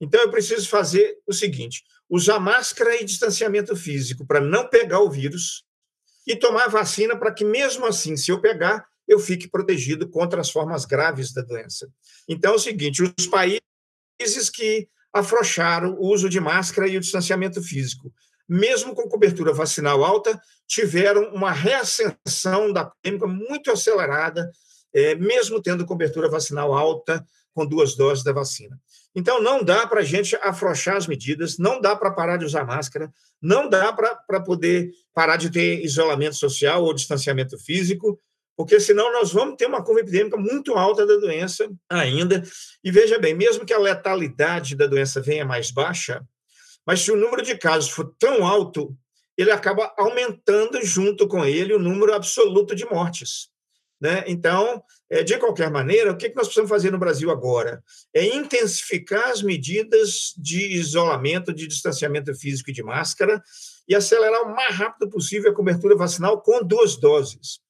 Então, 0.00 0.20
eu 0.20 0.30
preciso 0.30 0.66
fazer 0.68 1.18
o 1.26 1.32
seguinte: 1.32 1.82
usar 2.08 2.40
máscara 2.40 3.00
e 3.00 3.04
distanciamento 3.04 3.76
físico 3.76 4.26
para 4.26 4.40
não 4.40 4.66
pegar 4.68 5.00
o 5.00 5.10
vírus 5.10 5.62
e 6.26 6.34
tomar 6.34 6.68
vacina 6.68 7.16
para 7.18 7.32
que, 7.32 7.44
mesmo 7.44 7.84
assim, 7.84 8.16
se 8.16 8.30
eu 8.30 8.40
pegar, 8.40 8.82
eu 9.06 9.18
fique 9.18 9.46
protegido 9.46 10.08
contra 10.08 10.40
as 10.40 10.50
formas 10.50 10.86
graves 10.86 11.34
da 11.34 11.42
doença. 11.42 11.86
Então, 12.26 12.52
é 12.52 12.56
o 12.56 12.58
seguinte: 12.58 13.02
os 13.02 13.26
países 13.26 14.48
que 14.50 14.88
afrouxaram 15.12 15.94
o 15.98 16.12
uso 16.12 16.30
de 16.30 16.40
máscara 16.40 16.88
e 16.88 16.96
o 16.96 17.00
distanciamento 17.00 17.62
físico, 17.62 18.12
mesmo 18.48 18.94
com 18.94 19.08
cobertura 19.08 19.52
vacinal 19.52 20.02
alta, 20.02 20.40
tiveram 20.66 21.32
uma 21.34 21.52
reascensão 21.52 22.72
da 22.72 22.86
pandemia 23.02 23.26
muito 23.28 23.70
acelerada, 23.70 24.50
é, 24.94 25.14
mesmo 25.14 25.60
tendo 25.60 25.84
cobertura 25.84 26.28
vacinal 26.28 26.72
alta 26.72 27.24
com 27.52 27.66
duas 27.66 27.94
doses 27.94 28.24
da 28.24 28.32
vacina. 28.32 28.78
Então, 29.14 29.40
não 29.40 29.62
dá 29.62 29.86
para 29.86 30.00
a 30.00 30.04
gente 30.04 30.36
afrouxar 30.36 30.96
as 30.96 31.06
medidas, 31.06 31.56
não 31.56 31.80
dá 31.80 31.94
para 31.94 32.10
parar 32.10 32.36
de 32.36 32.44
usar 32.44 32.64
máscara, 32.64 33.12
não 33.40 33.68
dá 33.68 33.92
para 33.92 34.40
poder 34.40 34.90
parar 35.12 35.36
de 35.36 35.50
ter 35.50 35.84
isolamento 35.84 36.34
social 36.34 36.82
ou 36.82 36.92
distanciamento 36.92 37.56
físico, 37.58 38.18
porque 38.56 38.78
senão 38.80 39.12
nós 39.12 39.32
vamos 39.32 39.56
ter 39.56 39.66
uma 39.66 39.82
curva 39.82 40.00
epidêmica 40.00 40.36
muito 40.36 40.74
alta 40.74 41.06
da 41.06 41.16
doença 41.16 41.68
ainda. 41.88 42.42
E 42.82 42.90
veja 42.90 43.18
bem, 43.18 43.34
mesmo 43.34 43.64
que 43.64 43.72
a 43.72 43.78
letalidade 43.78 44.76
da 44.76 44.86
doença 44.86 45.20
venha 45.20 45.44
mais 45.44 45.70
baixa, 45.70 46.24
mas 46.86 47.00
se 47.00 47.10
o 47.10 47.16
número 47.16 47.42
de 47.42 47.56
casos 47.56 47.90
for 47.90 48.14
tão 48.18 48.46
alto, 48.46 48.96
ele 49.36 49.50
acaba 49.50 49.92
aumentando 49.96 50.84
junto 50.84 51.26
com 51.26 51.44
ele 51.44 51.72
o 51.72 51.78
número 51.78 52.14
absoluto 52.14 52.74
de 52.74 52.84
mortes. 52.84 53.48
Né? 54.04 54.22
Então, 54.26 54.82
é, 55.08 55.22
de 55.22 55.38
qualquer 55.38 55.70
maneira, 55.70 56.12
o 56.12 56.16
que 56.18 56.28
nós 56.34 56.44
precisamos 56.44 56.68
fazer 56.68 56.92
no 56.92 56.98
Brasil 56.98 57.30
agora? 57.30 57.82
É 58.12 58.22
intensificar 58.36 59.30
as 59.30 59.42
medidas 59.42 60.34
de 60.36 60.74
isolamento, 60.74 61.54
de 61.54 61.66
distanciamento 61.66 62.34
físico 62.34 62.68
e 62.68 62.74
de 62.74 62.82
máscara 62.82 63.42
e 63.88 63.94
acelerar 63.94 64.42
o 64.42 64.54
mais 64.54 64.76
rápido 64.76 65.08
possível 65.08 65.50
a 65.50 65.54
cobertura 65.54 65.96
vacinal 65.96 66.42
com 66.42 66.62
duas 66.62 66.96
doses. 66.98 67.60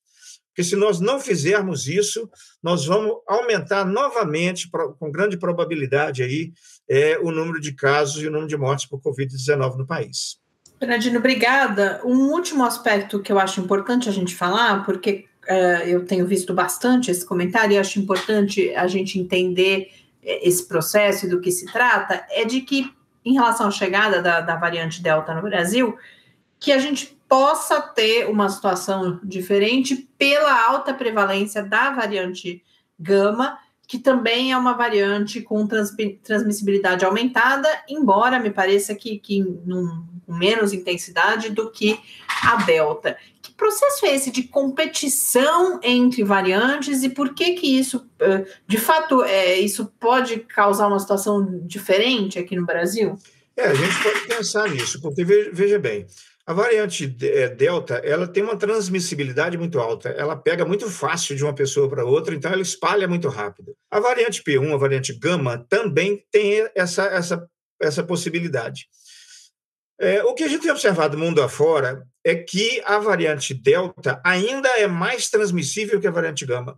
Porque 0.49 0.64
se 0.64 0.74
nós 0.74 0.99
não 0.99 1.20
fizermos 1.20 1.87
isso, 1.87 2.28
nós 2.61 2.85
vamos 2.85 3.14
aumentar 3.28 3.85
novamente, 3.85 4.68
com 4.99 5.12
grande 5.12 5.39
probabilidade, 5.39 6.24
aí, 6.24 6.53
é, 6.91 7.16
o 7.20 7.30
número 7.30 7.61
de 7.61 7.72
casos 7.72 8.20
e 8.20 8.26
o 8.26 8.30
número 8.30 8.49
de 8.49 8.57
mortes 8.57 8.87
por 8.87 9.01
Covid-19 9.01 9.76
no 9.76 9.87
país. 9.87 10.37
Bernardino, 10.80 11.18
obrigada. 11.18 12.01
Um 12.05 12.32
último 12.32 12.64
aspecto 12.64 13.20
que 13.20 13.30
eu 13.30 13.39
acho 13.39 13.61
importante 13.61 14.09
a 14.09 14.12
gente 14.12 14.35
falar, 14.35 14.85
porque 14.85 15.26
eu 15.87 16.05
tenho 16.07 16.27
visto 16.27 16.55
bastante 16.55 17.11
esse 17.11 17.25
comentário 17.25 17.75
e 17.75 17.79
acho 17.79 17.99
importante 17.99 18.75
a 18.75 18.87
gente 18.87 19.19
entender 19.19 19.91
é, 20.23 20.47
esse 20.47 20.67
processo 20.67 21.27
e 21.27 21.29
do 21.29 21.41
que 21.41 21.51
se 21.51 21.67
trata, 21.67 22.27
é 22.31 22.45
de 22.45 22.61
que, 22.63 22.91
em 23.25 23.35
relação 23.35 23.69
à 23.69 23.71
chegada 23.71 24.23
da, 24.23 24.41
da 24.41 24.57
variante 24.57 25.03
Delta 25.03 25.35
no 25.35 25.43
Brasil, 25.43 25.97
que 26.59 26.73
a 26.73 26.79
gente 26.79 27.19
possa 27.29 27.81
ter 27.81 28.29
uma 28.29 28.49
situação 28.49 29.21
diferente 29.23 30.09
pela 30.17 30.67
alta 30.67 30.95
prevalência 30.95 31.63
da 31.63 31.91
variante 31.91 32.63
Gama, 32.99 33.59
que 33.87 33.99
também 33.99 34.53
é 34.53 34.57
uma 34.57 34.73
variante 34.73 35.43
com 35.43 35.67
trans, 35.67 35.95
transmissibilidade 36.23 37.05
aumentada, 37.05 37.69
embora 37.89 38.39
me 38.39 38.51
pareça 38.51 38.95
que, 38.95 39.19
que 39.19 39.41
num, 39.41 40.07
com 40.25 40.33
menos 40.33 40.73
intensidade 40.73 41.51
do 41.51 41.71
que 41.71 42.01
a 42.43 42.57
Delta. 42.65 43.17
Processo 43.57 44.07
é 44.07 44.15
esse 44.15 44.31
de 44.31 44.43
competição 44.45 45.79
entre 45.83 46.25
variantes 46.25 47.03
e 47.03 47.09
por 47.09 47.35
que 47.35 47.53
que 47.55 47.79
isso, 47.79 48.05
de 48.67 48.79
fato, 48.79 49.23
é, 49.23 49.59
isso 49.59 49.93
pode 50.01 50.41
causar 50.41 50.89
uma 50.89 50.99
situação 50.99 51.61
diferente 51.65 52.39
aqui 52.39 52.57
no 52.57 52.67
Brasil? 52.67 53.17
É, 53.57 53.69
a 53.69 53.75
gente 53.75 54.03
pode 54.03 54.27
pensar 54.27 54.69
nisso, 54.69 55.01
porque 55.01 55.25
veja 55.25 55.79
bem, 55.79 56.07
a 56.47 56.53
variante 56.53 57.17
é, 57.23 57.49
Delta, 57.49 57.95
ela 58.05 58.27
tem 58.27 58.43
uma 58.43 58.57
transmissibilidade 58.57 59.57
muito 59.57 59.79
alta, 59.79 60.11
ela 60.11 60.37
pega 60.37 60.65
muito 60.65 60.91
fácil 60.91 61.35
de 61.35 61.43
uma 61.43 61.55
pessoa 61.55 61.89
para 61.89 62.05
outra, 62.05 62.35
então 62.35 62.53
ela 62.53 62.61
espalha 62.61 63.09
muito 63.09 63.29
rápido. 63.29 63.75
A 63.91 63.99
variante 63.99 64.43
P1, 64.43 64.75
a 64.75 64.77
variante 64.77 65.13
Gama, 65.15 65.65
também 65.69 66.23
tem 66.31 66.69
essa, 66.75 67.05
essa, 67.05 67.49
essa 67.81 68.03
possibilidade. 68.03 68.89
É, 70.01 70.23
o 70.25 70.35
que 70.35 70.45
a 70.45 70.49
gente 70.49 70.63
tem 70.63 70.71
observado 70.71 71.17
mundo 71.17 71.43
afora 71.43 72.07
é 72.25 72.35
que 72.35 72.83
a 72.85 72.99
variante 72.99 73.55
Delta 73.55 74.21
ainda 74.25 74.69
é 74.79 74.87
mais 74.87 75.31
transmissível 75.31 76.01
que 76.01 76.07
a 76.07 76.11
variante 76.11 76.45
Gama. 76.45 76.77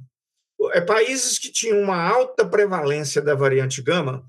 É, 0.72 0.80
países 0.80 1.38
que 1.38 1.50
tinham 1.50 1.80
uma 1.80 1.96
alta 1.96 2.44
prevalência 2.44 3.22
da 3.22 3.34
variante 3.34 3.80
Gama, 3.80 4.24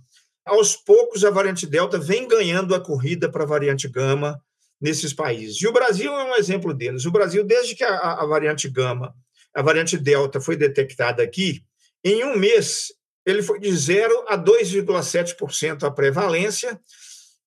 aos 0.46 0.76
poucos 0.76 1.26
a 1.26 1.30
variante 1.30 1.68
Delta 1.68 1.98
vem 1.98 2.28
ganhando 2.28 2.74
a 2.74 2.80
corrida 2.80 3.30
para 3.30 3.44
a 3.44 3.48
variante 3.48 3.88
Gama, 3.88 4.42
nesses 4.80 5.14
países. 5.14 5.62
E 5.62 5.68
o 5.68 5.74
Brasil 5.74 6.14
é 6.14 6.24
um 6.24 6.36
exemplo 6.36 6.74
deles. 6.74 7.06
O 7.06 7.12
Brasil, 7.12 7.44
desde 7.44 7.76
que 7.76 7.84
a, 7.84 8.14
a 8.14 8.26
variante 8.26 8.70
Gama, 8.70 9.14
a 9.54 9.62
variante 9.62 9.98
Delta 9.98 10.40
foi 10.40 10.56
detectada 10.56 11.24
aqui, 11.24 11.64
em 12.04 12.24
um 12.24 12.38
mês 12.38 12.94
ele 13.26 13.42
foi 13.44 13.60
de 13.60 13.76
0 13.76 14.26
a 14.28 14.38
2,7% 14.38 15.84
a 15.84 15.92
prevalência, 15.92 16.80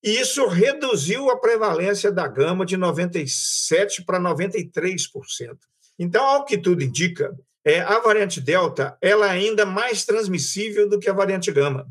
e 0.03 0.21
isso 0.21 0.47
reduziu 0.47 1.31
a 1.31 1.39
prevalência 1.39 2.11
da 2.11 2.27
gama 2.27 2.65
de 2.65 2.77
97% 2.77 4.05
para 4.07 4.19
93%. 4.19 5.59
Então, 5.99 6.25
ao 6.25 6.45
que 6.45 6.57
tudo 6.57 6.83
indica, 6.83 7.37
é, 7.65 7.81
a 7.81 7.99
variante 7.99 8.41
Delta 8.41 8.97
ela 9.03 9.27
é 9.27 9.31
ainda 9.31 9.67
mais 9.67 10.05
transmissível 10.05 10.89
do 10.89 10.99
que 10.99 11.11
a 11.11 11.13
variante 11.13 11.53
Gama. 11.53 11.87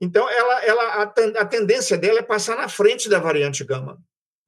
Então, 0.00 0.28
ela, 0.28 0.64
ela, 0.64 0.82
a, 0.84 1.02
a 1.02 1.44
tendência 1.44 1.98
dela 1.98 2.20
é 2.20 2.22
passar 2.22 2.56
na 2.56 2.68
frente 2.68 3.08
da 3.08 3.18
variante 3.18 3.62
Gama 3.62 4.02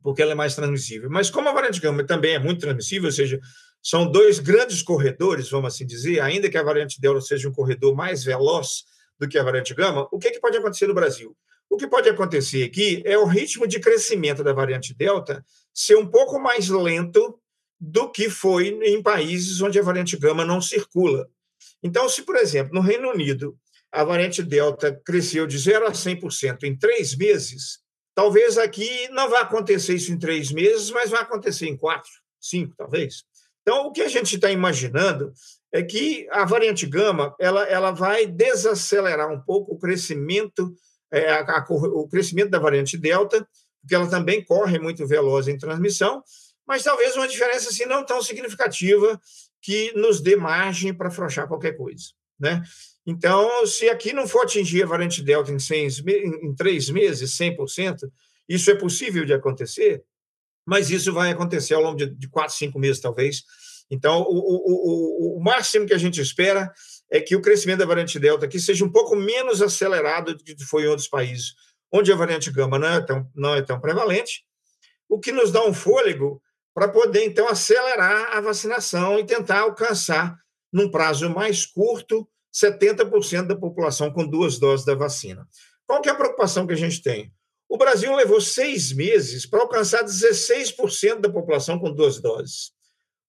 porque 0.04 0.20
ela 0.20 0.32
é 0.32 0.34
mais 0.34 0.54
transmissível. 0.54 1.08
Mas 1.10 1.30
como 1.30 1.48
a 1.48 1.52
variante 1.52 1.80
gama 1.80 2.04
também 2.04 2.34
é 2.34 2.38
muito 2.38 2.60
transmissível, 2.60 3.06
ou 3.06 3.12
seja, 3.12 3.40
são 3.82 4.08
dois 4.12 4.38
grandes 4.38 4.82
corredores, 4.82 5.48
vamos 5.48 5.74
assim 5.74 5.86
dizer, 5.86 6.20
ainda 6.20 6.50
que 6.50 6.58
a 6.58 6.62
variante 6.62 7.00
delta 7.00 7.22
seja 7.22 7.48
um 7.48 7.52
corredor 7.52 7.96
mais 7.96 8.22
veloz 8.22 8.84
do 9.18 9.26
que 9.26 9.38
a 9.38 9.42
variante 9.42 9.72
gama, 9.72 10.06
o 10.12 10.18
que, 10.18 10.28
é 10.28 10.30
que 10.30 10.40
pode 10.40 10.58
acontecer 10.58 10.86
no 10.86 10.94
Brasil? 10.94 11.34
O 11.74 11.76
que 11.76 11.88
pode 11.88 12.08
acontecer 12.08 12.62
aqui 12.62 13.02
é 13.04 13.18
o 13.18 13.24
ritmo 13.24 13.66
de 13.66 13.80
crescimento 13.80 14.44
da 14.44 14.52
variante 14.52 14.94
delta 14.94 15.44
ser 15.72 15.96
um 15.96 16.06
pouco 16.06 16.38
mais 16.38 16.68
lento 16.68 17.36
do 17.80 18.10
que 18.10 18.30
foi 18.30 18.68
em 18.68 19.02
países 19.02 19.60
onde 19.60 19.78
a 19.78 19.82
variante 19.82 20.16
gama 20.16 20.44
não 20.44 20.60
circula. 20.60 21.28
Então, 21.82 22.08
se, 22.08 22.22
por 22.22 22.36
exemplo, 22.36 22.72
no 22.72 22.80
Reino 22.80 23.10
Unido, 23.10 23.58
a 23.90 24.04
variante 24.04 24.40
delta 24.40 24.98
cresceu 25.04 25.46
de 25.46 25.58
0 25.58 25.86
a 25.88 25.90
100% 25.92 26.62
em 26.62 26.76
três 26.76 27.16
meses, 27.16 27.84
Talvez 28.14 28.56
aqui 28.56 29.08
não 29.08 29.28
vá 29.28 29.40
acontecer 29.40 29.94
isso 29.94 30.12
em 30.12 30.18
três 30.18 30.52
meses, 30.52 30.90
mas 30.90 31.10
vai 31.10 31.20
acontecer 31.20 31.66
em 31.66 31.76
quatro, 31.76 32.10
cinco, 32.40 32.72
talvez. 32.76 33.24
Então, 33.62 33.86
o 33.86 33.92
que 33.92 34.02
a 34.02 34.08
gente 34.08 34.36
está 34.36 34.50
imaginando 34.50 35.32
é 35.72 35.82
que 35.82 36.28
a 36.30 36.44
variante 36.44 36.86
gama 36.86 37.34
ela, 37.40 37.64
ela 37.64 37.90
vai 37.90 38.24
desacelerar 38.24 39.32
um 39.32 39.40
pouco 39.40 39.74
o 39.74 39.78
crescimento, 39.78 40.72
é, 41.14 41.30
a, 41.30 41.58
a, 41.58 41.66
o 41.68 42.08
crescimento 42.08 42.50
da 42.50 42.58
variante 42.58 42.98
delta, 42.98 43.46
porque 43.80 43.94
ela 43.94 44.08
também 44.08 44.42
corre 44.42 44.78
muito 44.78 45.06
veloz 45.06 45.46
em 45.46 45.56
transmissão, 45.56 46.22
mas 46.66 46.82
talvez 46.82 47.14
uma 47.16 47.28
diferença 47.28 47.68
assim 47.68 47.84
não 47.84 48.04
tão 48.04 48.22
significativa 48.22 49.20
que 49.60 49.92
nos 49.94 50.20
dê 50.20 50.36
margem 50.36 50.92
para 50.92 51.08
afrouxar 51.08 51.46
qualquer 51.46 51.72
coisa, 51.76 52.06
né? 52.38 52.62
Então, 53.06 53.66
se 53.66 53.88
aqui 53.88 54.12
não 54.12 54.26
for 54.26 54.44
atingir 54.44 54.82
a 54.82 54.86
variante 54.86 55.22
Delta 55.22 55.52
em, 55.52 55.58
seis, 55.58 56.02
em 56.06 56.54
três 56.54 56.88
meses, 56.88 57.36
100%, 57.36 58.10
isso 58.48 58.70
é 58.70 58.74
possível 58.74 59.24
de 59.26 59.34
acontecer, 59.34 60.02
mas 60.66 60.90
isso 60.90 61.12
vai 61.12 61.30
acontecer 61.30 61.74
ao 61.74 61.82
longo 61.82 61.96
de, 61.96 62.06
de 62.06 62.28
quatro, 62.28 62.54
cinco 62.54 62.78
meses, 62.78 63.00
talvez, 63.00 63.42
Então, 63.90 64.22
o, 64.22 64.38
o, 64.38 65.36
o, 65.36 65.38
o 65.38 65.42
máximo 65.42 65.86
que 65.86 65.92
a 65.92 65.98
gente 65.98 66.18
espera 66.20 66.72
é 67.14 67.20
que 67.20 67.36
o 67.36 67.40
crescimento 67.40 67.78
da 67.78 67.86
variante 67.86 68.18
Delta 68.18 68.44
aqui 68.44 68.58
seja 68.58 68.84
um 68.84 68.90
pouco 68.90 69.14
menos 69.14 69.62
acelerado 69.62 70.34
do 70.34 70.42
que 70.42 70.56
foi 70.64 70.82
em 70.82 70.88
outros 70.88 71.06
países, 71.06 71.54
onde 71.92 72.12
a 72.12 72.16
variante 72.16 72.50
Gama 72.50 72.76
não 72.76 72.88
é 72.88 73.00
tão, 73.00 73.30
não 73.32 73.54
é 73.54 73.62
tão 73.62 73.80
prevalente, 73.80 74.44
o 75.08 75.20
que 75.20 75.30
nos 75.30 75.52
dá 75.52 75.64
um 75.64 75.72
fôlego 75.72 76.42
para 76.74 76.88
poder, 76.88 77.24
então, 77.24 77.46
acelerar 77.46 78.36
a 78.36 78.40
vacinação 78.40 79.16
e 79.16 79.24
tentar 79.24 79.60
alcançar, 79.60 80.36
num 80.72 80.90
prazo 80.90 81.30
mais 81.30 81.64
curto, 81.64 82.28
70% 82.52 83.46
da 83.46 83.54
população 83.54 84.10
com 84.10 84.26
duas 84.26 84.58
doses 84.58 84.84
da 84.84 84.96
vacina. 84.96 85.46
Qual 85.86 86.00
que 86.00 86.08
é 86.08 86.12
a 86.12 86.16
preocupação 86.16 86.66
que 86.66 86.72
a 86.72 86.76
gente 86.76 87.00
tem? 87.00 87.32
O 87.68 87.78
Brasil 87.78 88.12
levou 88.16 88.40
seis 88.40 88.92
meses 88.92 89.46
para 89.46 89.60
alcançar 89.60 90.02
16% 90.02 91.20
da 91.20 91.30
população 91.30 91.78
com 91.78 91.92
duas 91.92 92.20
doses. 92.20 92.73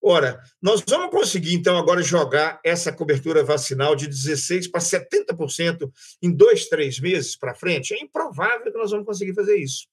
Ora, 0.07 0.39
nós 0.61 0.83
vamos 0.87 1.09
conseguir, 1.09 1.55
então, 1.55 1.75
agora 1.79 2.03
jogar 2.03 2.59
essa 2.63 2.93
cobertura 2.93 3.43
vacinal 3.43 3.95
de 3.95 4.07
16% 4.07 4.69
para 4.69 4.79
70% 4.79 5.91
em 6.21 6.31
dois, 6.31 6.67
três 6.67 6.99
meses 6.99 7.35
para 7.35 7.55
frente? 7.55 7.91
É 7.91 7.99
improvável 7.99 8.71
que 8.71 8.77
nós 8.77 8.91
vamos 8.91 9.07
conseguir 9.07 9.33
fazer 9.33 9.57
isso. 9.57 9.87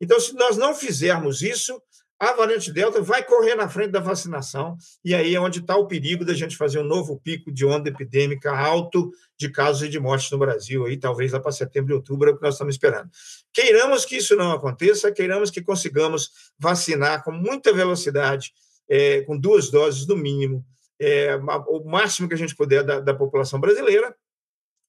Então, 0.00 0.18
se 0.18 0.32
nós 0.36 0.56
não 0.56 0.74
fizermos 0.74 1.42
isso, 1.42 1.78
a 2.18 2.32
variante 2.32 2.72
Delta 2.72 3.02
vai 3.02 3.22
correr 3.22 3.54
na 3.54 3.68
frente 3.68 3.90
da 3.90 4.00
vacinação, 4.00 4.74
e 5.04 5.14
aí 5.14 5.34
é 5.34 5.40
onde 5.40 5.58
está 5.58 5.76
o 5.76 5.86
perigo 5.86 6.24
da 6.24 6.32
gente 6.32 6.56
fazer 6.56 6.78
um 6.78 6.84
novo 6.84 7.20
pico 7.20 7.52
de 7.52 7.66
onda 7.66 7.90
epidêmica 7.90 8.56
alto 8.56 9.12
de 9.36 9.50
casos 9.50 9.82
e 9.82 9.88
de 9.90 10.00
mortes 10.00 10.30
no 10.30 10.38
Brasil, 10.38 10.86
aí 10.86 10.96
talvez 10.96 11.30
lá 11.30 11.40
para 11.40 11.52
setembro 11.52 11.92
e 11.92 11.96
outubro 11.96 12.30
é 12.30 12.32
o 12.32 12.36
que 12.36 12.42
nós 12.42 12.54
estamos 12.54 12.74
esperando. 12.74 13.10
Queiramos 13.52 14.06
que 14.06 14.16
isso 14.16 14.34
não 14.34 14.50
aconteça, 14.52 15.12
queiramos 15.12 15.50
que 15.50 15.60
consigamos 15.60 16.30
vacinar 16.58 17.22
com 17.22 17.32
muita 17.32 17.70
velocidade, 17.70 18.50
é, 18.88 19.22
com 19.22 19.38
duas 19.38 19.70
doses 19.70 20.06
no 20.06 20.16
mínimo, 20.16 20.64
é, 21.00 21.36
o 21.66 21.84
máximo 21.84 22.28
que 22.28 22.34
a 22.34 22.38
gente 22.38 22.54
puder 22.54 22.84
da, 22.84 23.00
da 23.00 23.14
população 23.14 23.60
brasileira, 23.60 24.14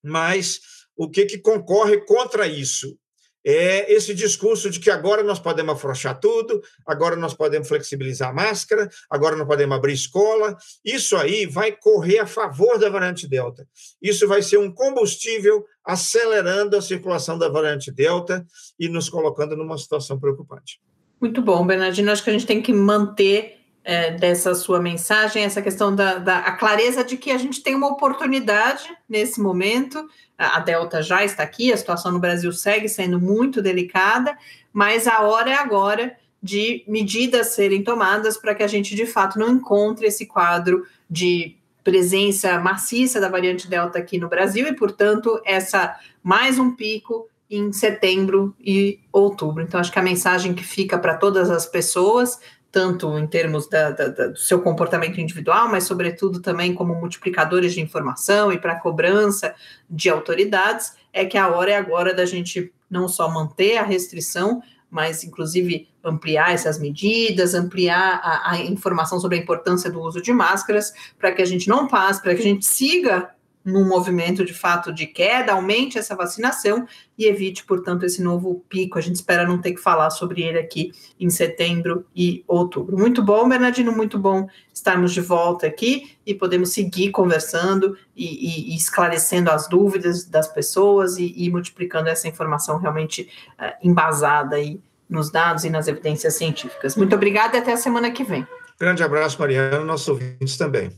mas 0.03 0.61
o 0.95 1.09
que, 1.09 1.25
que 1.25 1.37
concorre 1.37 1.97
contra 2.05 2.47
isso? 2.47 2.97
é 3.45 3.91
esse 3.91 4.13
discurso 4.13 4.69
de 4.69 4.79
que 4.79 4.89
agora 4.89 5.21
nós 5.21 5.39
podemos 5.39 5.75
afrouxar 5.75 6.19
tudo, 6.19 6.61
agora 6.87 7.15
nós 7.15 7.33
podemos 7.33 7.67
flexibilizar 7.67 8.29
a 8.29 8.33
máscara, 8.33 8.89
agora 9.09 9.35
nós 9.35 9.47
podemos 9.47 9.75
abrir 9.75 9.93
escola. 9.93 10.55
Isso 10.83 11.17
aí 11.17 11.45
vai 11.45 11.71
correr 11.71 12.19
a 12.19 12.27
favor 12.27 12.79
da 12.79 12.89
variante 12.89 13.27
Delta. 13.27 13.67
Isso 14.01 14.27
vai 14.27 14.41
ser 14.41 14.57
um 14.57 14.71
combustível 14.71 15.65
acelerando 15.83 16.77
a 16.77 16.81
circulação 16.81 17.37
da 17.37 17.49
variante 17.49 17.91
Delta 17.91 18.45
e 18.79 18.87
nos 18.87 19.09
colocando 19.09 19.57
numa 19.57 19.77
situação 19.77 20.17
preocupante. 20.17 20.79
Muito 21.19 21.41
bom, 21.41 21.65
Bernardino. 21.65 22.11
Acho 22.11 22.23
que 22.23 22.29
a 22.29 22.33
gente 22.33 22.45
tem 22.45 22.61
que 22.61 22.73
manter 22.73 23.62
é, 23.83 24.11
dessa 24.11 24.55
sua 24.55 24.79
mensagem, 24.79 25.43
essa 25.43 25.61
questão 25.61 25.93
da, 25.93 26.17
da 26.17 26.39
a 26.39 26.53
clareza 26.53 27.03
de 27.03 27.17
que 27.17 27.31
a 27.31 27.37
gente 27.37 27.61
tem 27.61 27.75
uma 27.75 27.87
oportunidade 27.87 28.89
nesse 29.07 29.41
momento. 29.41 30.07
A 30.37 30.59
Delta 30.59 31.01
já 31.01 31.23
está 31.23 31.43
aqui, 31.43 31.71
a 31.71 31.77
situação 31.77 32.11
no 32.11 32.19
Brasil 32.19 32.51
segue 32.51 32.87
sendo 32.87 33.19
muito 33.19 33.61
delicada, 33.61 34.37
mas 34.71 35.07
a 35.07 35.21
hora 35.21 35.51
é 35.51 35.55
agora 35.55 36.15
de 36.41 36.83
medidas 36.87 37.47
serem 37.47 37.83
tomadas 37.83 38.37
para 38.37 38.53
que 38.53 38.63
a 38.63 38.67
gente 38.67 38.95
de 38.95 39.05
fato 39.05 39.39
não 39.39 39.49
encontre 39.49 40.07
esse 40.07 40.25
quadro 40.25 40.85
de 41.09 41.55
presença 41.83 42.59
maciça 42.59 43.19
da 43.19 43.29
variante 43.29 43.69
Delta 43.69 43.99
aqui 43.99 44.17
no 44.17 44.29
Brasil 44.29 44.67
e, 44.67 44.73
portanto, 44.73 45.41
essa 45.45 45.97
mais 46.21 46.57
um 46.57 46.71
pico 46.71 47.27
em 47.49 47.71
setembro 47.71 48.55
e 48.59 48.99
outubro. 49.11 49.63
Então, 49.63 49.79
acho 49.79 49.91
que 49.91 49.99
a 49.99 50.03
mensagem 50.03 50.53
que 50.53 50.63
fica 50.63 50.97
para 50.97 51.17
todas 51.17 51.49
as 51.49 51.65
pessoas 51.65 52.39
tanto 52.73 53.19
em 53.19 53.27
termos 53.27 53.69
da, 53.69 53.91
da, 53.91 54.07
da, 54.07 54.27
do 54.29 54.37
seu 54.39 54.59
comportamento 54.59 55.21
individual, 55.21 55.69
mas, 55.69 55.83
sobretudo, 55.83 56.41
também 56.41 56.73
como 56.73 56.95
multiplicadores 56.95 57.71
de 57.71 57.79
informação 57.79 58.51
e 58.51 58.57
para 58.57 58.79
cobrança 58.79 59.53
de 59.87 60.09
autoridades, 60.09 60.95
é 61.13 61.23
que 61.23 61.37
a 61.37 61.49
hora 61.49 61.69
é 61.69 61.77
agora 61.77 62.15
da 62.15 62.25
gente 62.25 62.73
não 62.89 63.07
só 63.07 63.29
manter 63.29 63.77
a 63.77 63.83
restrição, 63.83 64.63
mas, 64.89 65.23
inclusive, 65.23 65.87
ampliar 66.03 66.51
essas 66.51 66.79
medidas, 66.79 67.53
ampliar 67.53 68.19
a, 68.23 68.53
a 68.53 68.57
informação 68.57 69.19
sobre 69.19 69.37
a 69.37 69.41
importância 69.41 69.91
do 69.91 70.01
uso 70.01 70.19
de 70.19 70.33
máscaras, 70.33 70.91
para 71.19 71.31
que 71.31 71.43
a 71.43 71.45
gente 71.45 71.69
não 71.69 71.87
passe, 71.87 72.23
para 72.23 72.33
que 72.33 72.41
a 72.41 72.45
gente 72.45 72.65
siga 72.65 73.29
num 73.63 73.87
movimento 73.87 74.43
de 74.43 74.53
fato 74.53 74.91
de 74.91 75.07
queda, 75.07 75.53
aumente 75.53 75.97
essa 75.97 76.15
vacinação 76.15 76.85
e 77.17 77.25
evite, 77.25 77.63
portanto, 77.63 78.03
esse 78.03 78.21
novo 78.21 78.63
pico. 78.67 78.97
A 78.97 79.01
gente 79.01 79.15
espera 79.15 79.47
não 79.47 79.61
ter 79.61 79.73
que 79.73 79.81
falar 79.81 80.09
sobre 80.09 80.41
ele 80.41 80.59
aqui 80.59 80.91
em 81.19 81.29
setembro 81.29 82.05
e 82.15 82.43
outubro. 82.47 82.97
Muito 82.97 83.21
bom, 83.21 83.47
Bernardino, 83.47 83.91
muito 83.91 84.19
bom 84.19 84.47
estarmos 84.73 85.13
de 85.13 85.21
volta 85.21 85.65
aqui 85.65 86.17
e 86.25 86.33
podemos 86.33 86.73
seguir 86.73 87.11
conversando 87.11 87.97
e, 88.15 88.25
e, 88.25 88.73
e 88.73 88.75
esclarecendo 88.75 89.49
as 89.49 89.67
dúvidas 89.69 90.25
das 90.25 90.47
pessoas 90.47 91.17
e, 91.17 91.33
e 91.37 91.49
multiplicando 91.49 92.09
essa 92.09 92.27
informação 92.27 92.77
realmente 92.77 93.29
uh, 93.59 93.73
embasada 93.81 94.57
aí 94.57 94.79
nos 95.09 95.31
dados 95.31 95.63
e 95.63 95.69
nas 95.69 95.87
evidências 95.87 96.35
científicas. 96.35 96.95
Muito 96.95 97.15
obrigada 97.15 97.55
e 97.55 97.59
até 97.59 97.73
a 97.73 97.77
semana 97.77 98.11
que 98.11 98.23
vem. 98.23 98.45
Grande 98.79 99.03
abraço, 99.03 99.39
Mariana, 99.39 99.85
nossos 99.85 100.07
ouvintes 100.07 100.57
também. 100.57 100.89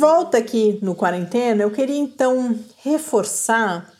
Volta 0.00 0.38
aqui 0.38 0.78
no 0.80 0.94
quarentena, 0.94 1.62
eu 1.62 1.70
queria 1.70 1.98
então 1.98 2.58
reforçar 2.82 3.92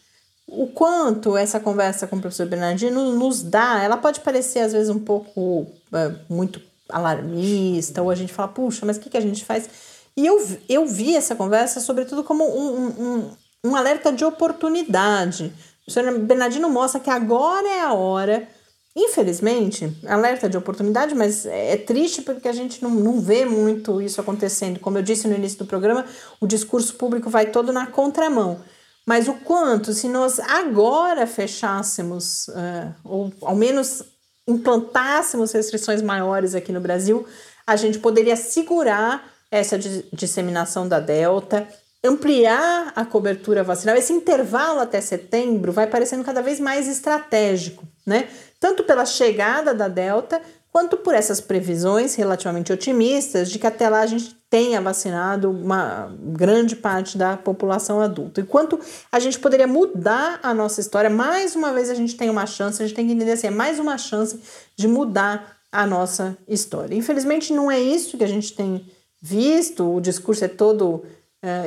o 0.48 0.66
quanto 0.66 1.36
essa 1.36 1.60
conversa 1.60 2.06
com 2.06 2.16
o 2.16 2.20
professor 2.20 2.46
Bernardino 2.46 3.12
nos 3.12 3.42
dá. 3.42 3.82
Ela 3.82 3.98
pode 3.98 4.20
parecer 4.20 4.60
às 4.60 4.72
vezes 4.72 4.88
um 4.88 4.98
pouco 4.98 5.66
é, 5.92 6.12
muito 6.28 6.60
alarmista, 6.88 8.02
ou 8.02 8.10
a 8.10 8.14
gente 8.14 8.32
fala, 8.32 8.48
puxa, 8.48 8.86
mas 8.86 8.96
o 8.96 9.00
que, 9.00 9.10
que 9.10 9.16
a 9.16 9.20
gente 9.20 9.44
faz? 9.44 9.68
E 10.16 10.26
eu, 10.26 10.42
eu 10.68 10.86
vi 10.86 11.14
essa 11.14 11.36
conversa, 11.36 11.80
sobretudo, 11.80 12.24
como 12.24 12.44
um, 12.44 12.86
um, 12.86 13.30
um 13.66 13.76
alerta 13.76 14.10
de 14.10 14.24
oportunidade. 14.24 15.52
O 15.82 15.92
professor 15.92 16.18
Bernardino 16.18 16.68
mostra 16.70 16.98
que 16.98 17.10
agora 17.10 17.68
é 17.68 17.80
a 17.82 17.92
hora 17.92 18.48
Infelizmente, 18.94 19.96
alerta 20.04 20.48
de 20.48 20.56
oportunidade, 20.56 21.14
mas 21.14 21.46
é 21.46 21.76
triste 21.76 22.22
porque 22.22 22.48
a 22.48 22.52
gente 22.52 22.82
não, 22.82 22.90
não 22.90 23.20
vê 23.20 23.44
muito 23.44 24.02
isso 24.02 24.20
acontecendo. 24.20 24.80
Como 24.80 24.98
eu 24.98 25.02
disse 25.02 25.28
no 25.28 25.36
início 25.36 25.58
do 25.58 25.66
programa, 25.66 26.04
o 26.40 26.46
discurso 26.46 26.94
público 26.94 27.30
vai 27.30 27.46
todo 27.46 27.72
na 27.72 27.86
contramão. 27.86 28.60
Mas 29.06 29.28
o 29.28 29.34
quanto, 29.34 29.92
se 29.92 30.08
nós 30.08 30.40
agora 30.40 31.26
fechássemos, 31.26 32.48
uh, 32.48 32.94
ou 33.04 33.32
ao 33.42 33.54
menos 33.54 34.02
implantássemos 34.46 35.52
restrições 35.52 36.02
maiores 36.02 36.54
aqui 36.54 36.72
no 36.72 36.80
Brasil, 36.80 37.26
a 37.66 37.76
gente 37.76 38.00
poderia 38.00 38.34
segurar 38.34 39.24
essa 39.50 39.78
disseminação 40.12 40.88
da 40.88 40.98
Delta, 40.98 41.66
ampliar 42.02 42.92
a 42.96 43.04
cobertura 43.04 43.62
vacinal. 43.62 43.96
Esse 43.96 44.12
intervalo 44.12 44.80
até 44.80 45.00
setembro 45.00 45.72
vai 45.72 45.86
parecendo 45.86 46.24
cada 46.24 46.40
vez 46.40 46.58
mais 46.58 46.88
estratégico, 46.88 47.86
né? 48.06 48.28
Tanto 48.60 48.84
pela 48.84 49.06
chegada 49.06 49.74
da 49.74 49.88
Delta, 49.88 50.40
quanto 50.70 50.96
por 50.98 51.14
essas 51.14 51.40
previsões 51.40 52.14
relativamente 52.14 52.72
otimistas 52.72 53.50
de 53.50 53.58
que 53.58 53.66
até 53.66 53.88
lá 53.88 54.00
a 54.02 54.06
gente 54.06 54.36
tenha 54.48 54.80
vacinado 54.80 55.50
uma 55.50 56.14
grande 56.18 56.76
parte 56.76 57.16
da 57.16 57.36
população 57.36 58.00
adulta. 58.00 58.40
E 58.40 58.44
quanto 58.44 58.78
a 59.10 59.18
gente 59.18 59.38
poderia 59.38 59.66
mudar 59.66 60.38
a 60.42 60.52
nossa 60.52 60.80
história, 60.80 61.10
mais 61.10 61.56
uma 61.56 61.72
vez 61.72 61.90
a 61.90 61.94
gente 61.94 62.16
tem 62.16 62.28
uma 62.30 62.46
chance, 62.46 62.82
a 62.82 62.86
gente 62.86 62.94
tem 62.94 63.06
que 63.06 63.12
entender 63.12 63.32
assim, 63.32 63.48
é 63.48 63.50
mais 63.50 63.78
uma 63.78 63.96
chance 63.96 64.38
de 64.76 64.86
mudar 64.86 65.56
a 65.72 65.86
nossa 65.86 66.36
história. 66.46 66.94
Infelizmente 66.94 67.52
não 67.52 67.70
é 67.70 67.80
isso 67.80 68.16
que 68.18 68.24
a 68.24 68.28
gente 68.28 68.52
tem 68.54 68.86
visto, 69.22 69.96
o 69.96 70.00
discurso 70.00 70.44
é 70.44 70.48
todo 70.48 71.04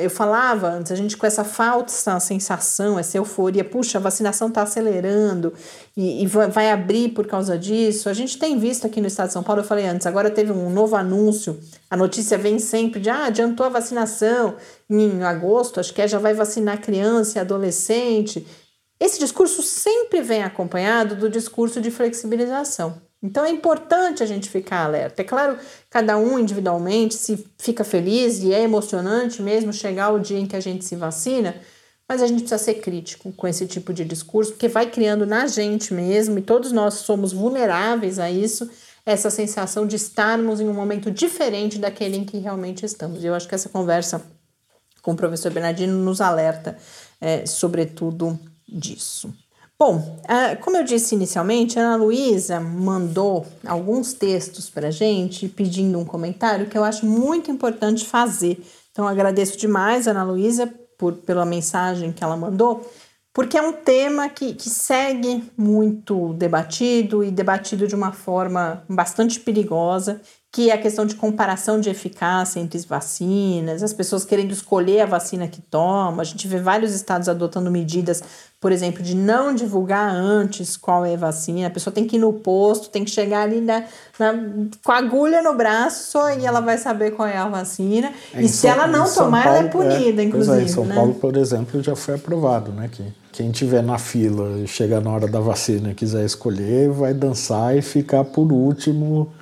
eu 0.00 0.08
falava 0.08 0.68
antes, 0.68 0.92
a 0.92 0.94
gente 0.94 1.16
com 1.16 1.26
essa 1.26 1.42
falsa 1.42 2.20
sensação, 2.20 2.96
essa 2.96 3.18
euforia, 3.18 3.64
puxa, 3.64 3.98
a 3.98 4.00
vacinação 4.00 4.46
está 4.46 4.62
acelerando 4.62 5.52
e, 5.96 6.22
e, 6.22 6.26
vai 6.28 6.70
abrir 6.70 7.08
por 7.08 7.26
causa 7.26 7.58
disso. 7.58 8.08
A 8.08 8.12
gente 8.12 8.38
tem 8.38 8.56
visto 8.56 8.86
aqui 8.86 9.00
no 9.00 9.08
estado 9.08 9.28
de 9.28 9.32
São 9.32 9.42
Paulo, 9.42 9.62
eu 9.62 9.66
falei 9.66 9.86
antes, 9.86 10.06
agora 10.06 10.30
teve 10.30 10.52
um 10.52 10.70
novo 10.70 10.94
anúncio, 10.94 11.58
a 11.90 11.96
notícia 11.96 12.38
vem 12.38 12.60
sempre 12.60 13.00
de, 13.00 13.10
ah, 13.10 13.24
adiantou 13.26 13.66
a 13.66 13.68
vacinação 13.68 14.54
em 14.88 15.24
agosto, 15.24 15.80
acho 15.80 15.92
que 15.92 16.02
é, 16.02 16.06
já 16.06 16.20
vai 16.20 16.34
vacinar 16.34 16.80
criança 16.80 17.38
e 17.38 17.40
adolescente. 17.40 18.46
Esse 19.00 19.18
discurso 19.18 19.60
sempre 19.60 20.22
vem 20.22 20.44
acompanhado 20.44 21.16
do 21.16 21.28
discurso 21.28 21.80
de 21.80 21.90
flexibilização. 21.90 23.02
Então 23.24 23.42
é 23.42 23.48
importante 23.48 24.22
a 24.22 24.26
gente 24.26 24.50
ficar 24.50 24.84
alerta. 24.84 25.22
É 25.22 25.24
claro, 25.24 25.58
cada 25.88 26.18
um 26.18 26.38
individualmente 26.38 27.14
se 27.14 27.42
fica 27.58 27.82
feliz 27.82 28.40
e 28.42 28.52
é 28.52 28.60
emocionante 28.60 29.40
mesmo 29.40 29.72
chegar 29.72 30.12
o 30.12 30.20
dia 30.20 30.38
em 30.38 30.46
que 30.46 30.54
a 30.54 30.60
gente 30.60 30.84
se 30.84 30.94
vacina, 30.94 31.56
mas 32.06 32.20
a 32.20 32.26
gente 32.26 32.40
precisa 32.40 32.62
ser 32.62 32.74
crítico 32.74 33.32
com 33.32 33.48
esse 33.48 33.66
tipo 33.66 33.94
de 33.94 34.04
discurso, 34.04 34.52
porque 34.52 34.68
vai 34.68 34.90
criando 34.90 35.24
na 35.24 35.46
gente 35.46 35.94
mesmo, 35.94 36.38
e 36.38 36.42
todos 36.42 36.70
nós 36.70 36.94
somos 36.94 37.32
vulneráveis 37.32 38.18
a 38.18 38.30
isso, 38.30 38.70
essa 39.06 39.30
sensação 39.30 39.86
de 39.86 39.96
estarmos 39.96 40.60
em 40.60 40.68
um 40.68 40.74
momento 40.74 41.10
diferente 41.10 41.78
daquele 41.78 42.18
em 42.18 42.24
que 42.26 42.36
realmente 42.36 42.84
estamos. 42.84 43.24
E 43.24 43.26
eu 43.26 43.34
acho 43.34 43.48
que 43.48 43.54
essa 43.54 43.70
conversa 43.70 44.22
com 45.00 45.12
o 45.12 45.16
professor 45.16 45.50
Bernardino 45.50 45.96
nos 45.96 46.20
alerta, 46.20 46.76
é, 47.18 47.46
sobretudo, 47.46 48.38
disso. 48.68 49.32
Bom, 49.76 50.20
como 50.62 50.76
eu 50.76 50.84
disse 50.84 51.16
inicialmente, 51.16 51.78
a 51.78 51.82
Ana 51.82 52.04
Luísa 52.04 52.60
mandou 52.60 53.44
alguns 53.66 54.12
textos 54.12 54.70
para 54.70 54.88
a 54.88 54.90
gente 54.90 55.48
pedindo 55.48 55.98
um 55.98 56.04
comentário 56.04 56.66
que 56.66 56.78
eu 56.78 56.84
acho 56.84 57.04
muito 57.04 57.50
importante 57.50 58.06
fazer. 58.06 58.64
Então, 58.92 59.08
agradeço 59.08 59.58
demais 59.58 60.06
a 60.06 60.12
Ana 60.12 60.22
Luísa 60.22 60.72
pela 61.26 61.44
mensagem 61.44 62.12
que 62.12 62.22
ela 62.22 62.36
mandou, 62.36 62.88
porque 63.32 63.58
é 63.58 63.62
um 63.62 63.72
tema 63.72 64.28
que, 64.28 64.54
que 64.54 64.70
segue 64.70 65.42
muito 65.56 66.32
debatido 66.34 67.24
e 67.24 67.32
debatido 67.32 67.88
de 67.88 67.96
uma 67.96 68.12
forma 68.12 68.84
bastante 68.88 69.40
perigosa 69.40 70.20
que 70.54 70.70
é 70.70 70.74
a 70.74 70.78
questão 70.78 71.04
de 71.04 71.16
comparação 71.16 71.80
de 71.80 71.90
eficácia 71.90 72.60
entre 72.60 72.78
vacinas, 72.86 73.82
as 73.82 73.92
pessoas 73.92 74.24
querendo 74.24 74.52
escolher 74.52 75.00
a 75.00 75.06
vacina 75.06 75.48
que 75.48 75.60
toma. 75.60 76.22
A 76.22 76.24
gente 76.24 76.46
vê 76.46 76.60
vários 76.60 76.94
estados 76.94 77.28
adotando 77.28 77.72
medidas, 77.72 78.22
por 78.60 78.70
exemplo, 78.70 79.02
de 79.02 79.16
não 79.16 79.52
divulgar 79.52 80.14
antes 80.14 80.76
qual 80.76 81.04
é 81.04 81.14
a 81.14 81.16
vacina. 81.16 81.66
A 81.66 81.70
pessoa 81.70 81.92
tem 81.92 82.06
que 82.06 82.14
ir 82.14 82.18
no 82.20 82.32
posto, 82.34 82.88
tem 82.88 83.04
que 83.04 83.10
chegar 83.10 83.42
ali 83.42 83.60
na, 83.60 83.82
na 84.16 84.32
com 84.84 84.92
a 84.92 84.98
agulha 84.98 85.42
no 85.42 85.54
braço 85.54 86.20
e 86.38 86.46
ela 86.46 86.60
vai 86.60 86.78
saber 86.78 87.10
qual 87.10 87.26
é 87.26 87.36
a 87.36 87.48
vacina. 87.48 88.12
É, 88.32 88.40
e 88.40 88.48
se 88.48 88.58
São, 88.58 88.70
ela 88.70 88.86
não 88.86 89.12
tomar, 89.12 89.42
Paulo, 89.42 89.58
ela 89.58 89.66
é 89.66 89.70
punida, 89.70 90.22
é, 90.22 90.24
inclusive. 90.24 90.56
É, 90.56 90.62
em 90.62 90.68
São 90.68 90.84
né? 90.84 90.94
Paulo, 90.94 91.14
por 91.14 91.36
exemplo, 91.36 91.82
já 91.82 91.96
foi 91.96 92.14
aprovado, 92.14 92.70
né? 92.70 92.88
Que 92.92 93.02
quem 93.32 93.50
tiver 93.50 93.82
na 93.82 93.98
fila 93.98 94.60
e 94.60 94.68
chegar 94.68 95.00
na 95.00 95.10
hora 95.10 95.26
da 95.26 95.40
vacina 95.40 95.90
e 95.90 95.94
quiser 95.94 96.24
escolher, 96.24 96.90
vai 96.90 97.12
dançar 97.12 97.76
e 97.76 97.82
ficar 97.82 98.22
por 98.22 98.52
último 98.52 99.32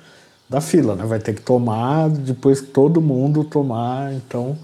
da 0.53 0.61
fila, 0.61 0.95
né? 0.95 1.03
Vai 1.03 1.19
ter 1.19 1.33
que 1.33 1.41
tomar 1.41 2.09
depois 2.09 2.61
que 2.61 2.67
todo 2.67 3.01
mundo 3.01 3.43
tomar. 3.43 4.13
Então, 4.13 4.55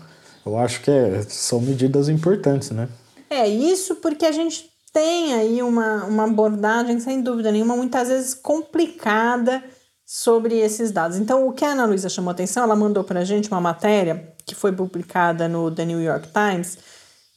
eu 0.46 0.58
acho 0.58 0.82
que 0.82 0.92
é, 0.92 1.24
são 1.28 1.60
medidas 1.60 2.08
importantes, 2.10 2.70
né? 2.70 2.88
É 3.30 3.48
isso 3.48 3.96
porque 3.96 4.26
a 4.26 4.32
gente 4.32 4.70
tem 4.94 5.34
aí 5.34 5.62
uma, 5.64 6.06
uma 6.06 6.26
abordagem, 6.26 7.00
sem 7.00 7.22
dúvida 7.22 7.52
nenhuma, 7.52 7.76
muitas 7.76 8.08
vezes 8.08 8.34
complicada 8.36 9.64
sobre 10.06 10.60
esses 10.60 10.92
dados. 10.92 11.18
Então, 11.18 11.48
o 11.48 11.54
que 11.54 11.66
a 11.66 11.70
Ana 11.70 11.86
Luísa 11.86 12.10
chamou 12.10 12.32
atenção, 12.32 12.64
ela 12.64 12.76
mandou 12.76 13.04
para 13.04 13.22
a 13.22 13.26
gente 13.26 13.50
uma 13.50 13.62
matéria 13.62 14.34
que 14.46 14.54
foi 14.54 14.72
publicada 14.72 15.48
no 15.48 15.72
The 15.72 15.86
New 15.86 16.02
York 16.02 16.30
Times, 16.32 16.78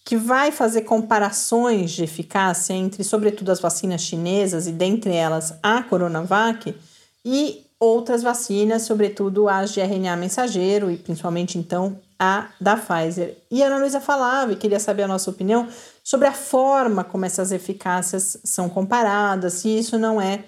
que 0.04 0.16
vai 0.16 0.50
fazer 0.50 0.82
comparações 0.82 1.90
de 1.90 2.04
eficácia 2.04 2.74
entre, 2.74 3.02
sobretudo, 3.04 3.52
as 3.52 3.60
vacinas 3.60 4.02
chinesas 4.02 4.66
e, 4.66 4.72
dentre 4.72 5.14
elas, 5.14 5.54
a 5.62 5.82
Coronavac, 5.82 6.74
e 7.24 7.66
outras 7.82 8.22
vacinas, 8.22 8.82
sobretudo 8.82 9.48
as 9.48 9.72
de 9.72 9.80
RNA 9.80 10.14
mensageiro 10.14 10.88
e 10.88 10.96
principalmente 10.96 11.58
então 11.58 11.98
a 12.16 12.46
da 12.60 12.76
Pfizer. 12.76 13.36
E 13.50 13.60
a 13.60 13.66
Ana 13.66 13.78
Luísa 13.78 14.00
falava 14.00 14.52
e 14.52 14.56
queria 14.56 14.78
saber 14.78 15.02
a 15.02 15.08
nossa 15.08 15.28
opinião 15.28 15.66
sobre 16.04 16.28
a 16.28 16.32
forma 16.32 17.02
como 17.02 17.24
essas 17.24 17.50
eficácias 17.50 18.38
são 18.44 18.68
comparadas, 18.68 19.54
se 19.54 19.68
isso 19.68 19.98
não 19.98 20.20
é 20.20 20.44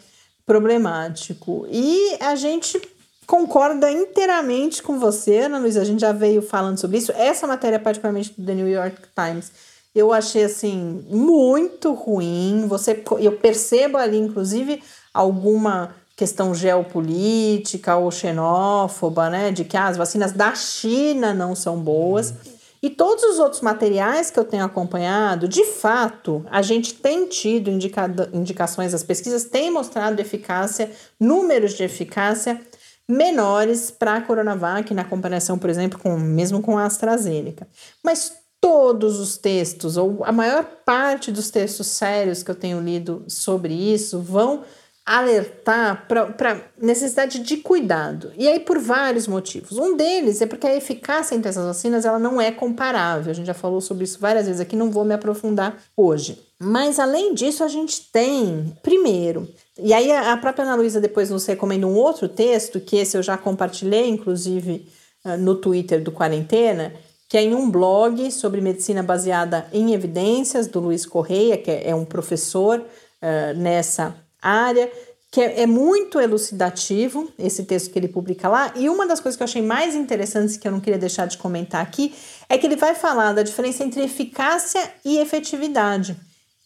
problemático. 0.47 1.66
E 1.68 2.16
a 2.20 2.37
gente 2.37 2.80
concorda 3.26 3.91
inteiramente 3.91 4.80
com 4.80 5.01
você, 5.01 5.39
Ana 5.39 5.59
Luísa, 5.59 5.80
a 5.80 5.85
gente 5.85 6.03
já 6.03 6.12
veio 6.12 6.41
falando 6.41 6.78
sobre 6.78 6.99
isso. 6.99 7.11
Essa 7.16 7.49
matéria, 7.49 7.80
particularmente 7.80 8.32
do 8.39 8.47
The 8.47 8.55
New 8.55 8.68
York 8.68 8.97
Times, 9.12 9.51
eu 9.93 10.12
achei 10.12 10.45
assim 10.45 11.05
muito 11.11 11.93
ruim. 11.95 12.66
Você, 12.68 13.03
eu 13.18 13.32
percebo 13.32 13.99
ali, 13.99 14.18
inclusive, 14.18 14.80
alguma 15.12 15.97
questão 16.16 16.54
geopolítica 16.54 17.96
ou 17.96 18.10
xenófoba, 18.10 19.28
né, 19.28 19.50
de 19.50 19.64
que 19.64 19.76
ah, 19.76 19.88
as 19.88 19.96
vacinas 19.96 20.32
da 20.32 20.54
China 20.54 21.34
não 21.34 21.54
são 21.54 21.78
boas. 21.78 22.34
E 22.82 22.90
todos 22.90 23.24
os 23.24 23.38
outros 23.38 23.62
materiais 23.62 24.30
que 24.30 24.38
eu 24.38 24.44
tenho 24.44 24.62
acompanhado, 24.62 25.48
de 25.48 25.64
fato, 25.64 26.44
a 26.50 26.60
gente 26.60 26.94
tem 26.94 27.26
tido 27.26 27.70
indicações, 27.70 28.92
as 28.92 29.02
pesquisas 29.02 29.44
têm 29.44 29.70
mostrado 29.70 30.20
eficácia, 30.20 30.90
números 31.18 31.72
de 31.72 31.82
eficácia 31.82 32.60
menores 33.08 33.90
para 33.90 34.16
a 34.16 34.20
Coronavac, 34.20 34.92
na 34.92 35.04
comparação, 35.04 35.58
por 35.58 35.70
exemplo, 35.70 35.98
com 35.98 36.16
mesmo 36.18 36.60
com 36.60 36.78
a 36.78 36.84
AstraZeneca. 36.84 37.66
Mas 38.02 38.32
todos 38.60 39.18
os 39.18 39.36
textos, 39.36 39.96
ou 39.96 40.24
a 40.24 40.32
maior 40.32 40.64
parte 40.84 41.30
dos 41.30 41.50
textos 41.50 41.86
sérios 41.86 42.42
que 42.42 42.50
eu 42.50 42.54
tenho 42.54 42.80
lido 42.80 43.24
sobre 43.28 43.74
isso, 43.74 44.20
vão 44.20 44.62
alertar 45.07 46.07
para 46.09 46.62
necessidade 46.80 47.40
de 47.40 47.59
cuidado. 47.59 48.32
E 48.38 48.48
aí 48.48 48.59
por 48.59 48.78
vários 48.78 49.28
motivos. 49.28 49.76
Um 49.76 49.96
deles 49.96 50.40
é 50.40 50.46
porque 50.46 50.66
a 50.66 50.74
eficácia 50.74 51.34
entre 51.34 51.50
essas 51.50 51.66
vacinas 51.66 52.07
ela 52.07 52.18
não 52.18 52.40
é 52.40 52.50
comparável. 52.50 53.30
A 53.30 53.34
gente 53.34 53.46
já 53.46 53.55
falou 53.55 53.82
sobre 53.82 54.05
isso 54.05 54.18
várias 54.18 54.46
vezes 54.46 54.61
aqui, 54.61 54.74
não 54.74 54.90
vou 54.90 55.05
me 55.05 55.12
aprofundar 55.12 55.76
hoje. 55.94 56.38
Mas 56.59 56.98
além 56.98 57.34
disso, 57.34 57.62
a 57.62 57.68
gente 57.68 58.11
tem, 58.11 58.74
primeiro, 58.82 59.46
e 59.78 59.92
aí 59.92 60.11
a 60.11 60.36
própria 60.36 60.64
Ana 60.64 60.76
Luísa 60.76 61.00
depois 61.00 61.28
nos 61.28 61.44
recomenda 61.44 61.86
um 61.86 61.96
outro 61.96 62.28
texto, 62.28 62.80
que 62.80 62.96
esse 62.96 63.16
eu 63.16 63.22
já 63.22 63.36
compartilhei, 63.36 64.09
inclusive, 64.09 64.88
ah, 65.24 65.36
no 65.36 65.57
Twitter 65.57 66.02
do 66.02 66.12
Quarentena, 66.12 66.94
que 67.28 67.36
é 67.36 67.42
em 67.42 67.55
um 67.55 67.68
blog 67.68 68.30
sobre 68.30 68.61
medicina 68.61 69.02
baseada 69.02 69.66
em 69.72 69.92
evidências, 69.92 70.66
do 70.66 70.80
Luiz 70.80 71.05
Correia, 71.05 71.59
que 71.59 71.70
é 71.70 71.94
um 71.94 72.05
professor 72.05 72.78
uh, 72.80 73.59
nessa 73.59 74.14
área, 74.49 74.90
que 75.30 75.40
é, 75.40 75.62
é, 75.62 75.66
muito 75.66 76.20
elucidativo 76.20 77.28
esse 77.36 77.64
texto 77.64 77.90
que 77.90 77.99
ele 77.99 78.07
publica 78.07 78.49
lá. 78.49 78.72
E 78.76 78.88
uma 78.88 79.07
das 79.07 79.18
coisas 79.18 79.36
que 79.36 79.42
eu 79.42 79.47
achei 79.47 79.62
mais 79.62 79.95
interessantes 79.97 80.57
que 80.57 80.66
eu 80.66 80.70
não 80.70 80.78
queria 80.78 80.99
deixar 80.99 81.26
de 81.26 81.36
comentar 81.38 81.82
aqui 81.82 82.14
é 82.49 82.57
que 82.57 82.66
ele 82.66 82.76
vai 82.76 82.95
falar 82.95 83.32
da 83.32 83.42
diferença 83.42 83.82
entre 83.82 84.03
eficácia 84.03 84.80
e 85.05 85.18
efetividade. 85.18 86.16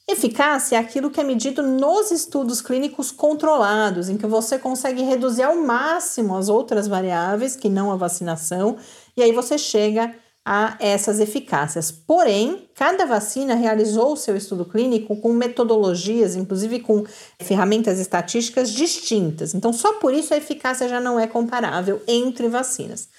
Eficácia 0.06 0.76
é 0.76 0.78
aquilo 0.78 1.10
que 1.10 1.20
é 1.20 1.24
medido 1.24 1.62
nos 1.62 2.10
estudos 2.10 2.62
clínicos 2.62 3.10
controlados, 3.10 4.08
em 4.08 4.16
que 4.16 4.26
você 4.26 4.58
consegue 4.58 5.02
reduzir 5.02 5.42
ao 5.42 5.56
máximo 5.56 6.34
as 6.34 6.48
outras 6.48 6.88
variáveis 6.88 7.54
que 7.54 7.68
não 7.68 7.92
a 7.92 7.96
vacinação, 7.96 8.78
e 9.14 9.22
aí 9.22 9.32
você 9.32 9.58
chega 9.58 10.14
a 10.50 10.78
essas 10.80 11.20
eficácias. 11.20 11.92
Porém, 11.92 12.70
cada 12.74 13.04
vacina 13.04 13.54
realizou 13.54 14.14
o 14.14 14.16
seu 14.16 14.34
estudo 14.34 14.64
clínico 14.64 15.14
com 15.20 15.30
metodologias, 15.30 16.34
inclusive 16.34 16.80
com 16.80 17.04
ferramentas 17.38 17.98
estatísticas 17.98 18.70
distintas. 18.70 19.52
Então, 19.52 19.74
só 19.74 19.98
por 19.98 20.14
isso 20.14 20.32
a 20.32 20.38
eficácia 20.38 20.88
já 20.88 20.98
não 20.98 21.20
é 21.20 21.26
comparável 21.26 22.00
entre 22.08 22.48
vacinas. 22.48 23.10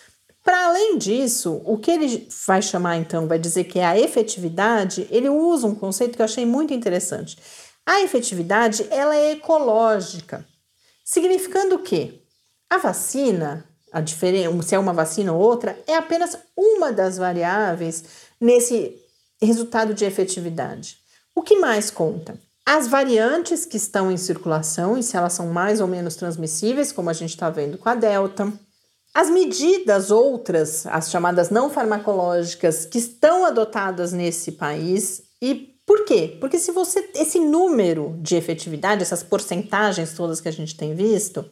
Para 0.44 0.70
além 0.70 0.98
disso, 0.98 1.62
o 1.66 1.78
que 1.78 1.92
ele 1.92 2.28
vai 2.48 2.64
chamar 2.64 2.98
então, 2.98 3.28
vai 3.28 3.38
dizer 3.38 3.66
que 3.66 3.78
é 3.78 3.86
a 3.86 4.00
efetividade, 4.00 5.08
ele 5.12 5.30
usa 5.30 5.68
um 5.68 5.76
conceito 5.76 6.16
que 6.16 6.24
eu 6.24 6.26
achei 6.26 6.48
muito 6.48 6.74
interessante. 6.74 7.38
A 7.86 8.02
efetividade, 8.02 8.88
ela 8.90 9.16
é 9.16 9.34
ecológica, 9.34 10.44
significando 11.06 11.78
que 11.78 12.24
a 12.68 12.80
vacina, 12.80 13.69
a 13.92 14.02
diferença, 14.02 14.62
se 14.62 14.76
é 14.76 14.80
uma 14.80 14.94
vacina 14.94 15.34
ou 15.34 15.40
outra, 15.40 15.78
é 15.88 15.96
apenas 15.96 16.38
uma 16.56 16.92
das 16.92 17.18
variáveis 17.18 18.04
nesse 18.40 18.96
resultado 19.42 19.94
de 19.94 20.06
efetividade. 20.06 20.98
O 21.36 21.42
que 21.42 21.58
mais 21.58 21.90
conta? 21.90 22.40
As 22.66 22.88
variantes 22.88 23.66
que 23.66 23.78
estão 23.78 24.12
em 24.12 24.18
circulação 24.18 24.98
e 24.98 25.02
se 25.02 25.18
elas 25.18 25.34
são 25.34 25.48
mais 25.48 25.82
ou 25.82 25.88
menos 25.88 26.16
transmissíveis, 26.16 26.92
como 26.92 27.10
a 27.10 27.14
gente 27.14 27.32
está 27.32 27.50
vendo 27.50 27.78
com 27.78 27.90
a 27.90 27.96
Delta. 27.96 28.52
As 29.14 29.30
medidas 29.30 30.12
outras, 30.12 30.86
as 30.86 31.10
chamadas 31.10 31.50
não 31.50 31.70
farmacológicas, 31.70 32.86
que 32.86 33.00
estão 33.00 33.44
adotadas 33.44 34.14
nesse 34.14 34.52
país 34.52 35.24
e 35.42 35.76
por 35.90 36.06
quê? 36.06 36.38
Porque 36.40 36.60
se 36.60 36.72
você 36.72 37.10
esse 37.16 37.40
número 37.40 38.16
de 38.20 38.36
efetividade, 38.36 39.02
essas 39.02 39.24
porcentagens 39.24 40.14
todas 40.14 40.40
que 40.40 40.48
a 40.48 40.54
gente 40.54 40.76
tem 40.76 40.94
visto, 40.94 41.44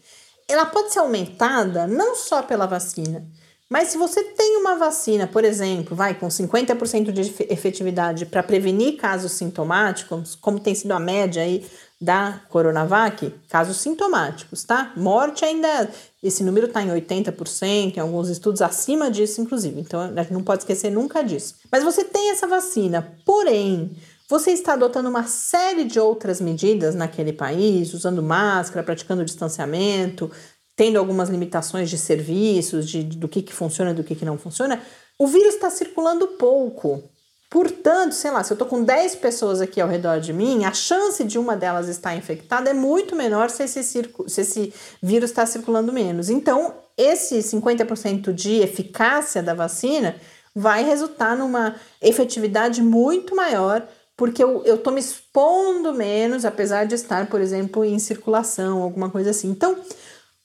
ela 0.48 0.66
pode 0.66 0.94
ser 0.94 1.00
aumentada 1.00 1.86
não 1.88 2.16
só 2.16 2.42
pela 2.42 2.66
vacina, 2.66 3.26
mas 3.70 3.90
se 3.90 3.98
você 3.98 4.24
tem 4.24 4.58
uma 4.58 4.76
vacina, 4.78 5.28
por 5.28 5.44
exemplo, 5.44 5.96
vai 5.96 6.14
com 6.14 6.28
50% 6.28 7.12
de 7.12 7.22
efetividade 7.50 8.26
para 8.26 8.42
prevenir 8.42 8.96
casos 8.96 9.34
sintomáticos, 9.34 10.36
como 10.36 10.60
tem 10.60 10.74
sido 10.74 10.94
a 10.94 11.00
média 11.00 11.44
aí 11.44 11.66
da 12.00 12.42
Coronavac, 12.48 13.34
casos 13.50 13.78
sintomáticos, 13.78 14.64
tá? 14.64 14.94
Morte 14.96 15.44
ainda, 15.44 15.90
esse 16.24 16.44
número 16.44 16.68
está 16.68 16.82
em 16.82 16.90
80%, 16.90 17.98
em 17.98 18.00
alguns 18.00 18.30
estudos 18.30 18.62
acima 18.62 19.12
disso, 19.12 19.42
inclusive. 19.42 19.82
Então, 19.82 20.00
a 20.00 20.22
gente 20.22 20.34
não 20.34 20.44
pode 20.44 20.62
esquecer 20.62 20.90
nunca 20.90 21.22
disso. 21.22 21.56
Mas 21.70 21.84
você 21.84 22.06
tem 22.06 22.30
essa 22.30 22.48
vacina, 22.48 23.16
porém, 23.26 23.98
você 24.30 24.52
está 24.52 24.74
adotando 24.74 25.10
uma 25.10 25.26
série 25.26 25.86
de 25.86 26.00
outras 26.00 26.42
medidas 26.42 26.96
naquele 26.96 27.32
país, 27.32 27.94
usando 27.94 28.22
máscara, 28.22 28.84
praticando 28.84 29.24
distanciamento, 29.24 30.30
tendo 30.76 31.00
algumas 31.00 31.30
limitações 31.30 31.90
de 31.90 31.98
serviços, 31.98 32.90
de, 32.90 33.04
do 33.04 33.28
que, 33.28 33.42
que 33.42 33.54
funciona 33.54 33.92
e 33.92 33.94
do 33.94 34.04
que, 34.04 34.16
que 34.16 34.26
não 34.26 34.38
funciona. 34.38 34.82
O 35.18 35.28
vírus 35.28 35.56
está 35.56 35.70
circulando 35.70 36.28
pouco. 36.28 37.04
Portanto, 37.50 38.12
sei 38.12 38.30
lá, 38.30 38.44
se 38.44 38.52
eu 38.52 38.56
estou 38.56 38.68
com 38.68 38.84
10 38.84 39.16
pessoas 39.16 39.62
aqui 39.62 39.80
ao 39.80 39.88
redor 39.88 40.20
de 40.20 40.34
mim, 40.34 40.66
a 40.66 40.74
chance 40.74 41.24
de 41.24 41.40
uma 41.40 41.56
delas 41.56 41.88
estar 41.88 42.14
infectada 42.16 42.70
é 42.70 42.74
muito 42.74 43.16
menor 43.16 43.50
se 43.50 43.64
esse, 43.64 43.82
se 43.82 44.42
esse 44.42 44.74
vírus 45.02 45.30
está 45.30 45.46
circulando 45.46 45.94
menos. 45.94 46.30
Então, 46.30 46.76
esse 46.98 47.38
50% 47.38 48.34
de 48.34 48.60
eficácia 48.60 49.42
da 49.42 49.54
vacina 49.54 50.18
vai 50.54 50.84
resultar 50.84 51.38
numa 51.38 51.76
efetividade 52.02 52.82
muito 52.82 53.34
maior 53.34 53.88
porque 54.18 54.44
eu, 54.44 54.64
eu 54.66 54.80
tô 54.80 54.90
me 54.90 55.00
expondo 55.00 55.94
menos, 55.94 56.44
apesar 56.44 56.86
de 56.86 56.96
estar, 56.96 57.28
por 57.28 57.40
exemplo, 57.40 57.86
em 57.86 58.00
circulação, 58.00 58.82
alguma 58.82 59.12
coisa 59.12 59.30
assim. 59.30 59.50
Então, 59.50 59.80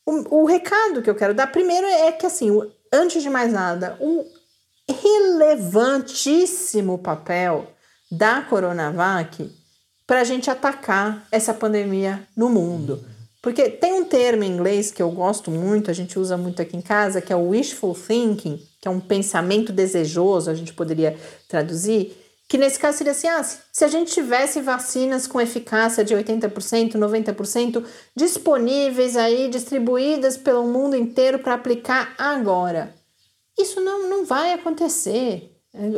o, 0.04 0.42
o 0.42 0.44
recado 0.44 1.00
que 1.00 1.08
eu 1.08 1.14
quero 1.14 1.32
dar 1.32 1.46
primeiro 1.46 1.86
é 1.86 2.12
que, 2.12 2.26
assim, 2.26 2.50
antes 2.92 3.22
de 3.22 3.30
mais 3.30 3.50
nada, 3.50 3.96
o 3.98 4.26
relevantíssimo 4.86 6.98
papel 6.98 7.66
da 8.10 8.42
Coronavac 8.42 9.50
para 10.06 10.20
a 10.20 10.24
gente 10.24 10.50
atacar 10.50 11.26
essa 11.32 11.54
pandemia 11.54 12.28
no 12.36 12.50
mundo. 12.50 13.02
Porque 13.40 13.70
tem 13.70 13.94
um 13.94 14.04
termo 14.04 14.44
em 14.44 14.52
inglês 14.52 14.92
que 14.92 15.02
eu 15.02 15.10
gosto 15.10 15.50
muito, 15.50 15.90
a 15.90 15.94
gente 15.94 16.18
usa 16.18 16.36
muito 16.36 16.60
aqui 16.60 16.76
em 16.76 16.82
casa, 16.82 17.22
que 17.22 17.32
é 17.32 17.36
o 17.36 17.48
wishful 17.48 17.94
thinking, 17.94 18.62
que 18.80 18.86
é 18.86 18.90
um 18.90 19.00
pensamento 19.00 19.72
desejoso, 19.72 20.50
a 20.50 20.54
gente 20.54 20.74
poderia 20.74 21.16
traduzir, 21.48 22.21
que 22.52 22.58
nesse 22.58 22.78
caso 22.78 22.98
seria 22.98 23.12
assim: 23.12 23.28
ah, 23.28 23.42
se 23.42 23.82
a 23.82 23.88
gente 23.88 24.12
tivesse 24.12 24.60
vacinas 24.60 25.26
com 25.26 25.40
eficácia 25.40 26.04
de 26.04 26.14
80%, 26.14 26.96
90% 26.96 27.82
disponíveis 28.14 29.16
aí, 29.16 29.48
distribuídas 29.48 30.36
pelo 30.36 30.66
mundo 30.66 30.94
inteiro 30.94 31.38
para 31.38 31.54
aplicar 31.54 32.14
agora. 32.18 32.94
Isso 33.58 33.80
não, 33.80 34.06
não 34.06 34.26
vai 34.26 34.52
acontecer. 34.52 35.50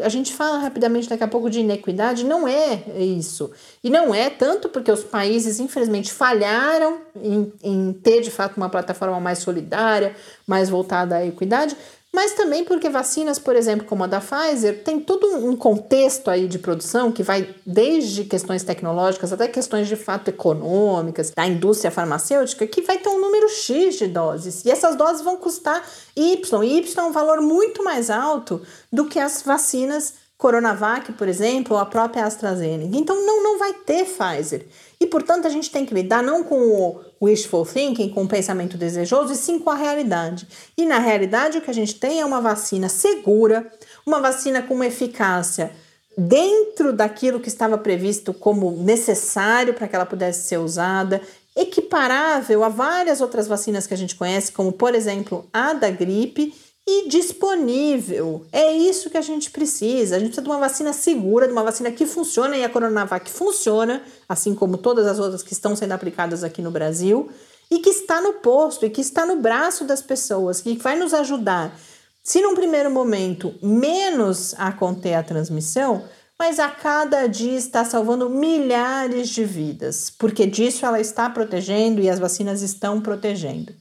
A 0.04 0.08
gente 0.08 0.32
fala 0.32 0.58
rapidamente 0.58 1.08
daqui 1.08 1.24
a 1.24 1.28
pouco 1.28 1.50
de 1.50 1.58
inequidade, 1.58 2.24
não 2.24 2.46
é 2.46 2.84
isso. 3.00 3.50
E 3.82 3.90
não 3.90 4.14
é 4.14 4.30
tanto 4.30 4.68
porque 4.68 4.92
os 4.92 5.02
países, 5.02 5.58
infelizmente, 5.58 6.12
falharam 6.12 7.00
em, 7.16 7.52
em 7.64 7.92
ter 7.92 8.20
de 8.20 8.30
fato 8.30 8.56
uma 8.56 8.70
plataforma 8.70 9.18
mais 9.18 9.40
solidária, 9.40 10.14
mais 10.46 10.68
voltada 10.68 11.16
à 11.16 11.26
equidade, 11.26 11.76
mas 12.14 12.32
também 12.32 12.64
porque 12.64 12.88
vacinas, 12.88 13.40
por 13.40 13.56
exemplo, 13.56 13.84
como 13.84 14.04
a 14.04 14.06
da 14.06 14.20
Pfizer, 14.20 14.84
tem 14.84 15.00
todo 15.00 15.26
um 15.26 15.56
contexto 15.56 16.30
aí 16.30 16.46
de 16.46 16.60
produção 16.60 17.10
que 17.10 17.24
vai 17.24 17.52
desde 17.66 18.24
questões 18.24 18.62
tecnológicas 18.62 19.32
até 19.32 19.48
questões 19.48 19.88
de 19.88 19.96
fato 19.96 20.28
econômicas, 20.28 21.32
da 21.32 21.44
indústria 21.44 21.90
farmacêutica, 21.90 22.68
que 22.68 22.82
vai 22.82 22.98
ter 22.98 23.08
um 23.08 23.20
número 23.20 23.48
X 23.48 23.96
de 23.96 24.06
doses. 24.06 24.64
E 24.64 24.70
essas 24.70 24.94
doses 24.94 25.22
vão 25.22 25.36
custar 25.36 25.84
Y. 26.14 26.64
E 26.64 26.78
Y 26.78 26.98
é 26.98 27.02
um 27.02 27.12
valor 27.12 27.40
muito 27.40 27.82
mais 27.82 28.08
alto 28.10 28.62
do 28.92 29.06
que 29.06 29.18
as 29.18 29.42
vacinas 29.42 30.14
Coronavac, 30.36 31.12
por 31.12 31.26
exemplo, 31.26 31.74
ou 31.74 31.80
a 31.80 31.86
própria 31.86 32.26
AstraZeneca. 32.26 32.96
Então 32.96 33.24
não, 33.24 33.42
não 33.42 33.58
vai 33.58 33.72
ter 33.72 34.04
Pfizer. 34.04 34.66
E, 35.00 35.06
portanto, 35.06 35.46
a 35.46 35.50
gente 35.50 35.70
tem 35.70 35.86
que 35.86 35.94
lidar 35.94 36.22
não 36.22 36.42
com 36.44 36.56
o 36.56 37.00
wishful 37.24 37.64
thinking, 37.64 38.10
com 38.10 38.24
o 38.24 38.28
pensamento 38.28 38.76
desejoso, 38.76 39.32
e 39.32 39.36
sim 39.36 39.58
com 39.58 39.70
a 39.70 39.74
realidade. 39.74 40.46
E 40.76 40.84
na 40.84 40.98
realidade, 40.98 41.58
o 41.58 41.60
que 41.60 41.70
a 41.70 41.74
gente 41.74 41.94
tem 41.94 42.20
é 42.20 42.24
uma 42.24 42.40
vacina 42.40 42.88
segura, 42.88 43.70
uma 44.06 44.20
vacina 44.20 44.62
com 44.62 44.74
uma 44.74 44.86
eficácia 44.86 45.72
dentro 46.16 46.92
daquilo 46.92 47.40
que 47.40 47.48
estava 47.48 47.76
previsto 47.76 48.32
como 48.32 48.70
necessário 48.70 49.74
para 49.74 49.88
que 49.88 49.96
ela 49.96 50.06
pudesse 50.06 50.46
ser 50.46 50.58
usada, 50.58 51.20
equiparável 51.56 52.64
a 52.64 52.68
várias 52.68 53.20
outras 53.20 53.46
vacinas 53.46 53.86
que 53.86 53.94
a 53.94 53.96
gente 53.96 54.14
conhece, 54.14 54.52
como 54.52 54.72
por 54.72 54.94
exemplo 54.94 55.48
a 55.52 55.72
da 55.72 55.90
gripe, 55.90 56.54
e 56.86 57.08
disponível. 57.08 58.44
É 58.52 58.72
isso 58.72 59.08
que 59.08 59.16
a 59.16 59.22
gente 59.22 59.50
precisa. 59.50 60.16
A 60.16 60.18
gente 60.18 60.28
precisa 60.28 60.42
de 60.42 60.48
uma 60.50 60.58
vacina 60.58 60.92
segura, 60.92 61.46
de 61.46 61.52
uma 61.52 61.62
vacina 61.62 61.90
que 61.90 62.04
funciona, 62.04 62.56
e 62.56 62.64
a 62.64 62.68
Coronavac 62.68 63.30
funciona, 63.30 64.02
assim 64.28 64.54
como 64.54 64.76
todas 64.76 65.06
as 65.06 65.18
outras 65.18 65.42
que 65.42 65.52
estão 65.52 65.74
sendo 65.74 65.92
aplicadas 65.92 66.44
aqui 66.44 66.60
no 66.60 66.70
Brasil, 66.70 67.30
e 67.70 67.78
que 67.78 67.90
está 67.90 68.20
no 68.20 68.34
posto, 68.34 68.84
e 68.84 68.90
que 68.90 69.00
está 69.00 69.24
no 69.24 69.36
braço 69.36 69.84
das 69.84 70.02
pessoas, 70.02 70.60
que 70.60 70.76
vai 70.76 70.96
nos 70.96 71.14
ajudar, 71.14 71.74
se 72.22 72.40
num 72.40 72.54
primeiro 72.54 72.90
momento, 72.90 73.54
menos 73.62 74.54
a 74.56 74.72
conter 74.72 75.14
a 75.14 75.22
transmissão, 75.22 76.04
mas 76.38 76.58
a 76.58 76.68
cada 76.68 77.26
dia 77.26 77.56
está 77.56 77.84
salvando 77.84 78.28
milhares 78.30 79.28
de 79.28 79.44
vidas, 79.44 80.10
porque 80.10 80.46
disso 80.46 80.84
ela 80.84 81.00
está 81.00 81.28
protegendo 81.28 82.00
e 82.00 82.08
as 82.08 82.18
vacinas 82.18 82.62
estão 82.62 83.00
protegendo. 83.00 83.74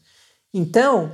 Então, 0.54 1.12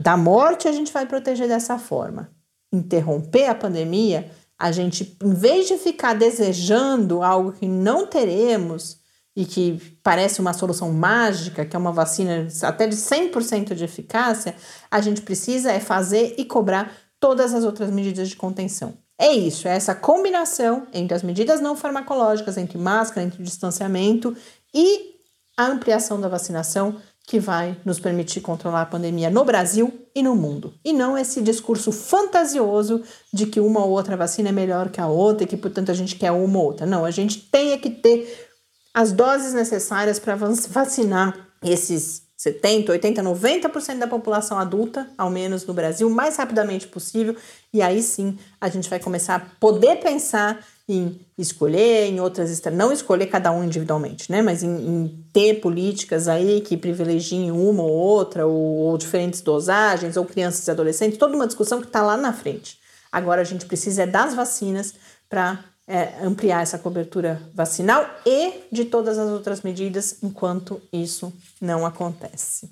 da 0.00 0.16
morte, 0.16 0.68
a 0.68 0.72
gente 0.72 0.92
vai 0.92 1.06
proteger 1.06 1.48
dessa 1.48 1.78
forma. 1.78 2.30
Interromper 2.72 3.46
a 3.46 3.54
pandemia, 3.54 4.30
a 4.58 4.70
gente, 4.72 5.16
em 5.22 5.34
vez 5.34 5.68
de 5.68 5.76
ficar 5.76 6.14
desejando 6.14 7.22
algo 7.22 7.52
que 7.52 7.66
não 7.66 8.06
teremos 8.06 9.00
e 9.34 9.44
que 9.44 9.98
parece 10.02 10.40
uma 10.40 10.52
solução 10.52 10.92
mágica, 10.92 11.64
que 11.64 11.74
é 11.74 11.78
uma 11.78 11.92
vacina 11.92 12.46
até 12.62 12.86
de 12.86 12.96
100% 12.96 13.74
de 13.74 13.84
eficácia, 13.84 14.54
a 14.90 15.00
gente 15.00 15.22
precisa 15.22 15.72
é 15.72 15.80
fazer 15.80 16.34
e 16.36 16.44
cobrar 16.44 16.92
todas 17.18 17.54
as 17.54 17.64
outras 17.64 17.90
medidas 17.90 18.28
de 18.28 18.36
contenção. 18.36 18.94
É 19.18 19.32
isso, 19.32 19.68
é 19.68 19.76
essa 19.76 19.94
combinação 19.94 20.86
entre 20.92 21.14
as 21.14 21.22
medidas 21.22 21.60
não 21.60 21.76
farmacológicas, 21.76 22.56
entre 22.56 22.76
máscara, 22.76 23.24
entre 23.24 23.42
distanciamento 23.42 24.36
e 24.74 25.12
a 25.56 25.66
ampliação 25.66 26.20
da 26.20 26.28
vacinação 26.28 26.96
que 27.26 27.38
vai 27.38 27.76
nos 27.84 28.00
permitir 28.00 28.40
controlar 28.40 28.82
a 28.82 28.86
pandemia 28.86 29.30
no 29.30 29.44
Brasil 29.44 29.92
e 30.14 30.22
no 30.22 30.34
mundo. 30.34 30.74
E 30.84 30.92
não 30.92 31.16
esse 31.16 31.40
discurso 31.40 31.92
fantasioso 31.92 33.02
de 33.32 33.46
que 33.46 33.60
uma 33.60 33.84
ou 33.84 33.90
outra 33.90 34.16
vacina 34.16 34.48
é 34.48 34.52
melhor 34.52 34.90
que 34.90 35.00
a 35.00 35.06
outra 35.06 35.44
e 35.44 35.46
que, 35.46 35.56
portanto, 35.56 35.90
a 35.90 35.94
gente 35.94 36.16
quer 36.16 36.32
uma 36.32 36.58
ou 36.58 36.66
outra. 36.66 36.86
Não, 36.86 37.04
a 37.04 37.10
gente 37.10 37.38
tem 37.38 37.78
que 37.78 37.90
ter 37.90 38.50
as 38.92 39.12
doses 39.12 39.54
necessárias 39.54 40.18
para 40.18 40.36
vacinar 40.36 41.48
esses 41.62 42.22
70, 42.42 42.90
80, 42.90 43.22
90% 43.22 43.98
da 43.98 44.08
população 44.08 44.58
adulta, 44.58 45.08
ao 45.16 45.30
menos 45.30 45.64
no 45.64 45.72
Brasil, 45.72 46.08
o 46.08 46.10
mais 46.10 46.36
rapidamente 46.36 46.88
possível. 46.88 47.36
E 47.72 47.80
aí 47.80 48.02
sim 48.02 48.36
a 48.60 48.68
gente 48.68 48.90
vai 48.90 48.98
começar 48.98 49.36
a 49.36 49.40
poder 49.60 50.00
pensar 50.00 50.58
em 50.88 51.20
escolher, 51.38 52.06
em 52.06 52.18
outras 52.18 52.60
não 52.72 52.90
escolher 52.90 53.26
cada 53.26 53.52
um 53.52 53.62
individualmente, 53.62 54.28
né? 54.28 54.42
Mas 54.42 54.64
em, 54.64 54.70
em 54.70 55.24
ter 55.32 55.60
políticas 55.60 56.26
aí 56.26 56.60
que 56.60 56.76
privilegiem 56.76 57.52
uma 57.52 57.84
ou 57.84 57.92
outra, 57.92 58.44
ou, 58.44 58.76
ou, 58.76 58.98
diferentes 58.98 59.40
dosagens, 59.40 60.16
ou 60.16 60.24
crianças 60.24 60.66
e 60.66 60.70
adolescentes, 60.72 61.18
toda 61.18 61.36
uma 61.36 61.46
discussão 61.46 61.80
que 61.80 61.86
está 61.86 62.02
lá 62.02 62.16
na 62.16 62.32
frente. 62.32 62.76
Agora 63.12 63.40
a 63.40 63.44
gente 63.44 63.66
precisa 63.66 64.02
é 64.02 64.06
das 64.06 64.34
vacinas 64.34 64.94
para 65.30 65.64
é, 65.86 66.24
ampliar 66.24 66.62
essa 66.62 66.78
cobertura 66.78 67.40
vacinal 67.54 68.04
e 68.24 68.64
de 68.70 68.84
todas 68.84 69.18
as 69.18 69.30
outras 69.30 69.62
medidas 69.62 70.18
enquanto 70.22 70.80
isso 70.92 71.32
não 71.60 71.84
acontece. 71.84 72.70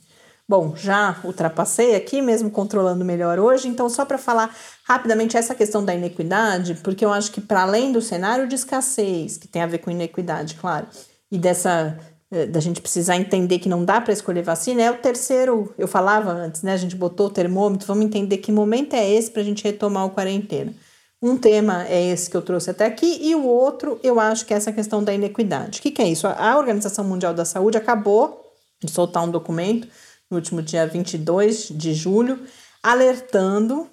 Bom, 0.49 0.75
já 0.75 1.21
ultrapassei 1.23 1.95
aqui, 1.95 2.21
mesmo 2.21 2.51
controlando 2.51 3.05
melhor 3.05 3.39
hoje, 3.39 3.69
então 3.69 3.89
só 3.89 4.05
para 4.05 4.19
falar 4.19 4.53
rapidamente 4.83 5.37
essa 5.37 5.55
questão 5.55 5.85
da 5.85 5.95
inequidade, 5.95 6.75
porque 6.83 7.05
eu 7.05 7.13
acho 7.13 7.31
que 7.31 7.41
para 7.41 7.63
além 7.63 7.93
do 7.93 8.03
cenário 8.03 8.49
de 8.49 8.57
escassez, 8.57 9.37
que 9.37 9.47
tem 9.47 9.63
a 9.63 9.67
ver 9.67 9.79
com 9.79 9.93
inequidade, 9.93 10.57
claro, 10.57 10.89
e 11.31 11.39
dessa 11.39 11.97
eh, 12.33 12.47
da 12.47 12.59
gente 12.59 12.81
precisar 12.81 13.17
entender 13.17 13.61
que 13.61 13.69
não 13.69 13.85
dá 13.85 14.01
para 14.01 14.13
escolher 14.13 14.43
vacina, 14.43 14.83
é 14.83 14.91
o 14.91 14.99
terceiro, 14.99 15.73
eu 15.79 15.87
falava 15.87 16.33
antes, 16.33 16.63
né? 16.63 16.73
A 16.73 16.77
gente 16.77 16.97
botou 16.97 17.27
o 17.27 17.31
termômetro, 17.31 17.87
vamos 17.87 18.05
entender 18.05 18.39
que 18.39 18.51
momento 18.51 18.95
é 18.95 19.09
esse 19.09 19.31
para 19.31 19.43
a 19.43 19.45
gente 19.45 19.63
retomar 19.63 20.05
o 20.07 20.11
quarentena. 20.11 20.73
Um 21.23 21.37
tema 21.37 21.87
é 21.87 22.11
esse 22.11 22.31
que 22.31 22.37
eu 22.37 22.43
trouxe 22.43 22.71
até 22.71 22.87
aqui, 22.87 23.19
e 23.21 23.35
o 23.35 23.45
outro 23.45 24.01
eu 24.03 24.19
acho 24.19 24.47
que 24.47 24.55
é 24.55 24.57
essa 24.57 24.73
questão 24.73 25.05
da 25.05 25.13
inequidade. 25.13 25.79
O 25.79 25.83
que, 25.83 25.91
que 25.91 26.01
é 26.01 26.09
isso? 26.09 26.27
A 26.27 26.57
Organização 26.57 27.05
Mundial 27.05 27.35
da 27.35 27.45
Saúde 27.45 27.77
acabou 27.77 28.43
de 28.83 28.91
soltar 28.91 29.23
um 29.23 29.31
documento 29.31 29.87
no 30.31 30.39
último 30.39 30.63
dia 30.63 30.87
22 30.87 31.69
de 31.69 31.93
julho, 31.93 32.41
alertando 32.83 33.87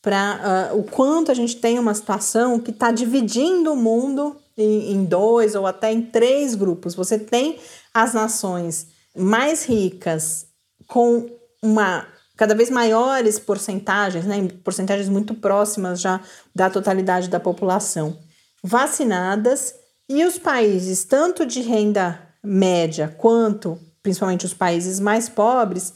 para 0.00 0.72
uh, 0.72 0.78
o 0.78 0.82
quanto 0.82 1.30
a 1.30 1.34
gente 1.34 1.56
tem 1.56 1.78
uma 1.78 1.94
situação 1.94 2.58
que 2.58 2.72
está 2.72 2.90
dividindo 2.90 3.72
o 3.72 3.76
mundo 3.76 4.36
em, 4.58 4.92
em 4.92 5.04
dois 5.04 5.54
ou 5.54 5.64
até 5.64 5.92
em 5.92 6.02
três 6.02 6.56
grupos. 6.56 6.96
Você 6.96 7.16
tem 7.16 7.60
as 7.94 8.12
nações 8.12 8.88
mais 9.16 9.64
ricas 9.64 10.46
com 10.88 11.30
uma 11.62 12.08
cada 12.36 12.54
vez 12.54 12.70
maiores 12.70 13.38
porcentagens, 13.38 14.24
né, 14.24 14.48
porcentagens 14.64 15.08
muito 15.08 15.34
próximas 15.34 16.00
já 16.00 16.20
da 16.54 16.70
totalidade 16.70 17.28
da 17.28 17.40
população 17.40 18.18
vacinadas 18.62 19.74
e 20.08 20.24
os 20.24 20.38
países 20.38 21.04
tanto 21.04 21.44
de 21.44 21.60
renda 21.60 22.20
média 22.42 23.14
quanto 23.18 23.78
principalmente 24.02 24.44
os 24.44 24.52
países 24.52 24.98
mais 24.98 25.28
pobres, 25.28 25.94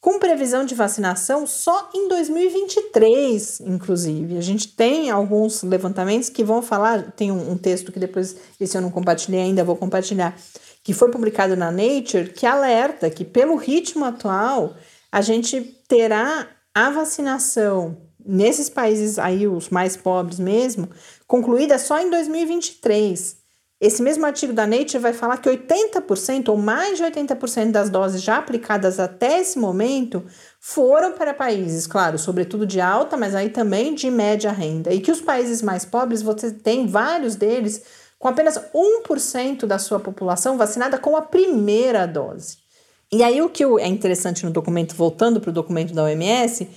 com 0.00 0.18
previsão 0.18 0.64
de 0.64 0.74
vacinação 0.74 1.46
só 1.46 1.90
em 1.92 2.08
2023, 2.08 3.60
inclusive. 3.60 4.36
A 4.36 4.42
gente 4.42 4.68
tem 4.68 5.10
alguns 5.10 5.62
levantamentos 5.62 6.28
que 6.28 6.44
vão 6.44 6.62
falar, 6.62 7.10
tem 7.12 7.32
um, 7.32 7.52
um, 7.52 7.56
texto 7.56 7.90
que 7.90 7.98
depois, 7.98 8.36
esse 8.60 8.76
eu 8.76 8.82
não 8.82 8.90
compartilhei 8.90 9.40
ainda, 9.40 9.64
vou 9.64 9.74
compartilhar, 9.74 10.36
que 10.84 10.92
foi 10.92 11.10
publicado 11.10 11.56
na 11.56 11.72
Nature, 11.72 12.32
que 12.32 12.46
alerta 12.46 13.10
que 13.10 13.24
pelo 13.24 13.56
ritmo 13.56 14.04
atual, 14.04 14.76
a 15.10 15.20
gente 15.20 15.75
terá 15.88 16.48
a 16.74 16.90
vacinação 16.90 17.96
nesses 18.24 18.68
países 18.68 19.18
aí, 19.18 19.46
os 19.46 19.68
mais 19.68 19.96
pobres 19.96 20.38
mesmo, 20.38 20.88
concluída 21.26 21.78
só 21.78 22.00
em 22.00 22.10
2023. 22.10 23.36
Esse 23.78 24.02
mesmo 24.02 24.24
artigo 24.24 24.54
da 24.54 24.66
Nature 24.66 24.98
vai 24.98 25.12
falar 25.12 25.36
que 25.36 25.50
80% 25.50 26.48
ou 26.48 26.56
mais 26.56 26.96
de 26.96 27.04
80% 27.04 27.70
das 27.70 27.90
doses 27.90 28.22
já 28.22 28.38
aplicadas 28.38 28.98
até 28.98 29.38
esse 29.38 29.58
momento 29.58 30.24
foram 30.58 31.12
para 31.12 31.34
países, 31.34 31.86
claro, 31.86 32.18
sobretudo 32.18 32.66
de 32.66 32.80
alta, 32.80 33.18
mas 33.18 33.34
aí 33.34 33.50
também 33.50 33.94
de 33.94 34.10
média 34.10 34.50
renda. 34.50 34.94
E 34.94 35.00
que 35.00 35.12
os 35.12 35.20
países 35.20 35.60
mais 35.60 35.84
pobres, 35.84 36.22
você 36.22 36.50
tem 36.50 36.86
vários 36.86 37.36
deles 37.36 37.82
com 38.18 38.28
apenas 38.28 38.58
1% 38.74 39.66
da 39.66 39.78
sua 39.78 40.00
população 40.00 40.56
vacinada 40.56 40.96
com 40.96 41.14
a 41.14 41.20
primeira 41.22 42.06
dose. 42.06 42.65
E 43.12 43.22
aí 43.22 43.40
o 43.40 43.48
que 43.48 43.64
é 43.64 43.86
interessante 43.86 44.44
no 44.44 44.50
documento, 44.50 44.94
voltando 44.94 45.40
para 45.40 45.50
o 45.50 45.52
documento 45.52 45.94
da 45.94 46.02
OMS, 46.04 46.68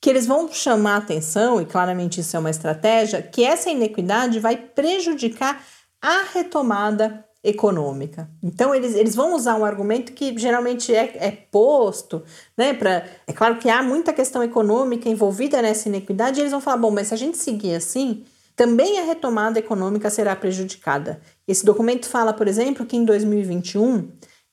que 0.00 0.10
eles 0.10 0.26
vão 0.26 0.52
chamar 0.52 0.96
atenção, 0.96 1.60
e 1.60 1.64
claramente 1.64 2.20
isso 2.20 2.36
é 2.36 2.38
uma 2.38 2.50
estratégia, 2.50 3.22
que 3.22 3.42
essa 3.42 3.70
inequidade 3.70 4.38
vai 4.38 4.56
prejudicar 4.56 5.64
a 6.00 6.24
retomada 6.32 7.24
econômica. 7.42 8.28
Então, 8.42 8.74
eles, 8.74 8.94
eles 8.94 9.14
vão 9.14 9.34
usar 9.34 9.56
um 9.56 9.64
argumento 9.64 10.12
que 10.12 10.36
geralmente 10.36 10.94
é, 10.94 11.16
é 11.18 11.30
posto, 11.30 12.22
né? 12.56 12.74
Pra, 12.74 13.04
é 13.26 13.32
claro 13.32 13.56
que 13.58 13.70
há 13.70 13.82
muita 13.82 14.12
questão 14.12 14.42
econômica 14.42 15.08
envolvida 15.08 15.62
nessa 15.62 15.88
inequidade, 15.88 16.38
e 16.38 16.42
eles 16.42 16.52
vão 16.52 16.60
falar: 16.60 16.76
bom, 16.76 16.90
mas 16.90 17.08
se 17.08 17.14
a 17.14 17.16
gente 17.16 17.38
seguir 17.38 17.74
assim, 17.74 18.24
também 18.54 18.98
a 19.00 19.04
retomada 19.04 19.58
econômica 19.58 20.10
será 20.10 20.34
prejudicada. 20.36 21.20
Esse 21.46 21.64
documento 21.64 22.08
fala, 22.08 22.32
por 22.32 22.46
exemplo, 22.48 22.84
que 22.84 22.96
em 22.96 23.04
2021, 23.04 24.10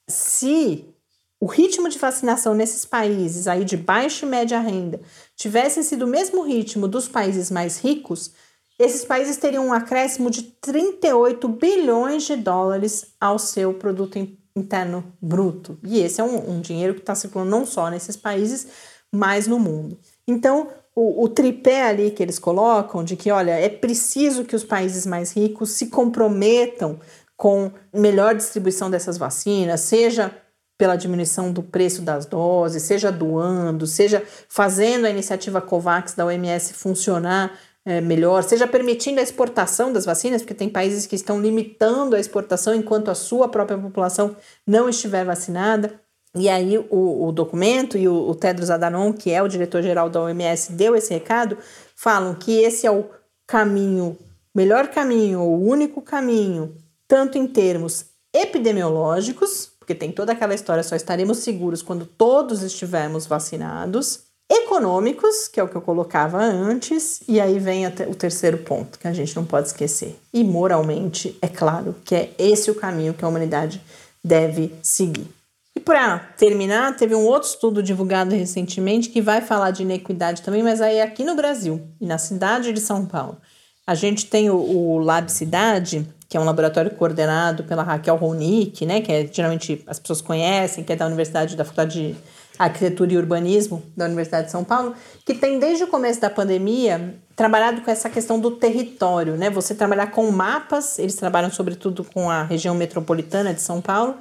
se 0.07 0.94
o 1.39 1.45
ritmo 1.45 1.89
de 1.89 1.99
vacinação 1.99 2.53
nesses 2.53 2.85
países 2.85 3.47
aí 3.47 3.65
de 3.65 3.75
baixa 3.75 4.25
e 4.25 4.29
média 4.29 4.59
renda 4.59 5.01
tivesse 5.35 5.83
sido 5.83 6.05
o 6.05 6.07
mesmo 6.07 6.43
ritmo 6.43 6.87
dos 6.87 7.07
países 7.07 7.51
mais 7.51 7.77
ricos, 7.77 8.31
esses 8.79 9.05
países 9.05 9.37
teriam 9.37 9.67
um 9.67 9.73
acréscimo 9.73 10.29
de 10.29 10.43
38 10.43 11.47
bilhões 11.47 12.23
de 12.23 12.35
dólares 12.35 13.13
ao 13.19 13.39
seu 13.39 13.73
produto 13.73 14.17
interno 14.55 15.03
bruto. 15.21 15.77
E 15.83 15.99
esse 15.99 16.19
é 16.19 16.23
um, 16.23 16.57
um 16.57 16.61
dinheiro 16.61 16.93
que 16.93 16.99
está 17.01 17.15
circulando 17.15 17.51
não 17.51 17.65
só 17.65 17.89
nesses 17.89 18.17
países, 18.17 18.67
mas 19.11 19.47
no 19.47 19.59
mundo. 19.59 19.97
Então, 20.27 20.69
o, 20.93 21.23
o, 21.23 21.29
tripé 21.29 21.83
ali 21.83 22.11
que 22.11 22.23
eles 22.23 22.39
colocam 22.39 23.03
de 23.03 23.15
que, 23.15 23.31
olha, 23.31 23.51
é 23.51 23.69
preciso 23.69 24.45
que 24.45 24.55
os 24.55 24.63
países 24.63 25.05
mais 25.05 25.31
ricos 25.31 25.71
se 25.71 25.87
comprometam 25.87 26.99
com 27.37 27.71
melhor 27.93 28.33
distribuição 28.33 28.89
dessas 28.89 29.17
vacinas, 29.17 29.81
seja 29.81 30.33
pela 30.77 30.95
diminuição 30.95 31.51
do 31.51 31.63
preço 31.63 32.01
das 32.01 32.25
doses, 32.25 32.83
seja 32.83 33.11
doando, 33.11 33.87
seja 33.87 34.23
fazendo 34.49 35.05
a 35.05 35.09
iniciativa 35.09 35.61
COVAX 35.61 36.13
da 36.13 36.25
OMS 36.25 36.73
funcionar 36.73 37.57
é, 37.85 38.01
melhor, 38.01 38.43
seja 38.43 38.67
permitindo 38.67 39.19
a 39.19 39.23
exportação 39.23 39.93
das 39.93 40.05
vacinas, 40.05 40.41
porque 40.41 40.55
tem 40.55 40.67
países 40.67 41.05
que 41.05 41.15
estão 41.15 41.39
limitando 41.39 42.15
a 42.15 42.19
exportação 42.19 42.73
enquanto 42.73 43.09
a 43.09 43.15
sua 43.15 43.47
própria 43.47 43.77
população 43.77 44.35
não 44.65 44.89
estiver 44.89 45.23
vacinada. 45.23 46.01
E 46.35 46.49
aí 46.49 46.77
o, 46.89 47.27
o 47.27 47.31
documento 47.31 47.97
e 47.97 48.07
o, 48.07 48.29
o 48.29 48.35
Tedros 48.35 48.69
Adhanom, 48.69 49.13
que 49.13 49.31
é 49.31 49.41
o 49.41 49.47
diretor-geral 49.47 50.09
da 50.09 50.21
OMS, 50.21 50.73
deu 50.73 50.95
esse 50.95 51.13
recado, 51.13 51.57
falam 51.95 52.35
que 52.35 52.59
esse 52.59 52.85
é 52.85 52.91
o 52.91 53.05
caminho, 53.47 54.17
melhor 54.53 54.87
caminho, 54.87 55.39
o 55.41 55.63
único 55.63 56.01
caminho, 56.01 56.75
tanto 57.07 57.37
em 57.37 57.47
termos 57.47 58.07
epidemiológicos, 58.33 59.74
porque 59.85 59.93
tem 59.93 60.11
toda 60.11 60.31
aquela 60.31 60.55
história, 60.55 60.81
só 60.81 60.95
estaremos 60.95 61.37
seguros 61.37 61.83
quando 61.83 62.07
todos 62.07 62.63
estivermos 62.63 63.27
vacinados, 63.27 64.21
econômicos, 64.49 65.47
que 65.47 65.59
é 65.59 65.63
o 65.63 65.67
que 65.67 65.75
eu 65.75 65.81
colocava 65.81 66.39
antes, 66.39 67.21
e 67.27 67.39
aí 67.39 67.59
vem 67.59 67.85
o 67.85 68.15
terceiro 68.15 68.57
ponto 68.57 68.97
que 68.97 69.07
a 69.07 69.13
gente 69.13 69.35
não 69.35 69.45
pode 69.45 69.67
esquecer. 69.67 70.19
E 70.33 70.43
moralmente, 70.43 71.37
é 71.39 71.47
claro 71.47 71.95
que 72.03 72.15
é 72.15 72.31
esse 72.39 72.71
o 72.71 72.75
caminho 72.75 73.13
que 73.13 73.23
a 73.23 73.27
humanidade 73.27 73.79
deve 74.23 74.73
seguir. 74.81 75.27
E 75.75 75.79
para 75.79 76.17
terminar, 76.17 76.95
teve 76.95 77.13
um 77.13 77.23
outro 77.25 77.49
estudo 77.49 77.83
divulgado 77.83 78.33
recentemente 78.33 79.09
que 79.09 79.21
vai 79.21 79.39
falar 79.39 79.69
de 79.69 79.83
inequidade 79.83 80.41
também, 80.41 80.63
mas 80.63 80.81
aí 80.81 80.95
é 80.95 81.03
aqui 81.03 81.23
no 81.23 81.35
Brasil 81.35 81.79
e 82.01 82.07
na 82.07 82.17
cidade 82.17 82.73
de 82.73 82.79
São 82.79 83.05
Paulo. 83.05 83.37
A 83.85 83.93
gente 83.93 84.25
tem 84.25 84.49
o, 84.49 84.55
o 84.55 84.97
Lab 84.97 85.31
Cidade, 85.31 86.07
que 86.27 86.37
é 86.37 86.39
um 86.39 86.43
laboratório 86.43 86.91
coordenado 86.91 87.63
pela 87.63 87.83
Raquel 87.83 88.15
Ronick, 88.15 88.85
né, 88.85 89.01
que 89.01 89.11
é, 89.11 89.29
geralmente 89.31 89.83
as 89.85 89.99
pessoas 89.99 90.21
conhecem, 90.21 90.83
que 90.83 90.93
é 90.93 90.95
da 90.95 91.05
Universidade 91.05 91.55
da 91.55 91.63
Faculdade 91.63 92.09
de 92.09 92.15
Arquitetura 92.57 93.13
e 93.13 93.17
Urbanismo 93.17 93.83
da 93.95 94.05
Universidade 94.05 94.45
de 94.45 94.51
São 94.51 94.63
Paulo, 94.63 94.95
que 95.25 95.33
tem 95.33 95.59
desde 95.59 95.83
o 95.83 95.87
começo 95.87 96.21
da 96.21 96.29
pandemia 96.29 97.15
trabalhado 97.35 97.81
com 97.81 97.91
essa 97.91 98.09
questão 98.09 98.39
do 98.39 98.51
território, 98.51 99.35
né? 99.35 99.49
Você 99.49 99.75
trabalhar 99.75 100.07
com 100.07 100.31
mapas, 100.31 100.97
eles 100.97 101.15
trabalham 101.15 101.51
sobretudo 101.51 102.03
com 102.03 102.29
a 102.29 102.43
região 102.43 102.73
metropolitana 102.73 103.53
de 103.53 103.61
São 103.61 103.81
Paulo 103.81 104.15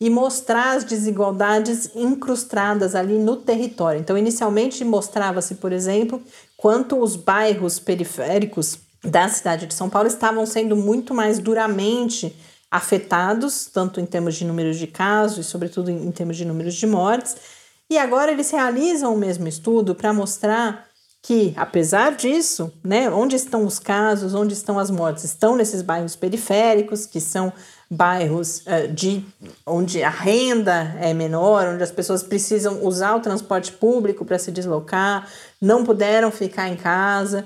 e 0.00 0.10
mostrar 0.10 0.76
as 0.76 0.84
desigualdades 0.84 1.90
incrustadas 1.94 2.94
ali 2.94 3.18
no 3.18 3.36
território. 3.36 4.00
Então, 4.00 4.18
inicialmente 4.18 4.84
mostrava-se, 4.84 5.54
por 5.54 5.72
exemplo, 5.72 6.20
quanto 6.56 7.00
os 7.00 7.16
bairros 7.16 7.78
periféricos 7.78 8.78
da 9.06 9.28
cidade 9.28 9.66
de 9.66 9.74
São 9.74 9.88
Paulo 9.88 10.08
estavam 10.08 10.44
sendo 10.44 10.76
muito 10.76 11.14
mais 11.14 11.38
duramente 11.38 12.36
afetados, 12.70 13.66
tanto 13.66 14.00
em 14.00 14.06
termos 14.06 14.34
de 14.34 14.44
números 14.44 14.78
de 14.78 14.86
casos 14.86 15.46
e, 15.46 15.48
sobretudo, 15.48 15.90
em 15.90 16.10
termos 16.10 16.36
de 16.36 16.44
números 16.44 16.74
de 16.74 16.86
mortes, 16.86 17.36
e 17.88 17.96
agora 17.96 18.32
eles 18.32 18.50
realizam 18.50 19.14
o 19.14 19.18
mesmo 19.18 19.46
estudo 19.46 19.94
para 19.94 20.12
mostrar 20.12 20.86
que, 21.22 21.52
apesar 21.56 22.14
disso, 22.14 22.72
né, 22.84 23.10
onde 23.10 23.34
estão 23.34 23.64
os 23.64 23.78
casos, 23.78 24.34
onde 24.34 24.54
estão 24.54 24.78
as 24.78 24.90
mortes? 24.90 25.24
Estão 25.24 25.56
nesses 25.56 25.82
bairros 25.82 26.14
periféricos, 26.14 27.04
que 27.04 27.20
são 27.20 27.52
bairros 27.90 28.58
uh, 28.60 28.86
de, 28.92 29.24
onde 29.66 30.02
a 30.02 30.10
renda 30.10 30.96
é 31.00 31.12
menor, 31.12 31.66
onde 31.66 31.82
as 31.82 31.90
pessoas 31.90 32.22
precisam 32.22 32.84
usar 32.84 33.16
o 33.16 33.20
transporte 33.20 33.72
público 33.72 34.24
para 34.24 34.38
se 34.38 34.52
deslocar, 34.52 35.28
não 35.60 35.84
puderam 35.84 36.30
ficar 36.30 36.68
em 36.68 36.76
casa. 36.76 37.44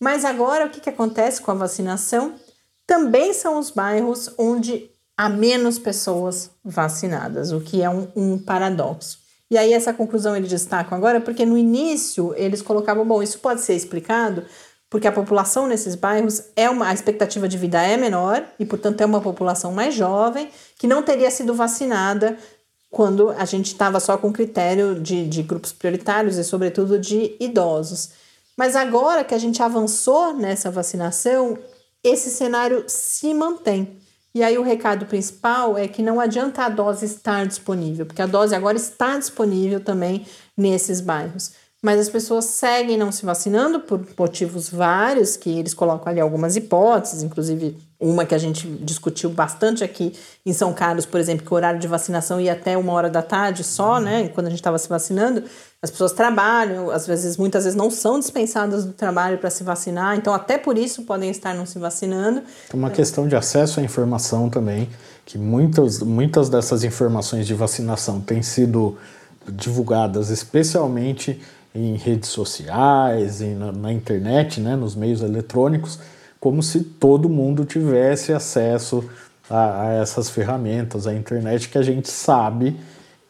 Mas 0.00 0.24
agora 0.24 0.66
o 0.66 0.70
que, 0.70 0.80
que 0.80 0.88
acontece 0.88 1.42
com 1.42 1.50
a 1.50 1.54
vacinação? 1.54 2.34
Também 2.86 3.34
são 3.34 3.58
os 3.58 3.70
bairros 3.70 4.32
onde 4.38 4.90
há 5.16 5.28
menos 5.28 5.78
pessoas 5.78 6.50
vacinadas, 6.64 7.52
o 7.52 7.60
que 7.60 7.82
é 7.82 7.90
um, 7.90 8.08
um 8.16 8.38
paradoxo. 8.38 9.18
E 9.50 9.58
aí 9.58 9.72
essa 9.72 9.92
conclusão 9.92 10.34
eles 10.34 10.48
destacam 10.48 10.96
agora, 10.96 11.20
porque 11.20 11.44
no 11.44 11.58
início 11.58 12.32
eles 12.36 12.62
colocavam, 12.62 13.06
bom, 13.06 13.22
isso 13.22 13.38
pode 13.40 13.60
ser 13.60 13.74
explicado 13.74 14.44
porque 14.90 15.06
a 15.06 15.12
população 15.12 15.68
nesses 15.68 15.94
bairros 15.94 16.42
é 16.56 16.68
uma 16.68 16.88
a 16.88 16.92
expectativa 16.92 17.46
de 17.46 17.56
vida 17.56 17.80
é 17.80 17.96
menor 17.96 18.44
e 18.58 18.66
portanto 18.66 19.00
é 19.00 19.06
uma 19.06 19.20
população 19.20 19.72
mais 19.72 19.94
jovem 19.94 20.50
que 20.76 20.88
não 20.88 21.00
teria 21.00 21.30
sido 21.30 21.54
vacinada 21.54 22.36
quando 22.90 23.30
a 23.30 23.44
gente 23.44 23.66
estava 23.66 24.00
só 24.00 24.18
com 24.18 24.32
critério 24.32 25.00
de, 25.00 25.28
de 25.28 25.44
grupos 25.44 25.72
prioritários 25.72 26.36
e 26.36 26.42
sobretudo 26.42 26.98
de 26.98 27.36
idosos. 27.38 28.10
Mas 28.60 28.76
agora 28.76 29.24
que 29.24 29.34
a 29.34 29.38
gente 29.38 29.62
avançou 29.62 30.34
nessa 30.34 30.70
vacinação, 30.70 31.58
esse 32.04 32.28
cenário 32.28 32.84
se 32.86 33.32
mantém. 33.32 33.96
E 34.34 34.42
aí 34.42 34.58
o 34.58 34.62
recado 34.62 35.06
principal 35.06 35.78
é 35.78 35.88
que 35.88 36.02
não 36.02 36.20
adianta 36.20 36.64
a 36.64 36.68
dose 36.68 37.06
estar 37.06 37.46
disponível, 37.46 38.04
porque 38.04 38.20
a 38.20 38.26
dose 38.26 38.54
agora 38.54 38.76
está 38.76 39.16
disponível 39.16 39.80
também 39.80 40.26
nesses 40.54 41.00
bairros. 41.00 41.52
Mas 41.82 41.98
as 41.98 42.10
pessoas 42.10 42.44
seguem 42.44 42.98
não 42.98 43.10
se 43.10 43.24
vacinando 43.24 43.80
por 43.80 44.04
motivos 44.18 44.68
vários, 44.68 45.34
que 45.34 45.58
eles 45.58 45.72
colocam 45.72 46.10
ali 46.12 46.20
algumas 46.20 46.54
hipóteses, 46.54 47.22
inclusive 47.22 47.74
uma 47.98 48.26
que 48.26 48.34
a 48.34 48.38
gente 48.38 48.68
discutiu 48.82 49.30
bastante 49.30 49.82
aqui 49.82 50.12
em 50.44 50.52
São 50.52 50.74
Carlos, 50.74 51.06
por 51.06 51.18
exemplo, 51.18 51.46
que 51.46 51.52
o 51.52 51.56
horário 51.56 51.80
de 51.80 51.88
vacinação 51.88 52.38
ia 52.38 52.52
até 52.52 52.76
uma 52.76 52.92
hora 52.92 53.08
da 53.08 53.22
tarde 53.22 53.64
só, 53.64 53.98
né? 53.98 54.28
Quando 54.28 54.48
a 54.48 54.50
gente 54.50 54.58
estava 54.58 54.78
se 54.78 54.90
vacinando, 54.90 55.42
as 55.80 55.90
pessoas 55.90 56.12
trabalham, 56.12 56.90
às 56.90 57.06
vezes, 57.06 57.38
muitas 57.38 57.64
vezes 57.64 57.76
não 57.76 57.90
são 57.90 58.18
dispensadas 58.18 58.84
do 58.84 58.92
trabalho 58.92 59.38
para 59.38 59.48
se 59.48 59.64
vacinar, 59.64 60.18
então 60.18 60.34
até 60.34 60.58
por 60.58 60.76
isso 60.76 61.04
podem 61.04 61.30
estar 61.30 61.54
não 61.54 61.64
se 61.64 61.78
vacinando. 61.78 62.42
Uma 62.74 62.90
questão 62.90 63.26
de 63.26 63.34
acesso 63.34 63.80
à 63.80 63.82
informação 63.82 64.50
também, 64.50 64.90
que 65.24 65.38
muitas, 65.38 66.00
muitas 66.00 66.50
dessas 66.50 66.84
informações 66.84 67.46
de 67.46 67.54
vacinação 67.54 68.20
têm 68.20 68.42
sido 68.42 68.98
divulgadas 69.50 70.28
especialmente 70.28 71.40
em 71.74 71.96
redes 71.96 72.30
sociais, 72.30 73.40
e 73.40 73.48
na, 73.48 73.72
na 73.72 73.92
internet, 73.92 74.60
né, 74.60 74.74
nos 74.76 74.94
meios 74.94 75.22
eletrônicos, 75.22 75.98
como 76.40 76.62
se 76.62 76.80
todo 76.80 77.28
mundo 77.28 77.64
tivesse 77.64 78.32
acesso 78.32 79.04
a, 79.48 79.82
a 79.82 79.92
essas 79.94 80.30
ferramentas, 80.30 81.06
à 81.06 81.14
internet, 81.14 81.68
que 81.68 81.78
a 81.78 81.82
gente 81.82 82.08
sabe 82.08 82.76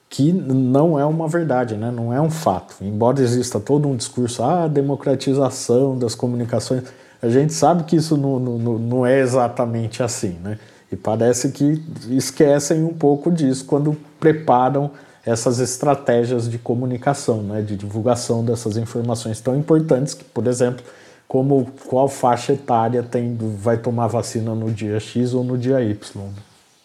que 0.09 0.33
não 0.33 0.99
é 0.99 1.05
uma 1.05 1.29
verdade, 1.29 1.77
né? 1.77 1.91
não 1.91 2.13
é 2.13 2.21
um 2.21 2.31
fato. 2.31 2.75
Embora 2.81 3.21
exista 3.21 3.61
todo 3.61 3.89
um 3.89 3.95
discurso, 3.95 4.43
ah, 4.43 4.67
democratização 4.67 5.97
das 5.97 6.17
comunicações, 6.17 6.83
a 7.23 7.29
gente 7.29 7.53
sabe 7.53 7.85
que 7.85 7.95
isso 7.95 8.17
não, 8.17 8.41
não, 8.41 8.79
não 8.79 9.07
é 9.07 9.21
exatamente 9.21 10.03
assim. 10.03 10.37
Né? 10.43 10.59
E 10.91 10.97
parece 10.97 11.53
que 11.53 11.81
esquecem 12.09 12.83
um 12.83 12.93
pouco 12.93 13.31
disso 13.31 13.65
quando 13.65 13.97
preparam 14.19 14.91
essas 15.25 15.59
estratégias 15.59 16.51
de 16.51 16.59
comunicação, 16.59 17.43
né? 17.43 17.63
de 17.63 17.77
divulgação 17.77 18.45
dessas 18.45 18.77
informações 18.77 19.41
tão 19.41 19.57
importantes 19.57 20.15
que, 20.15 20.25
por 20.25 20.47
exemplo, 20.47 20.85
como 21.29 21.71
qual 21.87 22.09
faixa 22.09 22.55
etária 22.55 23.03
tem, 23.03 23.37
vai 23.37 23.79
tomar 23.79 24.09
vacina 24.09 24.55
no 24.55 24.71
dia 24.71 24.99
X 24.99 25.33
ou 25.33 25.45
no 25.45 25.57
dia 25.57 25.81
Y. 25.81 26.29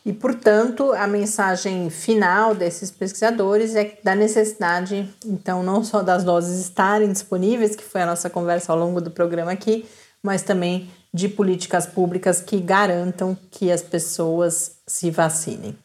E, 0.05 0.13
portanto, 0.13 0.91
a 0.93 1.07
mensagem 1.07 1.89
final 1.89 2.53
desses 2.53 2.91
pesquisadores 2.91 3.75
é 3.75 3.97
da 4.03 4.13
necessidade, 4.13 5.09
então, 5.25 5.63
não 5.63 5.83
só 5.83 6.03
das 6.03 6.23
doses 6.23 6.59
estarem 6.59 7.11
disponíveis, 7.11 7.75
que 7.75 7.83
foi 7.83 8.01
a 8.01 8.05
nossa 8.05 8.29
conversa 8.29 8.71
ao 8.71 8.77
longo 8.77 9.01
do 9.01 9.09
programa 9.09 9.51
aqui, 9.51 9.83
mas 10.21 10.43
também 10.43 10.91
de 11.11 11.27
políticas 11.27 11.87
públicas 11.87 12.39
que 12.39 12.59
garantam 12.59 13.35
que 13.49 13.71
as 13.71 13.81
pessoas 13.81 14.73
se 14.85 15.09
vacinem. 15.09 15.75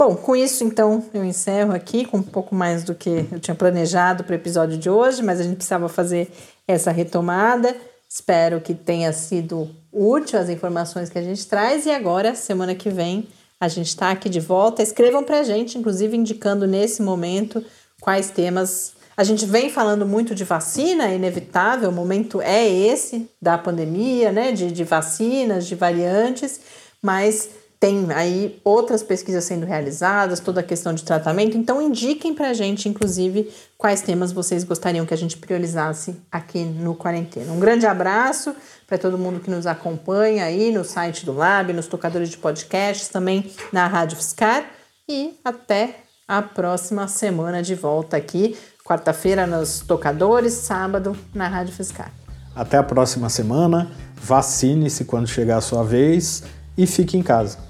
Bom, 0.00 0.16
com 0.16 0.34
isso 0.34 0.64
então 0.64 1.04
eu 1.12 1.22
encerro 1.22 1.74
aqui 1.74 2.06
com 2.06 2.16
um 2.16 2.22
pouco 2.22 2.54
mais 2.54 2.84
do 2.84 2.94
que 2.94 3.26
eu 3.30 3.38
tinha 3.38 3.54
planejado 3.54 4.24
para 4.24 4.32
o 4.32 4.34
episódio 4.34 4.78
de 4.78 4.88
hoje, 4.88 5.22
mas 5.22 5.38
a 5.38 5.42
gente 5.42 5.56
precisava 5.56 5.90
fazer 5.90 6.32
essa 6.66 6.90
retomada. 6.90 7.76
Espero 8.08 8.62
que 8.62 8.72
tenha 8.72 9.12
sido 9.12 9.68
útil 9.92 10.38
as 10.38 10.48
informações 10.48 11.10
que 11.10 11.18
a 11.18 11.22
gente 11.22 11.46
traz 11.46 11.84
e 11.84 11.90
agora, 11.90 12.34
semana 12.34 12.74
que 12.74 12.88
vem, 12.88 13.28
a 13.60 13.68
gente 13.68 13.88
está 13.88 14.10
aqui 14.10 14.30
de 14.30 14.40
volta. 14.40 14.82
Escrevam 14.82 15.22
para 15.22 15.40
a 15.40 15.42
gente, 15.42 15.76
inclusive 15.76 16.16
indicando 16.16 16.66
nesse 16.66 17.02
momento 17.02 17.62
quais 18.00 18.30
temas. 18.30 18.94
A 19.14 19.22
gente 19.22 19.44
vem 19.44 19.68
falando 19.68 20.06
muito 20.06 20.34
de 20.34 20.44
vacina, 20.44 21.08
é 21.10 21.16
inevitável, 21.16 21.90
o 21.90 21.92
momento 21.92 22.40
é 22.40 22.66
esse 22.66 23.28
da 23.38 23.58
pandemia, 23.58 24.32
né? 24.32 24.50
De, 24.50 24.72
de 24.72 24.82
vacinas, 24.82 25.66
de 25.66 25.74
variantes, 25.74 26.58
mas 27.02 27.50
tem 27.80 28.12
aí 28.12 28.60
outras 28.62 29.02
pesquisas 29.02 29.42
sendo 29.42 29.64
realizadas, 29.64 30.38
toda 30.38 30.60
a 30.60 30.62
questão 30.62 30.92
de 30.92 31.02
tratamento. 31.02 31.56
Então, 31.56 31.80
indiquem 31.80 32.34
para 32.34 32.50
a 32.50 32.52
gente, 32.52 32.90
inclusive, 32.90 33.50
quais 33.78 34.02
temas 34.02 34.32
vocês 34.32 34.64
gostariam 34.64 35.06
que 35.06 35.14
a 35.14 35.16
gente 35.16 35.38
priorizasse 35.38 36.14
aqui 36.30 36.62
no 36.62 36.94
Quarentena. 36.94 37.50
Um 37.50 37.58
grande 37.58 37.86
abraço 37.86 38.54
para 38.86 38.98
todo 38.98 39.16
mundo 39.16 39.40
que 39.40 39.50
nos 39.50 39.66
acompanha 39.66 40.44
aí 40.44 40.70
no 40.70 40.84
site 40.84 41.24
do 41.24 41.32
Lab, 41.32 41.72
nos 41.72 41.86
tocadores 41.86 42.28
de 42.28 42.36
podcasts, 42.36 43.08
também 43.08 43.50
na 43.72 43.86
Rádio 43.86 44.18
Fiscar. 44.18 44.62
E 45.08 45.38
até 45.42 46.00
a 46.28 46.42
próxima 46.42 47.08
semana 47.08 47.62
de 47.62 47.74
volta 47.74 48.14
aqui, 48.14 48.58
quarta-feira 48.84 49.46
nos 49.46 49.80
tocadores, 49.80 50.52
sábado 50.52 51.16
na 51.34 51.48
Rádio 51.48 51.72
Fiscar. 51.72 52.12
Até 52.54 52.76
a 52.76 52.82
próxima 52.82 53.30
semana. 53.30 53.90
Vacine-se 54.22 55.06
quando 55.06 55.26
chegar 55.26 55.56
a 55.56 55.60
sua 55.62 55.82
vez 55.82 56.42
e 56.76 56.86
fique 56.86 57.16
em 57.16 57.22
casa. 57.22 57.69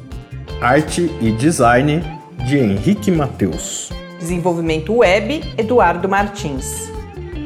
Arte 0.61 1.09
e 1.19 1.31
Design, 1.31 2.03
de 2.45 2.59
Henrique 2.59 3.09
Mateus. 3.09 3.89
Desenvolvimento 4.19 4.93
Web, 4.93 5.41
Eduardo 5.57 6.07
Martins. 6.07 6.87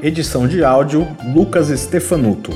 Edição 0.04 0.46
de 0.46 0.66
áudio, 0.66 1.08
Lucas 1.34 1.68
Stefanuto. 1.70 2.52